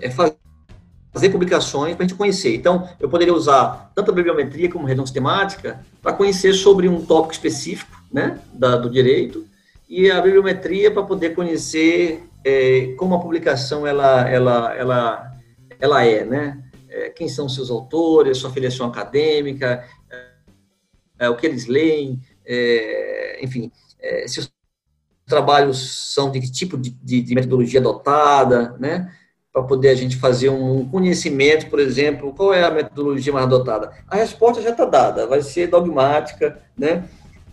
é 0.00 0.10
fazer 0.10 1.30
publicações 1.30 1.94
para 1.94 2.04
a 2.04 2.08
gente 2.08 2.16
conhecer. 2.16 2.56
Então, 2.56 2.88
eu 2.98 3.08
poderia 3.08 3.32
usar 3.32 3.92
tanto 3.94 4.10
a 4.10 4.14
bibliometria 4.14 4.70
como 4.70 4.84
a 4.84 4.88
revisão 4.88 5.06
sistemática 5.06 5.80
para 6.02 6.14
conhecer 6.14 6.54
sobre 6.54 6.88
um 6.88 7.04
tópico 7.04 7.34
específico, 7.34 8.02
né, 8.12 8.38
da, 8.52 8.76
do 8.76 8.90
direito, 8.90 9.46
e 9.88 10.10
a 10.10 10.20
bibliometria 10.20 10.90
para 10.90 11.02
poder 11.02 11.34
conhecer 11.34 12.24
é, 12.44 12.94
como 12.96 13.14
a 13.14 13.20
publicação 13.20 13.86
ela, 13.86 14.28
ela, 14.28 14.74
ela, 14.74 15.32
ela 15.78 16.04
é, 16.04 16.24
né? 16.24 16.63
É, 16.96 17.10
quem 17.10 17.28
são 17.28 17.48
seus 17.48 17.70
autores, 17.70 18.38
sua 18.38 18.50
filiação 18.50 18.86
acadêmica, 18.86 19.84
é, 21.18 21.28
o 21.28 21.36
que 21.36 21.44
eles 21.46 21.66
leem, 21.66 22.20
enfim, 23.40 23.70
se 24.26 24.38
os 24.40 24.52
trabalhos 25.26 26.12
são 26.14 26.30
de 26.30 26.40
que 26.40 26.50
tipo 26.52 26.76
de, 26.76 26.90
de, 26.90 27.22
de 27.22 27.34
metodologia 27.34 27.80
adotada, 27.80 28.76
né? 28.78 29.10
Para 29.52 29.62
poder 29.62 29.88
a 29.90 29.94
gente 29.94 30.16
fazer 30.16 30.50
um 30.50 30.86
conhecimento, 30.88 31.70
por 31.70 31.78
exemplo, 31.80 32.34
qual 32.34 32.52
é 32.52 32.64
a 32.64 32.70
metodologia 32.70 33.32
mais 33.32 33.46
adotada? 33.46 33.90
A 34.08 34.16
resposta 34.16 34.60
já 34.60 34.70
está 34.70 34.84
dada, 34.84 35.26
vai 35.26 35.40
ser 35.42 35.68
dogmática, 35.68 36.60
né? 36.76 37.04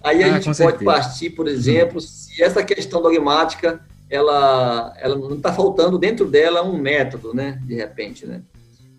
Aí 0.04 0.24
a 0.24 0.28
Ah, 0.28 0.30
gente 0.34 0.46
pode 0.46 0.58
certeza. 0.58 0.84
partir, 0.86 1.30
por 1.30 1.48
exemplo, 1.48 2.02
se 2.02 2.42
essa 2.44 2.64
questão 2.64 3.02
dogmática 3.02 3.80
ela, 4.10 4.94
ela 4.98 5.16
não 5.16 5.36
está 5.38 5.54
faltando 5.54 5.98
dentro 5.98 6.26
dela 6.26 6.64
um 6.64 6.78
método, 6.78 7.34
né? 7.34 7.62
De 7.66 7.76
repente, 7.76 8.26
né? 8.26 8.42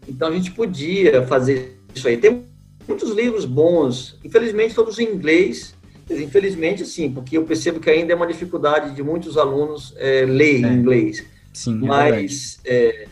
Então 0.09 0.29
a 0.29 0.33
gente 0.33 0.51
podia 0.51 1.23
fazer 1.27 1.79
isso 1.95 2.07
aí. 2.09 2.17
Tem 2.17 2.45
muitos 2.87 3.11
livros 3.11 3.45
bons, 3.45 4.19
infelizmente 4.25 4.75
todos 4.75 4.99
em 4.99 5.05
inglês. 5.05 5.75
Infelizmente, 6.11 6.85
sim, 6.85 7.11
porque 7.11 7.39
eu 7.39 7.45
percebo 7.45 7.81
que 7.81 7.89
ainda 7.89 8.13
é 8.13 8.17
uma 8.17 8.27
dificuldade 8.27 8.95
de 8.95 9.03
muitos 9.03 9.39
alunos 9.39 9.95
é, 9.97 10.27
ler 10.27 10.65
É. 10.65 10.69
inglês. 10.73 11.25
sim, 11.53 11.79
é. 11.83 11.87
Mas 11.87 12.61
é, 12.65 13.07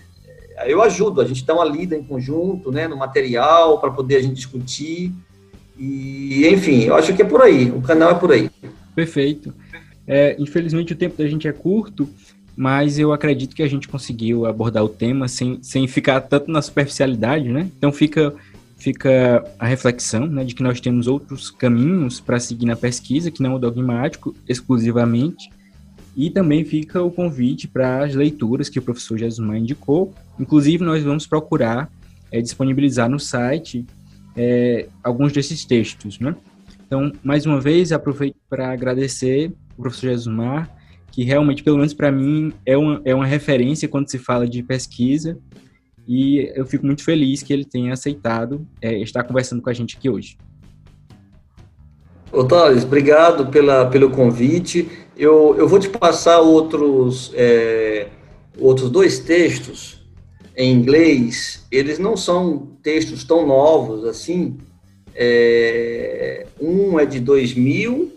eu 0.66 0.82
ajudo, 0.82 1.20
a 1.20 1.24
gente 1.24 1.44
dá 1.44 1.54
uma 1.54 1.64
lida 1.64 1.96
em 1.96 2.02
conjunto, 2.02 2.70
né, 2.70 2.86
no 2.88 2.96
material, 2.96 3.80
para 3.80 3.90
poder 3.90 4.16
a 4.16 4.22
gente 4.22 4.34
discutir. 4.34 5.12
E, 5.78 6.46
enfim, 6.48 6.82
eu 6.82 6.94
acho 6.94 7.14
que 7.14 7.22
é 7.22 7.24
por 7.24 7.40
aí, 7.40 7.70
o 7.70 7.80
canal 7.80 8.10
é 8.10 8.14
por 8.14 8.32
aí. 8.32 8.50
Perfeito. 8.94 9.54
É, 10.06 10.36
infelizmente 10.38 10.92
o 10.92 10.96
tempo 10.96 11.16
da 11.16 11.26
gente 11.26 11.46
é 11.48 11.52
curto, 11.52 12.08
mas 12.60 12.98
eu 12.98 13.10
acredito 13.10 13.56
que 13.56 13.62
a 13.62 13.66
gente 13.66 13.88
conseguiu 13.88 14.44
abordar 14.44 14.84
o 14.84 14.88
tema 14.90 15.26
sem, 15.28 15.58
sem 15.62 15.88
ficar 15.88 16.20
tanto 16.20 16.50
na 16.50 16.60
superficialidade, 16.60 17.48
né? 17.48 17.70
Então 17.78 17.90
fica, 17.90 18.34
fica 18.76 19.42
a 19.58 19.66
reflexão 19.66 20.26
né, 20.26 20.44
de 20.44 20.54
que 20.54 20.62
nós 20.62 20.78
temos 20.78 21.06
outros 21.06 21.50
caminhos 21.50 22.20
para 22.20 22.38
seguir 22.38 22.66
na 22.66 22.76
pesquisa, 22.76 23.30
que 23.30 23.42
não 23.42 23.54
o 23.54 23.58
dogmático 23.58 24.36
exclusivamente, 24.46 25.50
E 26.14 26.28
também 26.28 26.62
fica 26.62 27.02
o 27.02 27.10
convite 27.10 27.66
para 27.66 28.04
as 28.04 28.14
leituras 28.14 28.68
que 28.68 28.78
o 28.78 28.82
professor 28.82 29.16
Jesumar 29.16 29.56
indicou. 29.56 30.12
Inclusive, 30.38 30.84
nós 30.84 31.02
vamos 31.02 31.26
procurar 31.26 31.90
é, 32.30 32.42
disponibilizar 32.42 33.08
no 33.08 33.18
site 33.18 33.86
é, 34.36 34.86
alguns 35.02 35.32
desses 35.32 35.64
textos, 35.64 36.20
né? 36.20 36.36
Então, 36.86 37.10
mais 37.24 37.46
uma 37.46 37.58
vez, 37.58 37.90
aproveito 37.90 38.36
para 38.50 38.70
agradecer 38.70 39.50
o 39.78 39.82
professor 39.82 40.10
Jesumar, 40.10 40.68
que 41.10 41.24
realmente, 41.24 41.62
pelo 41.62 41.76
menos 41.76 41.94
para 41.94 42.12
mim, 42.12 42.52
é 42.64 42.76
uma, 42.76 43.00
é 43.04 43.14
uma 43.14 43.26
referência 43.26 43.88
quando 43.88 44.10
se 44.10 44.18
fala 44.18 44.48
de 44.48 44.62
pesquisa, 44.62 45.38
e 46.06 46.50
eu 46.54 46.66
fico 46.66 46.84
muito 46.84 47.04
feliz 47.04 47.42
que 47.42 47.52
ele 47.52 47.64
tenha 47.64 47.92
aceitado 47.92 48.66
é, 48.80 48.98
estar 48.98 49.22
conversando 49.24 49.62
com 49.62 49.70
a 49.70 49.72
gente 49.72 49.96
aqui 49.96 50.08
hoje. 50.08 50.36
Thales, 52.48 52.84
obrigado 52.84 53.46
pela, 53.46 53.86
pelo 53.86 54.10
convite. 54.10 54.88
Eu, 55.16 55.54
eu 55.58 55.68
vou 55.68 55.78
te 55.78 55.88
passar 55.88 56.40
outros, 56.40 57.32
é, 57.34 58.08
outros 58.58 58.88
dois 58.88 59.18
textos 59.18 60.00
em 60.56 60.72
inglês. 60.72 61.66
Eles 61.70 61.98
não 61.98 62.16
são 62.16 62.68
textos 62.82 63.24
tão 63.24 63.46
novos 63.46 64.04
assim. 64.04 64.58
É, 65.14 66.46
um 66.60 66.98
é 66.98 67.04
de 67.04 67.18
2000, 67.18 68.12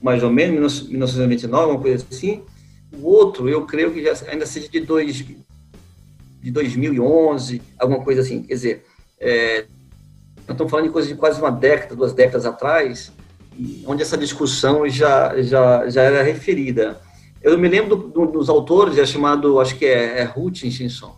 mais 0.00 0.22
ou 0.22 0.30
menos, 0.30 0.88
1999, 0.88 1.72
uma 1.72 1.80
coisa 1.80 2.04
assim. 2.10 2.42
O 2.92 3.06
outro, 3.06 3.48
eu 3.48 3.66
creio 3.66 3.92
que 3.92 4.02
já, 4.02 4.14
ainda 4.30 4.46
seja 4.46 4.68
de, 4.68 4.80
dois, 4.80 5.16
de 5.16 6.50
2011, 6.50 7.60
alguma 7.78 8.02
coisa 8.02 8.20
assim. 8.20 8.42
Quer 8.42 8.54
dizer, 8.54 8.84
é, 9.20 9.66
estamos 10.40 10.70
falando 10.70 10.86
de 10.86 10.92
coisa 10.92 11.08
de 11.08 11.14
quase 11.14 11.40
uma 11.40 11.50
década, 11.50 11.94
duas 11.94 12.12
décadas 12.12 12.46
atrás, 12.46 13.12
onde 13.86 14.02
essa 14.02 14.16
discussão 14.16 14.88
já, 14.88 15.40
já, 15.42 15.88
já 15.88 16.02
era 16.02 16.22
referida. 16.22 17.00
Eu 17.42 17.58
me 17.58 17.68
lembro 17.68 17.96
do, 17.96 18.08
do, 18.08 18.26
dos 18.26 18.48
autores, 18.48 18.98
é 18.98 19.06
chamado, 19.06 19.60
acho 19.60 19.76
que 19.76 19.84
é, 19.84 20.20
é 20.20 20.32
Hutchinson, 20.34 21.16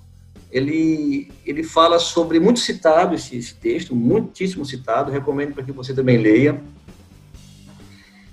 ele, 0.51 1.31
ele 1.47 1.62
fala 1.62 1.99
sobre, 1.99 2.41
muito 2.41 2.59
citado 2.59 3.14
esse, 3.14 3.37
esse 3.37 3.55
texto, 3.55 3.95
muitíssimo 3.95 4.64
citado, 4.64 5.12
recomendo 5.12 5.55
para 5.55 5.62
que 5.62 5.70
você 5.70 5.95
também 5.95 6.18
leia. 6.18 6.61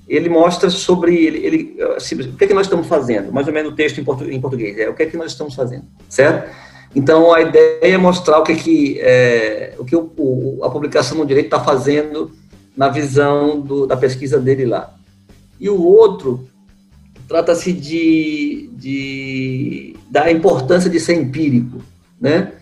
Ele 0.07 0.29
mostra 0.29 0.69
sobre, 0.69 1.15
ele, 1.15 1.37
ele 1.45 1.77
assim, 1.95 2.15
o 2.15 2.37
que 2.37 2.45
é 2.45 2.47
que 2.47 2.53
nós 2.53 2.65
estamos 2.65 2.87
fazendo, 2.87 3.31
mais 3.31 3.47
ou 3.47 3.53
menos 3.53 3.73
o 3.73 3.75
texto 3.75 3.99
em, 3.99 4.03
portu, 4.03 4.29
em 4.29 4.39
português, 4.39 4.77
é 4.77 4.89
o 4.89 4.93
que 4.93 5.03
é 5.03 5.05
que 5.05 5.17
nós 5.17 5.31
estamos 5.31 5.53
fazendo, 5.53 5.83
certo? 6.07 6.49
Então, 6.95 7.33
a 7.33 7.41
ideia 7.41 7.95
é 7.95 7.97
mostrar 7.97 8.39
o 8.39 8.43
que, 8.43 8.53
é 8.53 8.55
que, 8.55 8.99
é, 9.01 9.75
o 9.77 9.85
que 9.85 9.95
o, 9.95 10.11
o, 10.17 10.59
a 10.63 10.69
publicação 10.69 11.17
no 11.17 11.25
direito 11.25 11.47
está 11.47 11.59
fazendo 11.59 12.31
na 12.75 12.87
visão 12.89 13.59
do, 13.59 13.85
da 13.85 13.97
pesquisa 13.97 14.39
dele 14.39 14.65
lá. 14.65 14.93
E 15.59 15.69
o 15.69 15.81
outro 15.83 16.47
trata-se 17.27 17.73
de, 17.73 18.69
de, 18.73 19.95
da 20.09 20.31
importância 20.31 20.89
de 20.89 20.99
ser 20.99 21.15
empírico, 21.15 21.81
né? 22.19 22.53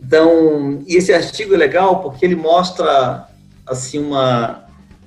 Então, 0.00 0.82
e 0.86 0.96
esse 0.96 1.12
artigo 1.12 1.54
é 1.54 1.56
legal 1.56 2.00
porque 2.00 2.24
ele 2.24 2.36
mostra 2.36 3.26
assim 3.66 3.98
uma 3.98 4.65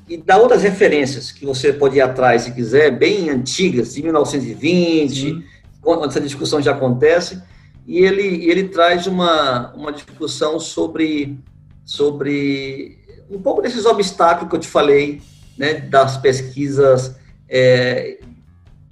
e 0.09 0.17
dá 0.17 0.37
outras 0.37 0.63
referências 0.63 1.31
que 1.31 1.45
você 1.45 1.71
pode 1.71 1.97
ir 1.97 2.01
atrás 2.01 2.41
se 2.41 2.51
quiser, 2.51 2.89
bem 2.89 3.29
antigas, 3.29 3.93
de 3.93 4.01
1920, 4.01 5.13
Sim. 5.13 5.43
quando 5.79 6.05
essa 6.05 6.19
discussão 6.19 6.59
já 6.59 6.71
acontece, 6.71 7.41
e 7.85 7.99
ele 7.99 8.49
ele 8.49 8.69
traz 8.69 9.05
uma 9.05 9.71
uma 9.75 9.91
discussão 9.91 10.59
sobre 10.59 11.37
sobre 11.85 12.97
um 13.29 13.39
pouco 13.39 13.61
desses 13.61 13.85
obstáculos 13.85 14.49
que 14.49 14.55
eu 14.55 14.59
te 14.59 14.67
falei, 14.67 15.21
né, 15.55 15.75
das 15.75 16.17
pesquisas 16.17 17.15
é, 17.47 18.17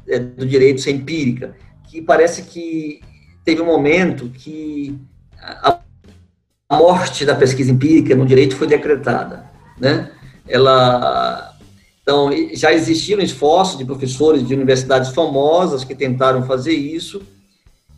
é, 0.07 0.19
do 0.19 0.45
direito 0.45 0.81
ser 0.81 0.91
empírica, 0.91 1.55
que 1.89 1.99
parece 1.99 2.43
que 2.43 3.01
teve 3.43 3.61
um 3.61 3.65
momento 3.65 4.29
que 4.29 4.95
a 6.69 6.77
morte 6.77 7.25
da 7.25 7.33
pesquisa 7.33 7.71
empírica 7.71 8.15
no 8.15 8.25
direito 8.25 8.55
foi 8.55 8.67
decretada, 8.67 9.49
né? 9.79 10.11
Ela 10.47 11.53
então 12.01 12.29
já 12.53 12.71
existiram 12.71 13.21
esforços 13.21 13.77
de 13.77 13.83
professores 13.83 14.47
de 14.47 14.53
universidades 14.53 15.11
famosas 15.11 15.83
que 15.83 15.93
tentaram 15.93 16.45
fazer 16.47 16.71
isso 16.71 17.21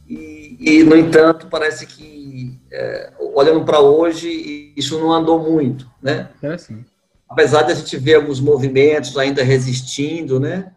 e, 0.10 0.58
e 0.60 0.84
no 0.84 0.96
entanto 0.96 1.46
parece 1.48 1.86
que 1.86 2.58
é, 2.72 3.12
olhando 3.36 3.64
para 3.64 3.80
hoje, 3.80 4.74
isso 4.76 5.00
não 5.00 5.14
andou 5.14 5.40
muito, 5.40 5.88
né? 6.02 6.30
É 6.42 6.54
assim. 6.54 6.84
Apesar 7.30 7.62
de 7.62 7.74
a 7.74 7.76
gente 7.76 7.96
ver 7.98 8.16
alguns 8.16 8.40
movimentos 8.40 9.16
ainda 9.16 9.44
resistindo, 9.44 10.40
né? 10.40 10.72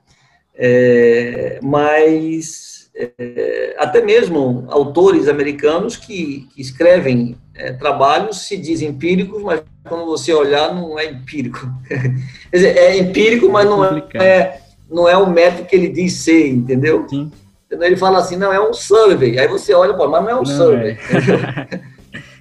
É, 0.54 1.58
mas 1.62 2.90
é, 2.94 3.74
até 3.78 4.02
mesmo 4.02 4.66
autores 4.68 5.28
americanos 5.28 5.96
que, 5.96 6.46
que 6.54 6.60
escrevem 6.60 7.38
é, 7.54 7.72
trabalhos 7.72 8.46
se 8.46 8.56
dizem 8.56 8.90
empíricos, 8.90 9.42
mas 9.42 9.62
quando 9.84 10.06
você 10.06 10.32
olhar 10.32 10.74
não 10.74 10.98
é 10.98 11.06
empírico. 11.06 11.70
Quer 11.88 12.56
dizer, 12.56 12.76
é 12.76 12.98
empírico, 12.98 13.48
mas 13.48 13.66
não 13.66 13.84
é, 13.84 14.60
não 14.90 15.08
é 15.08 15.16
o 15.16 15.28
método 15.28 15.66
que 15.66 15.76
ele 15.76 15.88
diz 15.88 16.14
ser, 16.14 16.48
entendeu? 16.48 17.06
Sim. 17.08 17.30
Ele 17.70 17.96
fala 17.96 18.18
assim, 18.18 18.36
não, 18.36 18.52
é 18.52 18.60
um 18.60 18.74
survey. 18.74 19.38
Aí 19.38 19.48
você 19.48 19.72
olha, 19.72 19.94
pô, 19.94 20.06
mas 20.06 20.22
não 20.22 20.30
é 20.30 20.34
um 20.34 20.38
não 20.38 20.44
survey. 20.44 20.98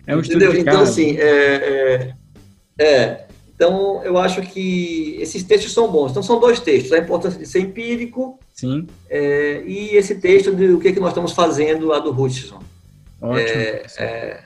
É, 0.06 0.08
é 0.12 0.16
um 0.16 0.20
estudo? 0.20 0.58
Então, 0.58 0.82
assim, 0.82 1.18
é, 1.18 2.14
é, 2.78 2.84
é, 2.86 3.26
Então, 3.56 4.04
eu 4.04 4.18
acho 4.18 4.42
que 4.42 5.16
esses 5.22 5.42
textos 5.44 5.72
são 5.72 5.90
bons. 5.90 6.12
Então, 6.12 6.22
são 6.22 6.38
dois 6.38 6.60
textos. 6.60 6.92
A 6.92 6.98
importância 6.98 7.40
de 7.40 7.46
ser 7.46 7.62
empírico 7.62 8.38
Sim. 8.62 8.86
É, 9.10 9.64
e 9.66 9.96
esse 9.96 10.14
texto 10.16 10.54
de 10.54 10.66
o 10.68 10.80
que, 10.80 10.90
é 10.90 10.92
que 10.92 11.00
nós 11.00 11.10
estamos 11.10 11.32
fazendo 11.32 11.88
lá 11.88 11.98
do 11.98 12.12
Hutchison. 12.12 12.60
Ótimo. 13.20 13.40
É, 13.40 13.84
é, 13.98 14.44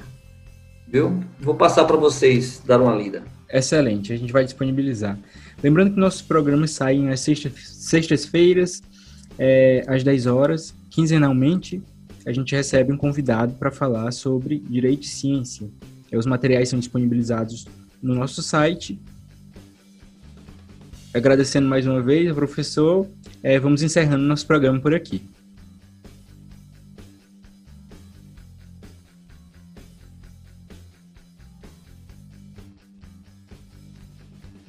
viu? 0.95 1.21
Vou 1.41 1.55
passar 1.55 1.83
para 1.83 1.97
vocês 1.97 2.61
dar 2.65 2.79
uma 2.79 2.95
lida. 2.95 3.21
Excelente, 3.51 4.13
a 4.13 4.17
gente 4.17 4.31
vai 4.31 4.45
disponibilizar. 4.45 5.19
Lembrando 5.61 5.91
que 5.91 5.99
nossos 5.99 6.21
programas 6.21 6.71
saem 6.71 7.09
às 7.09 7.19
sextas-feiras, 7.19 8.81
é, 9.37 9.83
às 9.87 10.05
10 10.05 10.25
horas, 10.25 10.73
quinzenalmente, 10.89 11.83
a 12.25 12.31
gente 12.31 12.55
recebe 12.55 12.93
um 12.93 12.97
convidado 12.97 13.55
para 13.55 13.71
falar 13.71 14.09
sobre 14.11 14.57
direito 14.57 15.03
e 15.03 15.07
ciência. 15.07 15.69
Os 16.13 16.25
materiais 16.25 16.69
são 16.69 16.79
disponibilizados 16.79 17.67
no 18.01 18.15
nosso 18.15 18.41
site. 18.41 18.97
Agradecendo 21.13 21.67
mais 21.67 21.85
uma 21.85 22.01
vez 22.01 22.29
ao 22.29 22.35
professor, 22.35 23.05
é, 23.43 23.59
vamos 23.59 23.83
encerrando 23.83 24.23
nosso 24.23 24.47
programa 24.47 24.79
por 24.79 24.95
aqui. 24.95 25.21